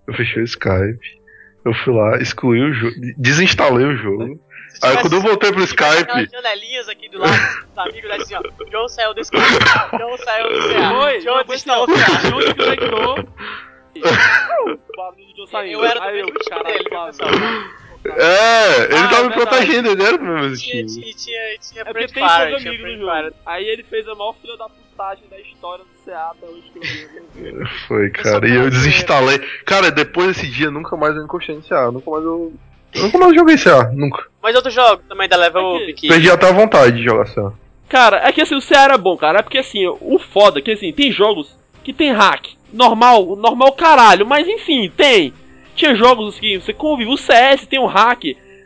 Eu 0.07 0.13
fechei 0.13 0.41
o 0.41 0.45
Skype. 0.45 0.99
Eu 1.65 1.73
fui 1.73 1.93
lá, 1.93 2.17
excluí 2.17 2.61
o 2.61 2.73
jogo, 2.73 2.93
desinstalei 3.17 3.85
o 3.85 3.97
jogo. 3.97 4.39
Aí 4.81 4.95
quando 4.97 5.13
eu 5.13 5.21
voltei 5.21 5.51
pro 5.51 5.63
Skype, 5.63 6.29
janelinhas 6.31 6.87
aqui 6.87 7.09
do 7.09 7.17
lado 7.17 7.31
dos 7.33 7.77
amigos, 7.77 8.11
assim, 8.11 8.35
ó. 8.35 8.41
John 8.69 8.87
saiu 8.87 9.13
do 9.13 9.21
Skype. 9.21 9.43
John 9.97 10.17
saiu 10.17 10.49
do 10.49 10.69
CA. 10.69 10.89
Foi, 10.91 11.27
ó. 11.27 11.43
desinstalou 11.43 11.83
o 11.85 11.87
CA. 11.87 12.29
João 12.29 12.39
desconectou. 12.39 13.15
O 13.97 14.97
barulho 14.97 15.25
do 15.25 15.35
João 15.35 15.47
saindo. 15.47 15.73
Eu 15.73 15.83
era 15.85 15.99
do 15.99 16.05
mesmo 16.13 16.33
time 16.39 16.63
dele, 16.63 16.83
pessoal? 16.83 17.29
é, 18.05 18.83
ele 18.85 18.95
Ah, 18.95 19.07
tava 19.09 19.25
é 19.25 19.27
me 19.29 19.33
protegendo, 19.33 19.89
ele 19.89 20.03
era 20.03 20.17
do 20.17 20.23
meu 20.23 20.55
Tinha, 20.55 20.85
time. 20.85 20.85
tinha, 20.85 21.13
tinha, 21.15 21.57
tinha 21.59 21.81
É 21.81 21.85
porque 21.85 22.07
Friend 22.07 22.13
tem 22.13 22.29
Fire, 22.29 22.49
seus 22.51 22.61
tinha 22.61 22.73
amigos 22.73 22.91
no 22.99 23.05
jogo. 23.21 23.35
Aí 23.45 23.65
ele 23.67 23.83
fez 23.83 24.07
a 24.07 24.13
maior 24.15 24.35
filha 24.39 24.55
da 24.55 24.69
puta 24.69 24.86
vantagem 24.97 25.25
da 25.29 25.39
história 25.39 25.85
do 25.85 26.03
CA 26.03 26.31
até 26.31 26.47
hoje 26.47 26.63
que 26.73 26.79
eu 26.79 27.61
vi. 27.61 27.65
Foi, 27.87 28.09
cara. 28.09 28.47
E 28.47 28.55
eu 28.55 28.69
desinstalei. 28.69 29.39
Cara, 29.63 29.91
depois 29.91 30.35
desse 30.35 30.47
dia, 30.49 30.71
nunca 30.71 30.97
mais 30.97 31.15
eu 31.15 31.23
encostei 31.23 31.55
em 31.55 31.61
CA. 31.61 31.91
Nunca 31.91 32.09
mais 32.09 32.23
eu. 32.23 32.53
eu 32.95 33.03
Nunca 33.03 33.17
mais 33.19 33.35
joguei 33.35 33.57
CA, 33.57 33.91
nunca. 33.93 34.25
Mas 34.41 34.55
outros 34.55 34.73
jogos 34.73 35.05
também 35.07 35.29
da 35.29 35.37
Level. 35.37 35.75
Up 35.75 35.93
que. 35.93 36.07
Perdi 36.07 36.31
até 36.31 36.49
a 36.49 36.53
vontade 36.53 36.97
de 36.97 37.03
jogar 37.03 37.25
CA. 37.27 37.53
Cara, 37.87 38.27
é 38.27 38.31
que 38.31 38.41
assim, 38.41 38.55
o 38.55 38.61
CA 38.61 38.83
era 38.83 38.97
bom, 38.97 39.15
cara. 39.15 39.39
É 39.39 39.43
porque 39.43 39.59
assim, 39.59 39.87
o 39.87 40.19
foda 40.19 40.59
é 40.59 40.61
que 40.61 40.71
assim, 40.71 40.91
tem 40.91 41.11
jogos 41.11 41.55
que 41.83 41.93
tem 41.93 42.11
hack. 42.11 42.57
Normal, 42.73 43.35
normal 43.37 43.71
caralho, 43.73 44.25
mas 44.25 44.47
enfim, 44.47 44.91
tem. 44.95 45.33
Tinha 45.75 45.95
jogos 45.95 46.39
que 46.39 46.59
você 46.59 46.73
convive. 46.73 47.11
O 47.11 47.17
CS 47.17 47.67
tem 47.67 47.79
um 47.79 47.85
hack. 47.85 48.23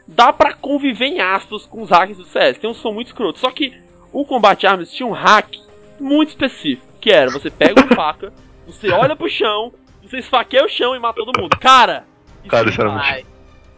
Dá 0.07 0.33
pra 0.33 0.53
conviver 0.53 1.05
em 1.05 1.21
aspas 1.21 1.65
com 1.65 1.83
os 1.83 1.89
hacks 1.89 2.17
do 2.17 2.25
CS. 2.25 2.57
Tem 2.57 2.69
um 2.69 2.73
som 2.73 2.91
muito 2.91 3.07
escroto. 3.07 3.39
Só 3.39 3.51
que 3.51 3.73
o 4.11 4.25
Combat 4.25 4.65
Arms 4.65 4.91
tinha 4.91 5.07
um 5.07 5.13
hack 5.13 5.55
muito 6.01 6.29
específico. 6.29 6.87
Que 6.99 7.11
era, 7.11 7.29
você 7.31 7.49
pega 7.49 7.81
uma 7.81 7.95
faca, 7.95 8.31
você 8.67 8.89
olha 8.91 9.15
pro 9.15 9.29
chão, 9.29 9.71
você 10.03 10.19
esfaqueia 10.19 10.65
o 10.65 10.69
chão 10.69 10.95
e 10.95 10.99
mata 10.99 11.23
todo 11.23 11.39
mundo. 11.39 11.57
Cara! 11.57 12.05
Cara, 12.47 12.63
não 12.63 12.71
isso 12.71 12.81
era 12.81 12.89
muito- 12.91 13.03
Ai, 13.05 13.25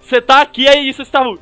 Você 0.01 0.21
tá 0.21 0.41
aqui, 0.41 0.67
aí 0.67 0.91
você 0.93 1.01
estava. 1.03 1.37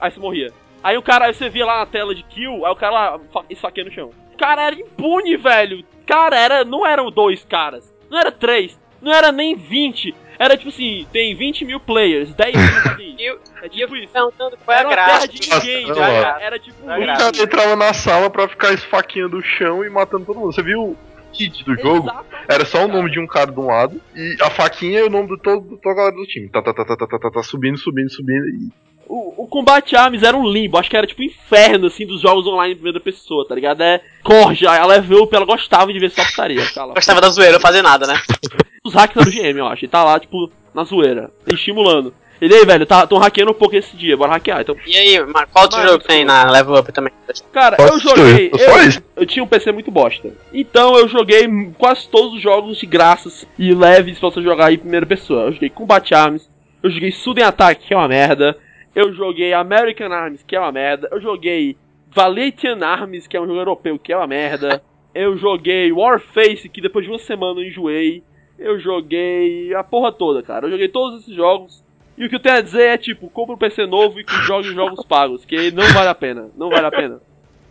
Aí 0.00 0.10
você 0.10 0.20
morria. 0.20 0.52
Aí 0.82 0.96
o 0.98 1.02
cara, 1.02 1.26
aí 1.26 1.34
você 1.34 1.48
via 1.48 1.64
lá 1.64 1.78
na 1.78 1.86
tela 1.86 2.14
de 2.14 2.22
kill, 2.24 2.66
aí 2.66 2.72
o 2.72 2.76
cara 2.76 2.92
lá 2.92 3.20
fa- 3.32 3.44
esfaqueia 3.48 3.86
no 3.86 3.92
chão. 3.92 4.10
Cara, 4.36 4.62
era 4.66 4.76
impune, 4.76 5.36
velho. 5.36 5.84
Cara, 6.06 6.36
era, 6.36 6.64
não 6.64 6.86
eram 6.86 7.10
dois 7.10 7.44
caras. 7.44 7.92
Não 8.10 8.18
era 8.18 8.30
três. 8.30 8.78
Não 9.04 9.12
era 9.12 9.30
nem 9.30 9.54
20. 9.54 10.14
Era 10.38 10.56
tipo 10.56 10.68
assim, 10.70 11.06
tem 11.12 11.34
20 11.36 11.64
mil 11.64 11.78
players, 11.78 12.34
10 12.34 12.56
mil 12.56 12.64
E 13.16 13.24
eu- 13.28 13.34
isso. 13.36 13.52
É 13.62 13.66
e 13.72 13.80
eu 13.80 13.86
tipo 13.88 13.96
isso. 13.96 14.12
perguntando 14.12 14.56
qual 14.64 14.76
é 14.76 14.78
a 14.78 14.80
Era 14.80 14.88
uma 14.88 14.94
terra 14.96 15.06
graça. 15.10 15.28
de 15.28 15.40
ninguém, 15.48 15.86
Nossa, 15.86 16.00
velho. 16.00 16.12
era 16.16 16.40
Era 16.44 16.58
tipo 16.58 16.82
um 16.82 16.92
O 16.96 17.00
graça. 17.00 17.32
cara 17.32 17.44
entrava 17.44 17.76
na 17.76 17.92
sala 17.94 18.28
pra 18.30 18.48
ficar 18.48 18.72
esfaqueando 18.72 19.36
o 19.36 19.42
chão 19.42 19.84
e 19.84 19.88
matando 19.90 20.24
todo 20.24 20.40
mundo. 20.40 20.52
Você 20.52 20.62
viu 20.62 20.80
o 20.82 20.96
kit 21.32 21.64
do 21.64 21.76
jogo? 21.76 22.08
Exatamente, 22.08 22.44
Era 22.48 22.64
só 22.64 22.78
o 22.78 22.86
cara. 22.88 22.92
nome 22.98 23.10
de 23.12 23.20
um 23.20 23.26
cara 23.28 23.52
de 23.52 23.60
um 23.60 23.66
lado 23.66 24.00
e 24.14 24.36
a 24.42 24.50
faquinha 24.50 25.00
é 25.00 25.04
o 25.04 25.10
nome 25.10 25.28
de 25.28 25.40
todo, 25.42 25.78
toda 25.78 25.92
a 25.92 25.96
galera 25.96 26.16
do 26.16 26.26
time. 26.26 26.48
Tá, 26.48 26.60
tá, 26.62 26.74
tá, 26.74 26.84
tá, 26.84 26.96
tá, 26.96 27.06
tá, 27.06 27.18
tá, 27.18 27.30
tá, 27.30 27.42
subindo, 27.44 27.78
subindo, 27.78 28.10
subindo. 28.10 28.44
E... 28.48 28.70
O, 29.08 29.44
o 29.44 29.46
combate 29.46 29.94
Arms 29.96 30.22
era 30.22 30.36
um 30.36 30.46
limbo, 30.50 30.78
acho 30.78 30.88
que 30.90 30.96
era 30.96 31.06
tipo 31.06 31.20
o 31.20 31.24
inferno, 31.24 31.86
assim, 31.86 32.06
dos 32.06 32.20
jogos 32.20 32.46
online 32.46 32.72
em 32.72 32.76
primeira 32.76 33.00
pessoa, 33.00 33.46
tá 33.46 33.54
ligado? 33.54 33.82
É 33.82 34.00
Corja, 34.22 34.66
ela 34.74 34.86
level 34.86 35.22
up, 35.24 35.34
ela 35.36 35.44
gostava 35.44 35.92
de 35.92 35.98
ver 35.98 36.10
só 36.10 36.24
putaria, 36.24 36.64
cara. 36.72 36.92
Gostava 36.94 37.20
da 37.20 37.28
zoeira, 37.28 37.52
não 37.54 37.60
fazer 37.60 37.82
nada, 37.82 38.06
né? 38.06 38.18
Os 38.84 38.94
hacks 38.94 39.16
eram 39.16 39.30
do 39.30 39.34
GM, 39.36 39.58
eu 39.58 39.66
acho. 39.66 39.84
Ele 39.84 39.90
tá 39.92 40.04
lá, 40.04 40.18
tipo, 40.20 40.50
na 40.74 40.84
zoeira, 40.84 41.30
estimulando. 41.52 42.12
Ele 42.40 42.52
aí, 42.54 42.66
velho, 42.66 42.84
tá, 42.84 43.06
tão 43.06 43.16
hackeando 43.16 43.52
um 43.52 43.54
pouco 43.54 43.76
esse 43.76 43.96
dia, 43.96 44.16
bora 44.16 44.32
hackear. 44.32 44.60
Então, 44.60 44.76
E 44.86 44.96
aí, 44.96 45.24
Mar- 45.24 45.46
qual 45.50 45.64
outro 45.64 45.80
jogo 45.80 46.04
tem 46.04 46.24
na 46.24 46.50
Level 46.50 46.74
Up 46.74 46.92
também? 46.92 47.12
cara, 47.52 47.76
eu 47.80 47.98
joguei. 47.98 48.50
Eu, 48.52 49.02
eu 49.16 49.26
tinha 49.26 49.42
um 49.42 49.46
PC 49.46 49.72
muito 49.72 49.90
bosta. 49.90 50.30
Então 50.52 50.96
eu 50.98 51.08
joguei 51.08 51.46
quase 51.78 52.08
todos 52.08 52.34
os 52.34 52.42
jogos 52.42 52.76
de 52.76 52.84
graças 52.86 53.46
e 53.58 53.72
leves 53.72 54.18
pra 54.18 54.28
você 54.30 54.42
jogar 54.42 54.72
em 54.72 54.78
primeira 54.78 55.06
pessoa. 55.06 55.44
Eu 55.44 55.52
joguei 55.52 55.70
Combat 55.70 56.12
Arms, 56.14 56.50
eu 56.82 56.90
joguei 56.90 57.12
Sudden 57.12 57.44
Attack, 57.44 57.86
que 57.86 57.94
é 57.94 57.96
uma 57.96 58.08
merda. 58.08 58.58
Eu 58.94 59.12
joguei 59.12 59.52
American 59.52 60.12
Arms, 60.12 60.42
que 60.42 60.54
é 60.54 60.60
uma 60.60 60.72
merda. 60.72 61.08
Eu 61.10 61.20
joguei 61.20 61.76
Valetian 62.14 62.78
Arms, 62.84 63.26
que 63.26 63.36
é 63.36 63.40
um 63.40 63.46
jogo 63.46 63.58
europeu, 63.58 63.98
que 63.98 64.12
é 64.12 64.16
uma 64.16 64.26
merda. 64.26 64.82
Eu 65.14 65.38
joguei 65.38 65.92
Warface, 65.92 66.68
que 66.68 66.80
depois 66.80 67.04
de 67.04 67.10
uma 67.12 67.20
semana 67.20 67.60
eu 67.60 67.64
enjoei. 67.64 68.20
Eu 68.58 68.80
joguei 68.80 69.72
a 69.72 69.84
porra 69.84 70.10
toda, 70.10 70.42
cara. 70.42 70.66
Eu 70.66 70.72
joguei 70.72 70.88
todos 70.88 71.20
esses 71.20 71.32
jogos. 71.32 71.84
E 72.18 72.26
o 72.26 72.28
que 72.28 72.34
eu 72.34 72.40
tenho 72.40 72.56
a 72.56 72.60
dizer 72.60 72.82
é 72.82 72.98
tipo, 72.98 73.30
compra 73.30 73.54
um 73.54 73.58
PC 73.58 73.86
novo 73.86 74.18
e 74.18 74.24
jogue 74.42 74.70
os 74.70 74.74
jogos 74.74 75.06
pagos, 75.06 75.44
que 75.44 75.70
não 75.70 75.84
vale 75.92 76.08
a 76.08 76.14
pena. 76.16 76.48
Não 76.56 76.68
vale 76.68 76.86
a 76.86 76.90
pena. 76.90 77.20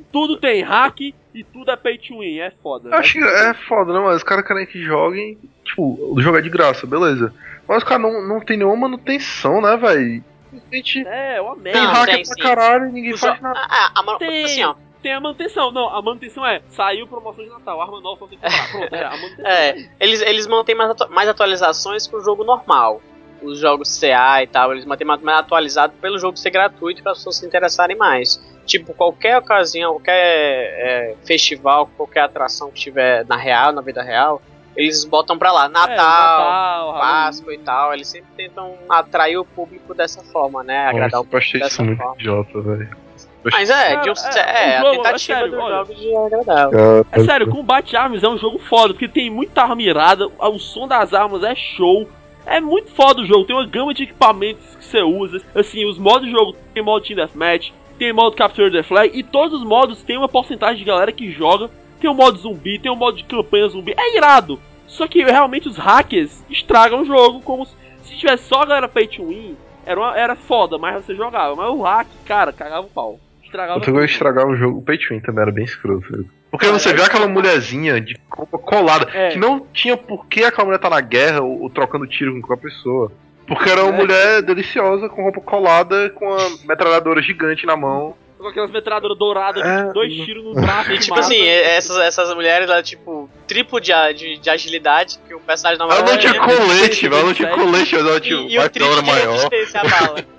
Tudo 0.10 0.38
tem 0.38 0.62
hack 0.62 1.02
e 1.02 1.44
tudo 1.44 1.70
é 1.70 1.76
pay 1.76 1.98
to 1.98 2.20
win, 2.20 2.38
é 2.38 2.52
foda. 2.64 2.90
Eu 2.90 2.96
acho 2.96 3.14
que 3.14 3.24
é 3.24 3.54
foda, 3.54 3.92
né? 3.92 4.00
Mas 4.00 4.18
os 4.18 4.24
caras 4.24 4.48
querem 4.48 4.66
que 4.66 4.82
joguem. 4.82 5.38
Tipo, 5.66 6.14
o 6.14 6.22
jogo 6.22 6.38
é 6.38 6.42
de 6.42 6.50
graça, 6.50 6.88
beleza. 6.88 7.34
Mas 7.68 7.80
os 7.80 7.84
caras 7.84 8.04
não, 8.04 8.26
não 8.26 8.40
tem 8.40 8.56
nenhuma 8.56 8.88
manutenção, 8.88 9.62
né, 9.62 9.76
velho? 9.76 10.24
Simplesmente 10.54 11.08
É, 11.08 11.42
uma 11.42 11.54
tem 11.56 11.64
merda. 11.64 11.82
Não, 11.82 11.92
hacker 11.94 12.16
tem 12.16 12.24
pra 12.26 12.34
sim. 12.36 12.42
caralho 12.42 12.88
e 12.88 12.92
ninguém 12.92 13.14
Os 13.14 13.20
faz 13.20 13.42
nada. 13.42 13.60
Ah, 13.70 13.92
ah, 13.96 14.14
a 14.14 14.18
Tem. 14.18 14.46
assim, 14.46 14.64
ó. 14.64 14.76
Tem 15.02 15.14
a 15.14 15.20
manutenção. 15.20 15.72
Não, 15.72 15.90
a 15.90 16.02
manutenção 16.02 16.46
é, 16.46 16.62
saiu 16.70 17.06
promoção 17.08 17.44
de 17.44 17.50
Natal, 17.50 17.82
arma 17.82 18.00
nova 18.00 18.20
só 18.20 18.28
tem 18.28 18.38
que 18.38 18.44
comprar. 18.46 18.72
Pronto, 18.72 18.96
é, 18.96 19.04
a 19.04 19.10
manutenção. 19.12 19.46
É, 19.46 19.90
eles, 20.00 20.22
eles 20.22 20.48
mantêm 20.48 20.76
mais, 20.76 20.92
atu- 20.92 21.10
mais 21.12 21.28
atualizações 21.28 22.08
que 22.08 22.16
o 22.16 22.22
jogo 22.22 22.44
normal. 22.46 23.02
Os 23.42 23.60
jogos 23.60 24.00
CA 24.00 24.42
e 24.42 24.48
tal, 24.48 24.72
eles 24.72 24.86
mantêm 24.86 25.06
mais, 25.06 25.22
mais 25.22 25.40
atualizado 25.40 25.92
pelo 26.00 26.18
jogo 26.18 26.38
ser 26.38 26.50
gratuito 26.52 27.04
para 27.04 27.12
as 27.12 27.18
pessoas 27.18 27.36
se 27.36 27.46
interessarem 27.46 27.98
mais. 27.98 28.42
Tipo, 28.66 28.94
qualquer 28.94 29.38
ocasião, 29.38 29.92
qualquer 29.96 30.14
é, 30.16 31.16
festival, 31.26 31.90
qualquer 31.98 32.22
atração 32.22 32.72
que 32.72 32.80
tiver 32.80 33.26
na 33.26 33.36
real, 33.36 33.74
na 33.74 33.82
vida 33.82 34.02
real, 34.02 34.42
eles 34.76 35.06
botam 35.06 35.38
pra 35.38 35.52
lá. 35.52 35.66
É, 35.66 35.70
Natal, 35.70 35.96
Natal, 35.96 36.94
Páscoa 36.94 37.54
e 37.54 37.58
tal, 37.60 37.94
eles 37.94 38.08
sempre 38.08 38.30
tentam 38.36 38.76
atrair 38.90 39.38
o 39.38 39.46
público 39.46 39.94
dessa 39.94 40.24
forma, 40.24 40.64
né? 40.64 40.88
Agradar 40.88 41.22
o 41.22 41.24
Nossa, 41.24 41.36
eu 41.36 41.40
achei 41.40 41.60
dessa 41.60 41.84
muito 41.84 42.00
forma. 42.00 42.16
idiota, 42.20 42.62
velho. 42.62 43.04
Mas 43.52 43.70
é, 43.70 43.98
de 43.98 44.10
um, 44.10 44.14
é, 44.14 44.76
é, 44.76 44.82
o 44.82 44.88
a 44.88 44.94
jogo, 44.94 45.04
tentativa 45.04 45.16
é 45.16 45.18
sério, 45.18 45.52
do 45.52 45.60
olha. 45.60 45.76
jogo 45.76 45.96
de 45.96 46.16
agradar. 46.16 46.70
É 47.12 47.24
sério, 47.24 47.50
Combat 47.50 47.96
Arms 47.98 48.24
é 48.24 48.30
um 48.30 48.38
jogo 48.38 48.58
foda, 48.60 48.94
porque 48.94 49.08
tem 49.08 49.30
muita 49.30 49.64
arma 49.64 49.82
irada, 49.82 50.28
o 50.28 50.60
som 50.60 50.88
das 50.88 51.14
armas 51.14 51.44
é 51.44 51.54
show. 51.54 52.08
É 52.46 52.60
muito 52.60 52.92
foda 52.92 53.22
o 53.22 53.26
jogo, 53.26 53.46
tem 53.46 53.56
uma 53.56 53.66
gama 53.66 53.94
de 53.94 54.04
equipamentos 54.04 54.76
que 54.76 54.86
você 54.86 55.02
usa. 55.02 55.42
Assim, 55.56 55.86
os 55.86 55.98
modos 55.98 56.28
de 56.28 56.32
jogo 56.32 56.56
tem 56.74 56.84
modo 56.84 57.06
Team 57.06 57.16
Deathmatch, 57.16 57.72
tem 57.98 58.12
modo 58.12 58.36
Capture 58.36 58.72
the 58.72 58.84
Flag, 58.84 59.18
e 59.18 59.24
todos 59.24 59.62
os 59.62 59.66
modos 59.66 60.04
tem 60.04 60.18
uma 60.18 60.28
porcentagem 60.28 60.78
de 60.78 60.84
galera 60.84 61.12
que 61.12 61.32
joga. 61.32 61.70
Tem 62.04 62.10
o 62.12 62.14
modo 62.14 62.38
zumbi, 62.38 62.78
tem 62.80 62.92
o 62.92 62.98
modo 62.98 63.16
de 63.16 63.24
campanha 63.24 63.66
zumbi, 63.70 63.94
é 63.98 64.18
irado. 64.18 64.60
Só 64.88 65.08
que 65.08 65.24
realmente 65.24 65.70
os 65.70 65.78
hackers 65.78 66.44
estragam 66.50 67.02
o 67.02 67.06
jogo 67.06 67.40
como 67.40 67.66
se, 67.66 67.74
se 68.04 68.18
tivesse 68.18 68.44
só 68.44 68.62
a 68.64 68.66
galera 68.66 68.90
pay 68.90 69.08
to 69.08 69.26
win, 69.30 69.56
era, 69.86 69.98
uma- 69.98 70.18
era 70.18 70.36
foda, 70.36 70.78
mas 70.78 70.96
você 71.06 71.16
jogava. 71.16 71.56
Mas 71.56 71.70
o 71.70 71.82
hack, 71.82 72.08
cara, 72.26 72.52
cagava 72.52 72.86
o 72.88 72.90
pau. 72.90 73.22
Estragava 73.42 73.76
Outra 73.76 73.94
coisa 73.94 74.06
estragava 74.06 74.50
o 74.50 74.56
jogo, 74.58 74.80
o 74.80 74.82
Pay 74.82 74.98
to 74.98 75.14
Win 75.14 75.22
também 75.22 75.44
era 75.44 75.52
bem 75.52 75.64
escroto. 75.64 76.26
Porque 76.52 76.66
você 76.68 76.90
é 76.90 76.94
vê 76.94 77.04
aquela 77.04 77.28
mulherzinha 77.30 78.02
de 78.02 78.18
roupa 78.30 78.58
colada, 78.60 79.08
É. 79.14 79.30
que 79.30 79.40
não 79.40 79.62
tinha 79.72 79.96
por 79.96 80.26
que 80.26 80.44
aquela 80.44 80.66
mulher 80.66 80.80
tá 80.80 80.90
na 80.90 81.00
guerra 81.00 81.40
ou, 81.42 81.62
ou 81.62 81.70
trocando 81.70 82.06
tiro 82.06 82.34
com 82.34 82.42
qualquer 82.46 82.64
pessoa. 82.64 83.14
Porque 83.48 83.70
era 83.70 83.84
uma 83.86 83.94
É. 83.94 83.98
mulher 83.98 84.42
deliciosa, 84.42 85.08
com 85.08 85.24
roupa 85.24 85.40
colada, 85.40 86.10
com 86.10 86.26
uma 86.26 86.50
metralhadora 86.68 87.22
gigante 87.22 87.66
na 87.66 87.78
mão. 87.78 88.14
Com 88.44 88.50
aquelas 88.50 88.72
metralhadoras 88.72 89.18
douradas, 89.18 89.64
É, 89.64 89.86
de 89.88 89.94
dois 89.94 90.16
não- 90.18 90.26
tiros 90.26 90.44
no 90.44 90.54
braço. 90.62 90.92
E 90.92 91.00
tipo 91.00 91.16
mata. 91.16 91.26
assim, 91.28 91.48
essas, 91.48 91.98
essas 91.98 92.36
mulheres, 92.36 92.70
ela, 92.70 92.84
tipo, 92.84 93.30
triplo 93.48 93.80
de, 93.80 93.94
a- 93.94 94.12
de, 94.12 94.38
de 94.38 94.50
agilidade 94.50 95.18
que 95.26 95.34
o 95.34 95.40
personagem 95.40 95.82
Ela 95.82 95.90
normal 95.96 96.12
não 96.14 96.20
tinha 96.20 96.34
é, 96.34 96.40
colete, 96.40 97.02
velho, 97.08 97.16
ela 97.20 97.26
não 97.28 97.34
tinha 97.34 97.50
colete, 97.50 97.96
mas 97.96 98.06
ela 98.06 98.20
tinha 98.20 98.36
e, 98.42 98.54
e 98.54 98.58
uma 98.58 98.66
o 98.66 98.70
triplo 98.70 98.92
era 98.92 99.02
de 99.02 99.08
maior. 99.10 99.34
resistência 99.34 99.80
à 99.82 99.84
bala. 99.88 100.20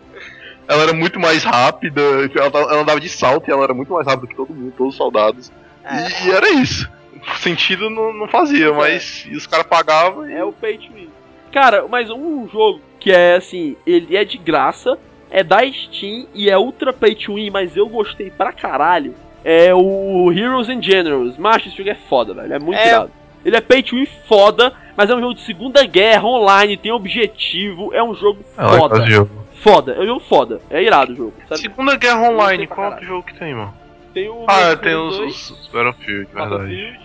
Ela 0.66 0.82
era 0.84 0.92
muito 0.94 1.20
mais 1.20 1.44
rápida, 1.44 2.00
ela, 2.34 2.50
tava- 2.50 2.72
ela 2.72 2.80
andava 2.80 2.98
de 2.98 3.08
salto 3.08 3.46
e 3.48 3.52
ela 3.52 3.64
era 3.64 3.74
muito 3.74 3.92
mais 3.92 4.06
rápida 4.06 4.28
que 4.28 4.34
todo 4.34 4.54
mundo, 4.54 4.72
todos 4.74 4.94
os 4.94 4.96
soldados. 4.96 5.52
É. 5.84 6.24
E, 6.24 6.28
e 6.28 6.30
era 6.30 6.48
isso. 6.52 6.88
Sentido 7.36 7.90
não, 7.90 8.14
não 8.14 8.26
fazia, 8.28 8.72
mas 8.72 9.26
e 9.30 9.36
os 9.36 9.46
caras 9.46 9.66
pagavam 9.66 10.26
e 10.28 10.32
É 10.32 10.42
o 10.42 10.52
pay 10.52 10.78
to 10.78 10.90
win. 10.94 11.10
Cara, 11.52 11.86
mas 11.86 12.08
um 12.10 12.48
jogo 12.48 12.80
que 12.98 13.10
é 13.12 13.36
assim, 13.36 13.76
ele 13.86 14.16
é 14.16 14.24
de 14.24 14.38
graça, 14.38 14.98
é 15.34 15.42
da 15.44 15.60
Steam 15.70 16.26
e 16.34 16.48
é 16.48 16.56
ultra 16.56 16.92
pay 16.92 17.14
to 17.14 17.34
win, 17.34 17.50
mas 17.50 17.76
eu 17.76 17.88
gostei 17.88 18.30
pra 18.30 18.52
caralho. 18.52 19.14
É 19.44 19.74
o 19.74 20.32
Heroes 20.32 20.68
and 20.70 20.80
Generals. 20.80 21.36
Macho, 21.36 21.68
esse 21.68 21.76
jogo 21.76 21.90
é 21.90 21.94
foda, 21.94 22.32
velho. 22.32 22.52
É 22.54 22.58
muito 22.58 22.78
É. 22.78 22.88
irado. 22.88 23.10
Ele 23.44 23.56
é 23.56 23.60
pay 23.60 23.82
to 23.82 23.96
win 23.96 24.06
foda, 24.26 24.72
mas 24.96 25.10
é 25.10 25.14
um 25.14 25.20
jogo 25.20 25.34
de 25.34 25.42
segunda 25.42 25.84
guerra, 25.84 26.24
online, 26.26 26.78
tem 26.78 26.90
objetivo, 26.92 27.92
é 27.92 28.02
um 28.02 28.14
jogo 28.14 28.42
Ela 28.56 28.78
foda. 28.78 29.06
jogo. 29.06 29.30
Foda, 29.62 29.92
é 29.92 30.00
um 30.00 30.06
jogo 30.06 30.20
foda. 30.20 30.60
É 30.70 30.82
irado 30.82 31.12
o 31.12 31.16
jogo. 31.16 31.34
Sério. 31.48 31.62
Segunda 31.62 31.96
Guerra 31.96 32.28
Online, 32.30 32.66
qual 32.66 32.90
outro 32.90 33.04
jogo 33.06 33.22
que 33.26 33.34
tem, 33.34 33.54
mano? 33.54 33.74
Tem 34.14 34.28
o 34.28 34.44
Ah, 34.48 34.76
tem 34.76 34.94
os, 34.94 35.16
2, 35.18 35.50
os 35.50 35.66
Battlefield, 35.68 36.26
verdade. 36.32 36.50
Battlefield, 36.50 36.98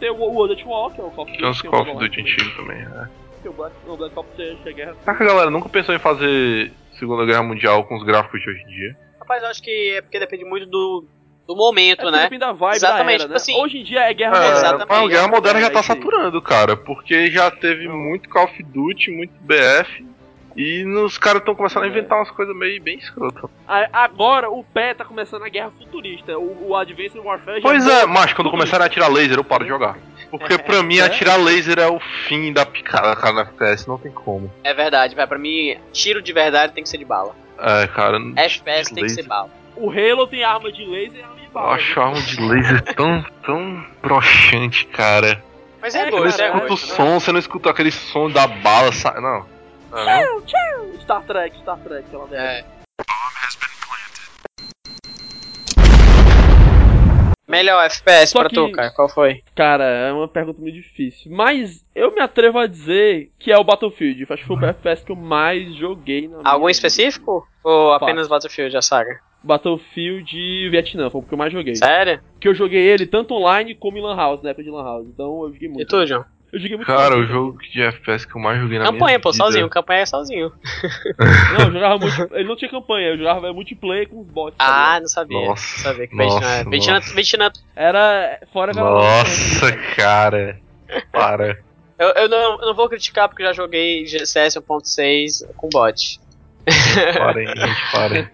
tem 0.00 0.10
o 0.10 0.14
World 0.16 0.54
at 0.54 0.66
War, 0.66 0.90
que 0.90 1.00
é 1.00 1.04
o 1.04 1.10
Call 1.10 1.24
of 1.24 1.32
Duty. 1.32 1.38
Tem 1.42 1.50
uns 1.50 1.60
tem 1.60 1.68
o 1.68 1.72
Call 1.72 1.82
of 1.82 1.92
Duty 1.98 2.20
antigo 2.20 2.56
também, 2.56 2.78
é. 2.78 3.08
tem 3.42 3.50
o 3.50 3.54
Black, 3.54 3.74
o 3.86 3.96
Black 3.96 4.18
Ops 4.18 4.38
é 4.66 4.72
guerra. 4.72 4.94
Será 5.04 5.16
que 5.16 5.22
a 5.22 5.26
galera 5.26 5.50
nunca 5.50 5.68
pensou 5.68 5.94
em 5.94 5.98
fazer 5.98 6.72
Segunda 6.98 7.24
Guerra 7.24 7.42
Mundial 7.42 7.84
com 7.84 7.96
os 7.96 8.04
gráficos 8.04 8.40
de 8.40 8.50
hoje 8.50 8.62
em 8.62 8.66
dia? 8.68 8.96
Rapaz, 9.20 9.42
eu 9.42 9.48
acho 9.48 9.62
que 9.62 9.94
é 9.96 10.00
porque 10.02 10.18
depende 10.18 10.44
muito 10.44 10.66
do, 10.66 11.04
do 11.46 11.56
momento, 11.56 12.06
É 12.08 12.10
né? 12.10 12.22
depende 12.22 12.40
da 12.40 12.52
vibe 12.52 12.76
Exatamente, 12.76 13.06
da 13.06 13.12
era, 13.12 13.18
tipo 13.24 13.30
né? 13.30 13.36
assim- 13.36 13.56
Hoje 13.60 13.78
em 13.78 13.84
dia 13.84 14.00
é 14.00 14.14
guerra 14.14 14.36
É, 14.36 14.52
moderna. 14.54 14.86
mas 14.88 14.98
a 14.98 15.06
Guerra 15.08 15.28
Moderna 15.28 15.60
já 15.60 15.66
É 15.66 15.70
tá 15.70 15.82
saturando, 15.82 16.40
cara, 16.42 16.76
porque 16.76 17.30
já 17.30 17.50
teve 17.50 17.88
muito 17.88 18.28
Call 18.28 18.44
of 18.44 18.62
Duty, 18.62 19.10
muito 19.10 19.32
BF, 19.40 20.06
e 20.56 20.84
os 20.86 21.18
caras 21.18 21.40
estão 21.40 21.54
começando 21.54 21.82
a 21.82 21.86
É. 21.86 21.90
inventar 21.90 22.18
umas 22.18 22.30
coisas 22.30 22.56
meio 22.56 22.80
bem 22.82 22.96
escrotas. 22.98 23.50
Agora 23.92 24.48
o 24.50 24.64
pé 24.64 24.94
tá 24.94 25.04
começando 25.04 25.42
a 25.44 25.48
guerra 25.50 25.70
futurista. 25.76 26.38
O, 26.38 26.68
o 26.70 26.76
Advanced 26.76 27.18
Warfare 27.22 27.56
já 27.60 27.62
Pois 27.62 27.86
é, 27.86 28.06
mas 28.06 28.32
quando 28.32 28.48
futurista. 28.48 28.50
começarem 28.50 28.84
a 28.84 28.86
atirar 28.86 29.12
laser 29.12 29.36
eu 29.38 29.44
paro 29.44 29.64
de 29.64 29.68
jogar. 29.70 29.98
Porque 30.30 30.58
pra 30.58 30.82
mim 30.82 30.98
É? 30.98 31.02
atirar 31.02 31.38
laser 31.40 31.78
é 31.78 31.86
o 31.88 31.98
fim 32.28 32.52
da 32.52 32.64
picada, 32.66 33.14
cara, 33.16 33.32
no 33.32 33.40
FPS, 33.40 33.86
não 33.88 33.98
tem 33.98 34.10
como. 34.12 34.52
É 34.64 34.74
verdade, 34.74 35.14
vai. 35.14 35.26
Pra 35.26 35.38
mim, 35.38 35.76
tiro 35.92 36.20
de 36.22 36.32
verdade 36.32 36.72
tem 36.72 36.82
que 36.82 36.88
ser 36.88 36.98
de 36.98 37.04
bala. 37.04 37.34
É, 37.58 37.86
cara, 37.86 38.18
FPS 38.36 38.92
tem 38.94 39.04
que 39.04 39.10
ser 39.10 39.22
bala. 39.24 39.48
o 39.76 39.90
Halo 39.90 40.26
tem 40.26 40.42
arma 40.44 40.70
de 40.72 40.84
laser 40.84 41.20
e 41.20 41.22
arma 41.22 41.36
de 41.36 41.44
Eu 41.44 41.50
bala. 41.50 41.74
acho 41.74 42.00
a 42.00 42.04
arma 42.04 42.20
de 42.20 42.40
laser 42.40 42.82
tão, 42.94 43.24
tão 43.44 43.84
broxante, 44.02 44.84
cara. 44.86 45.42
Mas 45.80 45.94
é, 45.94 46.08
É, 46.08 46.10
gosto, 46.10 46.30
Você 46.36 46.42
é 46.42 46.48
cara, 46.48 46.64
escuta 46.64 46.72
o 46.84 46.86
né? 46.88 46.94
som, 46.94 47.20
você 47.20 47.32
não 47.32 47.38
escuta 47.38 47.70
aquele 47.70 47.90
som 47.92 48.30
da 48.30 48.46
bala, 48.46 48.92
sa... 48.92 49.20
não. 49.20 49.46
Ah, 49.92 50.20
não. 50.26 50.42
Star 51.00 51.22
Trek, 51.22 51.56
Star 51.58 51.78
Trek, 51.78 52.04
aquela 52.08 52.26
merda. 52.26 52.44
É. 52.44 52.64
Melhor 57.48 57.80
FPS 57.84 58.32
Só 58.32 58.40
pra 58.40 58.48
tu, 58.50 58.66
que- 58.66 58.72
cara, 58.72 58.90
qual 58.90 59.08
foi? 59.08 59.42
Cara, 59.54 59.84
é 59.84 60.12
uma 60.12 60.26
pergunta 60.26 60.60
muito 60.60 60.74
difícil. 60.74 61.30
Mas 61.30 61.84
eu 61.94 62.12
me 62.12 62.20
atrevo 62.20 62.58
a 62.58 62.66
dizer 62.66 63.30
que 63.38 63.52
é 63.52 63.56
o 63.58 63.62
Battlefield. 63.64 64.26
Acho 64.28 64.42
que 64.42 64.48
foi 64.48 64.56
o 64.56 64.64
FPS 64.66 65.04
que 65.04 65.12
eu 65.12 65.16
mais 65.16 65.74
joguei 65.76 66.26
na 66.28 66.38
Algum 66.44 66.66
vida. 66.66 66.72
específico? 66.72 67.46
Ou 67.62 67.90
Fácil. 67.92 68.04
apenas 68.04 68.28
Battlefield, 68.28 68.76
a 68.76 68.82
saga? 68.82 69.20
Battlefield 69.44 70.70
Vietnã, 70.70 71.08
foi 71.08 71.20
o 71.20 71.24
que 71.24 71.32
eu 71.34 71.38
mais 71.38 71.52
joguei. 71.52 71.76
Sério? 71.76 72.20
Porque 72.32 72.48
eu 72.48 72.54
joguei 72.54 72.80
ele 72.82 73.06
tanto 73.06 73.34
online 73.34 73.74
como 73.74 73.96
em 73.96 74.02
Lan 74.02 74.16
House, 74.16 74.42
na 74.42 74.50
época 74.50 74.64
de 74.64 74.70
Lan 74.70 74.82
House. 74.84 75.06
Então 75.06 75.44
eu 75.44 75.52
joguei 75.52 75.68
E 75.68 75.72
muito. 75.72 75.88
tu, 75.88 76.04
John? 76.04 76.24
Eu 76.52 76.60
joguei 76.60 76.76
muito 76.76 76.86
Cara, 76.86 77.14
o 77.14 77.18
sozinho. 77.18 77.26
jogo 77.28 77.58
de 77.72 77.82
FPS 77.82 78.24
que 78.26 78.36
eu 78.36 78.40
mais 78.40 78.60
joguei 78.60 78.78
na 78.78 78.84
Campanha, 78.86 79.04
minha 79.06 79.20
pô, 79.20 79.32
vida... 79.32 79.44
sozinho. 79.44 79.68
Campanha 79.68 80.00
é 80.00 80.06
sozinho. 80.06 80.52
Não, 81.58 81.66
eu 81.66 81.72
jogava 81.72 81.98
multi... 81.98 82.28
Ele 82.32 82.44
não 82.48 82.56
tinha 82.56 82.70
campanha, 82.70 83.08
eu 83.08 83.18
jogava 83.18 83.52
multiplayer 83.52 84.08
com 84.08 84.20
os 84.20 84.26
bots. 84.28 84.56
tá 84.56 84.64
Ah, 84.64 84.86
ligado? 84.86 85.00
não 85.02 85.08
sabia. 85.08 85.40
Nossa, 85.48 85.76
não 85.76 85.82
sabia 85.84 86.08
que 86.08 86.16
nossa. 86.16 86.70
Vietnã, 86.70 87.44
nossa. 87.46 87.52
Era 87.74 88.38
fora 88.52 88.70
aquela- 88.70 88.90
Nossa, 88.90 89.72
cara. 89.96 90.60
Para. 91.12 91.58
Eu, 91.98 92.08
eu, 92.10 92.28
não, 92.28 92.60
eu 92.60 92.66
não 92.66 92.74
vou 92.74 92.88
criticar 92.88 93.28
porque 93.28 93.42
eu 93.42 93.46
já 93.48 93.52
joguei 93.52 94.06
CS 94.06 94.56
1.6 94.56 95.46
com 95.56 95.68
bot. 95.68 96.20
Parem, 97.18 97.46
gente, 97.56 97.92
parem. 97.92 98.28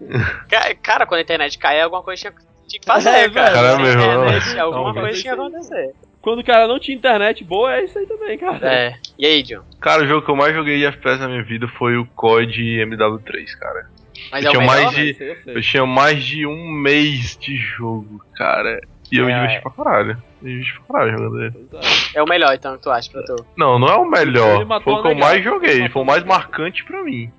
Ca- 0.48 0.74
Cara, 0.82 1.06
quando 1.06 1.18
a 1.20 1.22
internet 1.22 1.58
cai, 1.58 1.80
alguma 1.80 2.02
coisa 2.02 2.20
tinha, 2.20 2.34
tinha 2.68 2.80
que 2.80 2.86
fazer, 2.86 3.08
É, 3.08 3.30
cara. 3.30 3.52
Cara, 3.52 3.70
Sem 3.76 3.82
meu 3.82 3.86
irmão, 3.92 4.24
alguma 4.60 4.92
não, 4.92 5.00
coisa 5.00 5.20
tinha 5.20 5.34
que 5.34 5.40
acontecer. 5.40 5.94
Quando 6.22 6.38
o 6.38 6.44
cara 6.44 6.68
não 6.68 6.78
tinha 6.78 6.96
internet 6.96 7.42
boa, 7.44 7.74
é 7.74 7.84
isso 7.84 7.98
aí 7.98 8.06
também, 8.06 8.38
cara. 8.38 8.66
É. 8.66 8.94
E 9.18 9.26
aí, 9.26 9.42
John? 9.42 9.62
Cara, 9.80 10.04
o 10.04 10.06
jogo 10.06 10.24
que 10.24 10.30
eu 10.30 10.36
mais 10.36 10.54
joguei 10.54 10.78
de 10.78 10.86
FPS 10.86 11.18
na 11.20 11.28
minha 11.28 11.42
vida 11.42 11.66
foi 11.66 11.96
o 11.96 12.06
COD 12.14 12.78
MW3, 12.86 13.44
cara. 13.58 13.86
Mas 14.30 14.44
Eu 14.44 14.52
é 14.52 14.54
o 14.54 14.56
tinha 14.58 14.60
melhor? 14.60 14.84
mais 14.84 14.90
de- 14.94 15.00
aí 15.20 15.36
eu. 15.46 15.54
Eu 15.54 15.60
tinha 15.62 15.84
mais 15.86 16.24
de 16.24 16.46
um 16.46 16.70
mês 16.70 17.36
de 17.36 17.56
jogo, 17.56 18.24
cara. 18.36 18.80
E 19.10 19.18
eu 19.18 19.26
me 19.26 19.34
diverti 19.34 19.56
é. 19.56 19.60
pra 19.60 19.70
caralho. 19.72 20.22
Me 20.40 20.50
diverti 20.52 20.74
pra 20.86 20.86
caralho 20.94 21.18
jogando 21.18 21.42
ele. 21.42 21.68
É. 22.14 22.18
É 22.18 22.22
o 22.22 22.26
melhor, 22.28 22.54
então, 22.54 22.76
que 22.76 22.82
tu 22.82 22.90
acha 22.90 23.10
pra 23.10 23.22
tu? 23.24 23.44
Não, 23.56 23.78
não 23.78 23.88
é 23.88 23.96
o 23.96 24.08
melhor. 24.08 24.64
Foi 24.82 24.94
o 24.94 25.02
que 25.02 25.08
eu 25.08 25.14
mais 25.16 25.42
joguei. 25.44 25.88
Foi 25.88 26.02
o 26.02 26.06
mais 26.06 26.22
marcante 26.24 26.84
pra 26.84 27.02
mim. 27.02 27.30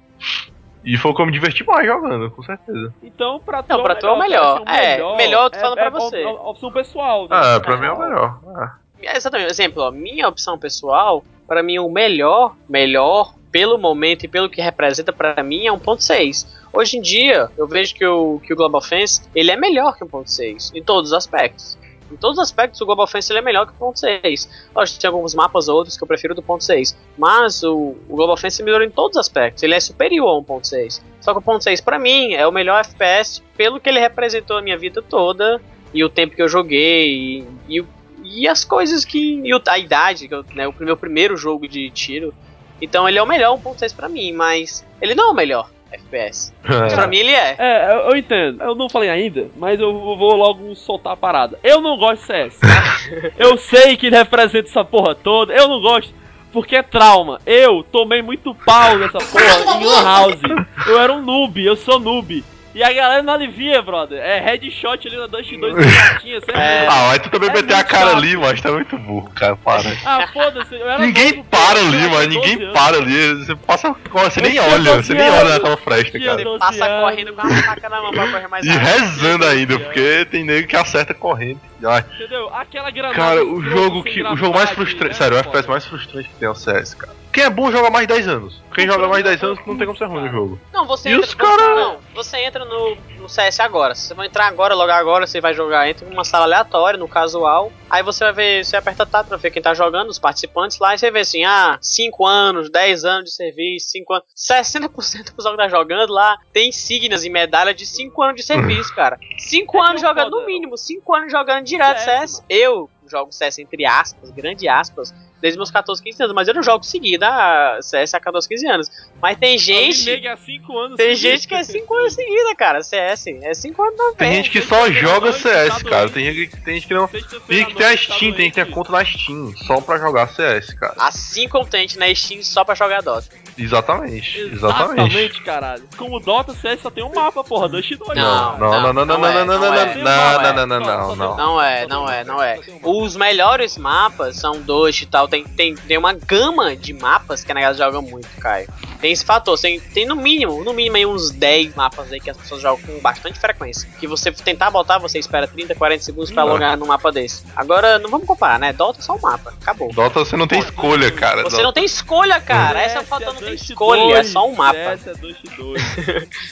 E 0.84 0.98
foi 0.98 1.12
o 1.12 1.16
que 1.16 1.22
eu 1.22 1.26
me 1.26 1.32
diverti 1.32 1.64
mais 1.66 1.86
jogando, 1.88 2.30
com 2.32 2.44
certeza. 2.44 2.94
Então, 3.02 3.40
pra 3.40 3.64
tu 3.64 3.70
Não, 3.70 3.84
pra 3.84 3.96
tu 3.96 4.06
é 4.06 4.12
o 4.12 4.20
melhor. 4.20 4.64
É, 4.68 5.04
o 5.04 5.16
melhor 5.16 5.46
eu 5.46 5.50
tô 5.50 5.60
falando 5.60 5.76
pra 5.76 5.86
é, 5.86 5.90
você. 5.90 6.22
É, 6.22 6.28
op- 6.28 6.50
opção 6.50 6.72
pessoal. 6.72 7.22
né? 7.24 7.30
Ah, 7.32 7.60
pra 7.60 7.78
mim 7.78 7.86
é 7.86 7.92
o 7.92 8.00
melhor. 8.00 8.40
Ah. 8.56 8.76
É, 9.02 9.18
Exatamente, 9.18 9.52
exemplo, 9.52 9.84
ó, 9.84 9.92
minha 9.92 10.28
opção 10.28 10.58
pessoal, 10.58 11.24
pra 11.48 11.64
mim 11.64 11.80
o 11.80 11.90
melhor, 11.90 12.56
melhor, 12.68 13.34
pelo 13.52 13.78
momento 13.78 14.24
e 14.24 14.28
pelo 14.28 14.50
que 14.50 14.62
representa 14.62 15.14
pra 15.14 15.44
mim 15.44 15.68
é 15.68 15.72
1.6. 15.72 16.48
Hoje 16.74 16.98
em 16.98 17.02
dia, 17.02 17.50
eu 17.56 17.68
vejo 17.68 17.94
que 17.94 18.06
o, 18.06 18.42
que 18.44 18.52
o 18.52 18.56
Global 18.56 18.80
Offense, 18.80 19.22
ele 19.36 19.52
é 19.52 19.56
melhor 19.56 19.96
que 19.96 20.04
o 20.04 20.08
1.6, 20.08 20.72
em 20.74 20.84
todos 20.84 21.12
os 21.12 21.18
aspectos. 21.18 21.78
Em 22.14 22.16
todos 22.16 22.38
os 22.38 22.44
aspectos, 22.44 22.80
o 22.80 22.86
Global 22.86 23.06
Offense 23.06 23.32
ele 23.32 23.40
é 23.40 23.42
melhor 23.42 23.66
que 23.66 23.74
o 23.80 23.92
1.6. 23.92 24.48
Lógico, 24.76 25.00
tem 25.00 25.10
alguns 25.10 25.34
mapas 25.34 25.68
ou 25.68 25.78
outros 25.78 25.98
que 25.98 26.04
eu 26.04 26.08
prefiro 26.08 26.36
do 26.36 26.44
1.6. 26.44 26.96
Mas 27.18 27.64
o, 27.64 27.96
o 28.08 28.16
Global 28.16 28.36
Offense 28.36 28.62
melhorou 28.62 28.86
em 28.86 28.92
todos 28.92 29.18
os 29.18 29.22
aspectos. 29.22 29.64
Ele 29.64 29.74
é 29.74 29.80
superior 29.80 30.28
ao 30.28 30.44
1.6. 30.44 31.02
Só 31.20 31.34
que 31.34 31.40
o 31.40 31.42
1.6, 31.42 31.84
pra 31.84 31.98
mim, 31.98 32.34
é 32.34 32.46
o 32.46 32.52
melhor 32.52 32.80
FPS 32.82 33.42
pelo 33.58 33.80
que 33.80 33.90
ele 33.90 34.00
representou 34.00 34.58
a 34.58 34.62
minha 34.62 34.78
vida 34.78 35.02
toda. 35.02 35.60
E 35.94 36.04
o 36.04 36.10
tempo 36.10 36.36
que 36.36 36.42
eu 36.42 36.48
joguei. 36.48 37.46
E, 37.68 37.80
e 37.80 37.86
e 38.24 38.48
as 38.48 38.64
coisas 38.64 39.04
que. 39.04 39.42
E 39.44 39.52
a 39.68 39.78
idade, 39.78 40.30
que 40.30 40.56
né, 40.56 40.68
o 40.68 40.74
meu 40.80 40.96
primeiro 40.96 41.36
jogo 41.36 41.68
de 41.68 41.90
tiro. 41.90 42.34
Então 42.82 43.08
ele 43.08 43.20
é 43.20 43.24
o 43.24 43.28
melhor 43.28 43.58
1.6 43.58 43.96
pra 43.96 44.08
mim, 44.08 44.32
mas 44.32 44.86
ele 45.02 45.14
não 45.14 45.30
é 45.30 45.32
o 45.32 45.36
melhor 45.36 45.70
FPS. 45.94 46.54
Mas 46.64 46.94
pra 46.94 47.08
mim 47.08 47.18
ele 47.18 47.32
é. 47.32 47.56
É, 47.58 47.94
eu, 47.94 47.98
eu 48.10 48.18
entendo. 48.18 48.62
Eu 48.62 48.76
não 48.76 48.90
falei 48.90 49.10
ainda, 49.10 49.50
mas 49.56 49.80
eu 49.80 49.94
vou 49.94 50.36
logo 50.36 50.76
soltar 50.76 51.14
a 51.14 51.18
parada. 51.18 51.60
Eu 51.64 51.82
não 51.82 51.98
gosto 51.98 52.22
de 52.22 52.28
CS. 52.28 52.60
eu 53.38 53.58
sei 53.58 53.96
que 53.96 54.08
ele 54.08 54.18
representa 54.18 54.70
essa 54.70 54.84
porra 54.84 55.16
toda. 55.16 55.54
Eu 55.54 55.68
não 55.68 55.82
gosto. 55.82 56.14
Porque 56.52 56.76
é 56.76 56.84
trauma. 56.84 57.40
Eu 57.46 57.84
tomei 57.84 58.22
muito 58.22 58.54
pau 58.54 58.98
nessa 58.98 59.18
porra 59.18 59.82
em 59.82 59.86
Lan 59.86 60.04
House. 60.04 60.42
Eu 60.86 61.00
era 61.00 61.12
um 61.12 61.22
noob, 61.22 61.66
eu 61.66 61.76
sou 61.76 62.00
noob. 62.00 62.44
E 62.76 62.84
a 62.84 62.92
galera 62.92 63.22
não 63.22 63.34
alivia, 63.34 63.82
brother. 63.84 64.18
É 64.20 64.40
headshot 64.40 65.08
ali 65.08 65.16
na 65.18 65.28
Dust 65.28 65.52
2 65.52 65.76
certinha, 65.76 66.40
sempre. 66.46 66.60
É. 66.60 66.88
Ah, 66.90 67.08
mas 67.10 67.20
tu 67.20 67.30
também 67.30 67.50
É 67.50 67.54
meter 67.54 67.76
a 67.76 67.84
cara 67.84 68.06
chato. 68.08 68.18
ali, 68.18 68.36
mas 68.36 68.62
tá 68.62 68.72
muito 68.72 68.98
burro, 68.98 69.30
cara. 69.36 69.56
Para. 69.56 69.84
Ah, 70.04 70.28
foda-se. 70.34 70.74
eu 70.74 70.90
era 70.90 70.98
Ninguém 71.06 71.34
novo, 71.38 71.44
para 71.52 71.80
ali, 71.80 71.98
mano. 72.10 72.10
12 72.10 72.28
Ninguém 72.30 72.54
anos. 72.64 72.74
para 72.74 72.98
ali. 72.98 73.34
Você 73.36 73.56
passa. 73.56 73.96
Você 74.12 74.40
Eu 74.40 74.44
nem 74.44 74.60
olha, 74.60 74.94
12 74.96 75.04
você 75.04 75.14
nem 75.14 75.30
olha 75.30 75.50
naquela 75.50 75.78
fresta, 75.78 76.18
Tinha 76.18 76.32
cara. 76.32 76.44
12 76.44 76.60
Passa 76.60 76.88
correndo 77.00 77.34
com 77.34 77.42
a 77.42 77.50
faca 77.64 77.90
na 77.90 78.02
mão 78.02 78.12
pra 78.12 78.28
correr 78.28 78.48
mais 78.48 78.66
E 78.66 78.70
rápido. 78.70 78.86
rezando 78.88 79.46
ainda, 79.46 79.80
porque 79.80 80.28
tem 80.32 80.44
nego 80.44 80.68
que 80.68 80.76
acerta 80.76 81.14
correndo. 81.14 81.60
Ai, 81.86 82.06
Entendeu? 82.16 82.50
Aquela 82.54 82.90
granada. 82.92 83.16
Cara, 83.16 83.46
o 83.46 83.62
jogo 83.62 84.04
que. 84.04 84.22
O 84.24 84.36
jogo 84.38 84.56
mais 84.56 84.70
frustrante. 84.72 85.08
né, 85.10 85.14
Sério, 85.14 85.38
o. 85.38 85.40
FPS 85.40 85.68
mais 85.70 85.86
frustrante 85.86 86.30
que 86.30 86.36
tem 86.36 86.48
é 86.48 86.52
o 86.52 86.56
CS, 86.56 86.94
cara. 86.96 87.14
Quem 87.32 87.44
é 87.46 87.50
bom 87.50 87.72
joga 87.72 87.90
mais 87.90 88.08
de 88.08 88.14
10 88.14 88.28
anos. 88.28 88.62
Quem 88.76 88.86
O 88.88 88.92
joga 88.92 89.08
mais 89.08 89.24
de 89.24 89.30
problema 89.30 89.38
10 89.40 89.44
anos 89.44 89.60
não 89.68 89.78
tem 89.78 89.88
como 89.88 89.98
ser 89.98 90.06
ruim 90.06 90.16
no 90.18 90.22
custo, 90.22 90.36
jogo. 90.38 90.60
Não, 90.72 90.86
você 90.86 91.10
E 91.10 91.14
entra. 91.14 91.26
os 91.28 91.34
cara- 91.34 91.76
não, 91.76 91.98
você 92.14 92.38
entra 92.38 92.64
no, 92.64 92.96
no 93.20 93.28
CS 93.28 93.60
agora. 93.60 93.96
Se 93.96 94.08
você 94.08 94.14
vai 94.14 94.28
entrar 94.28 94.46
agora, 94.48 94.76
logar 94.76 95.00
agora, 95.00 95.26
você 95.26 95.42
vai 95.42 95.54
jogar. 95.54 95.90
Entra 95.90 96.08
numa 96.08 96.24
sala 96.24 96.46
aleatória, 96.46 97.00
no 97.00 97.08
casual. 97.08 97.72
Aí 97.94 98.02
você 98.02 98.24
vai 98.24 98.34
ver, 98.34 98.66
você 98.66 98.76
aperta 98.76 99.06
tab 99.06 99.28
pra 99.28 99.38
ver 99.38 99.52
quem 99.52 99.62
tá 99.62 99.72
jogando, 99.76 100.10
os 100.10 100.18
participantes 100.18 100.80
lá, 100.80 100.96
e 100.96 100.98
você 100.98 101.12
vê 101.12 101.20
assim, 101.20 101.44
ah, 101.46 101.78
5 101.80 102.26
anos, 102.26 102.72
10 102.72 103.06
anos 103.06 103.26
de 103.30 103.36
serviço, 103.36 103.90
5 103.90 104.14
anos. 104.14 104.26
60% 104.36 105.26
do 105.26 105.36
pessoal 105.36 105.56
que 105.56 105.62
tá 105.62 105.70
jogando 105.70 106.12
lá 106.12 106.36
tem 106.52 106.70
insígnias 106.70 107.24
e 107.24 107.30
medalha 107.30 107.72
de 107.72 107.86
5 107.86 108.20
anos 108.24 108.36
de 108.38 108.42
serviço, 108.44 108.94
cara. 108.96 109.20
5 109.38 109.78
É 109.78 109.90
anos 109.90 110.02
jogando, 110.02 110.32
foda- 110.32 110.42
no 110.42 110.46
mínimo, 110.48 110.76
5 110.76 111.14
anos 111.16 111.32
jogando 111.32 111.66
direto 111.66 112.00
CS. 112.00 112.44
Eu 112.50 112.90
jogo 113.08 113.32
CS 113.32 113.60
entre 113.60 113.86
aspas, 113.86 114.32
grande 114.32 114.68
aspas, 114.68 115.14
desde 115.44 115.58
meus 115.58 115.70
14, 115.70 116.02
15 116.02 116.24
anos, 116.24 116.34
mas 116.34 116.48
eu 116.48 116.54
não 116.54 116.64
jogo 116.64 116.86
seguida 116.86 117.28
a 117.28 117.82
CS 117.82 118.14
há 118.14 118.20
14, 118.22 118.48
15 118.48 118.66
anos. 118.66 118.92
Mas 119.22 119.38
tem 119.38 119.58
gente. 119.58 120.06
Nego 120.06 120.30
há 120.30 120.38
5 120.38 120.78
anos. 120.78 120.96
Tem 120.96 121.14
seguidos. 121.14 121.20
gente 121.20 121.48
que 121.50 121.54
é 121.54 121.64
5 121.64 121.94
anos 121.94 122.14
seguida, 122.14 122.56
cara. 122.56 122.82
CS. 122.82 123.28
É 123.42 123.54
5 123.54 123.82
anos 123.84 123.96
não 123.98 124.16
Tem 124.16 124.36
gente 124.36 124.50
que 124.50 124.62
só 124.62 124.86
que 124.86 124.94
joga 124.94 125.34
CS, 125.34 125.84
tá 125.84 125.90
cara. 125.90 126.10
Tem 126.10 126.34
gente, 126.34 126.56
tem 126.62 126.76
gente 126.76 126.88
que 126.88 126.94
não. 126.94 127.10
Tem 127.10 127.20
gente 127.22 127.66
que 127.66 127.76
tem 127.76 127.86
a 127.86 127.90
tá 127.90 127.98
Steam, 127.98 128.20
tem 128.20 128.46
gente 128.46 128.50
que 128.52 128.52
tem 128.52 128.64
a 128.64 128.68
conta 128.68 128.92
na 128.94 129.04
Steam, 129.04 129.54
só 129.68 129.82
pra 129.82 129.98
jogar 129.98 130.30
CS, 130.30 130.74
cara. 130.76 130.96
Assim 130.98 131.50
como 131.50 131.68
tem 131.68 131.82
gente 131.82 132.00
na 132.00 132.16
Steam 132.16 132.42
só 132.42 132.64
pra 132.64 132.74
jogar 132.74 133.02
Dota. 133.02 133.28
Exatamente, 133.58 134.40
exatamente. 134.40 135.02
Exatamente, 135.02 135.42
caralho. 135.44 135.84
Como 135.98 136.20
Dota, 136.20 136.54
CS 136.54 136.82
só 136.82 136.90
tem 136.90 137.04
um 137.04 137.14
mapa, 137.14 137.44
porra. 137.44 137.70
Dust 137.70 137.92
2. 137.96 138.18
Não, 138.18 138.58
Não, 138.58 138.82
não, 138.82 138.94
não, 138.94 139.06
não, 139.06 139.18
não, 139.18 139.26
é, 139.28 139.34
não, 139.34 139.46
não, 139.46 139.60
não, 139.60 139.60
não 139.60 139.76
é. 139.76 139.96
não, 139.96 140.04
não, 140.04 140.66
não, 140.66 140.80
não, 140.80 140.80
não, 140.80 141.16
não. 141.16 141.38
Não 141.38 141.62
é, 141.62 141.88
não 141.88 142.10
é, 142.10 142.24
não 142.24 142.42
é. 142.42 142.60
Os 142.82 143.16
melhores 143.16 143.78
mapas 143.78 144.36
são 144.36 144.62
dois 144.62 145.00
e 145.02 145.06
tal. 145.06 145.28
Tem, 145.28 145.44
tem, 145.44 145.76
tem 145.76 145.98
uma 145.98 146.14
gama 146.14 146.76
de 146.76 146.94
mapas 146.94 147.44
que 147.44 147.52
a 147.52 147.56
negada 147.56 147.78
joga 147.78 148.02
muito, 148.02 148.28
Caio. 148.40 148.68
Tem 149.04 149.12
esse 149.12 149.26
fator. 149.26 149.60
Tem, 149.60 149.82
tem 149.82 150.06
no 150.06 150.16
mínimo, 150.16 150.64
no 150.64 150.72
mínimo 150.74 150.96
aí 150.96 151.06
uns 151.06 151.30
10 151.30 151.76
mapas 151.76 152.10
aí 152.10 152.22
que 152.22 152.30
as 152.30 152.38
pessoas 152.38 152.62
jogam 152.62 152.82
com 152.86 153.02
bastante 153.02 153.38
frequência. 153.38 153.86
Que 154.00 154.08
você 154.08 154.32
tentar 154.32 154.72
botar, 154.72 154.98
você 154.98 155.20
espera 155.20 155.46
30, 155.46 155.76
40 155.76 156.02
segundos 156.06 156.32
pra 156.32 156.46
Não. 156.46 156.54
logar 156.54 156.78
num 156.78 156.86
mapa 156.86 157.12
desse. 157.12 157.44
Agora, 157.54 158.00
não 158.00 158.10
vamos 158.10 158.26
comparar, 158.26 158.58
né? 158.58 158.72
Dota 158.72 159.00
é 159.00 159.04
só 159.04 159.16
um 159.16 159.20
mapa. 159.20 159.54
Acabou. 159.62 159.92
Dota 159.92 160.20
você 160.24 160.38
não 160.38 160.48
tem 160.48 160.60
escolha, 160.60 161.12
cara. 161.12 161.44
Você 161.44 161.50
Dota- 161.58 161.64
não 161.64 161.74
tem 161.74 161.84
escolha, 161.84 162.40
cara. 162.40 162.82
Essa 162.82 163.00
é 163.00 163.02
a 163.02 163.04
falta, 163.04 163.26
não 163.26 163.42
tem 163.42 163.56
escolha. 163.56 164.14
É 164.20 164.24
só 164.24 164.48
um 164.48 164.56
mapa. 164.56 164.78
CS 164.98 165.08
é 165.08 165.14
Dust 165.16 165.44
2. 165.58 165.84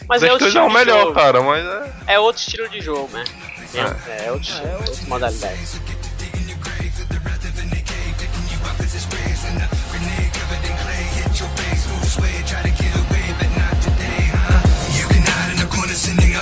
Mas 0.09 0.21
é 0.21 0.31
outro 0.33 0.39
2 0.39 0.41
é 0.41 0.47
estilo 0.47 0.65
o 0.65 0.67
de 0.67 0.73
melhor, 0.73 1.01
jogo. 1.03 1.13
cara, 1.13 1.41
mas 1.41 1.65
é. 1.65 1.93
É 2.15 2.19
outro 2.19 2.41
estilo 2.41 2.67
de 2.67 2.81
jogo, 2.81 3.09
né? 3.13 3.23
É, 3.73 4.25
é 4.25 4.31
outro 4.33 4.49
estilo, 4.49 4.67
É, 4.67 4.71
é 4.71 4.75
outro- 4.77 4.91
outra 4.91 5.07
modalidade. 5.07 6.00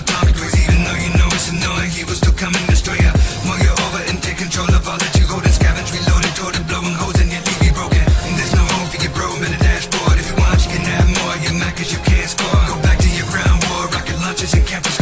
thought 0.02 0.30
even 0.30 0.80
though 0.86 1.00
you 1.00 1.12
know 1.18 1.30
it's 1.34 1.50
annoying 1.52 1.92
He 1.92 2.04
was 2.04 2.18
still 2.18 2.36
coming 2.36 2.62
to 2.62 2.70
destroy 2.72 2.96
ya 2.96 3.12
Mull 3.46 3.60
you 3.60 3.74
over 3.74 4.02
and 4.08 4.22
take 4.22 4.38
control 4.38 4.70
of 4.72 4.88
all 4.88 5.00
that 5.00 5.14
you 5.18 5.26
hold 5.28 5.44
And 5.44 5.54
scavenge, 5.54 5.92
reloading, 5.92 6.34
totem, 6.36 6.64
blowing 6.70 6.96
holes 6.96 7.18
And 7.20 7.30
you 7.32 7.40
leave 7.42 7.62
me 7.62 7.72
broken. 7.74 8.00
And 8.00 8.34
There's 8.38 8.54
no 8.56 8.64
home 8.64 8.88
for 8.88 9.00
your 9.02 9.14
bro 9.16 9.28
in 9.44 9.52
the 9.52 9.60
dashboard. 9.60 10.16
If 10.20 10.28
you 10.30 10.38
want, 10.40 10.60
you 10.64 10.72
can 10.78 10.86
have 10.86 11.08
more. 11.10 11.36
You're 11.44 11.58
mad 11.60 11.76
you 11.80 12.02
can't 12.06 12.30
score. 12.30 12.62
Go 12.70 12.76
back 12.86 13.00
to 13.00 13.10
your 13.10 13.28
ground 13.34 13.60
war 13.72 13.88
Rocket 13.92 14.18
launches 14.22 14.54
and 14.54 14.66
campus 14.68 14.99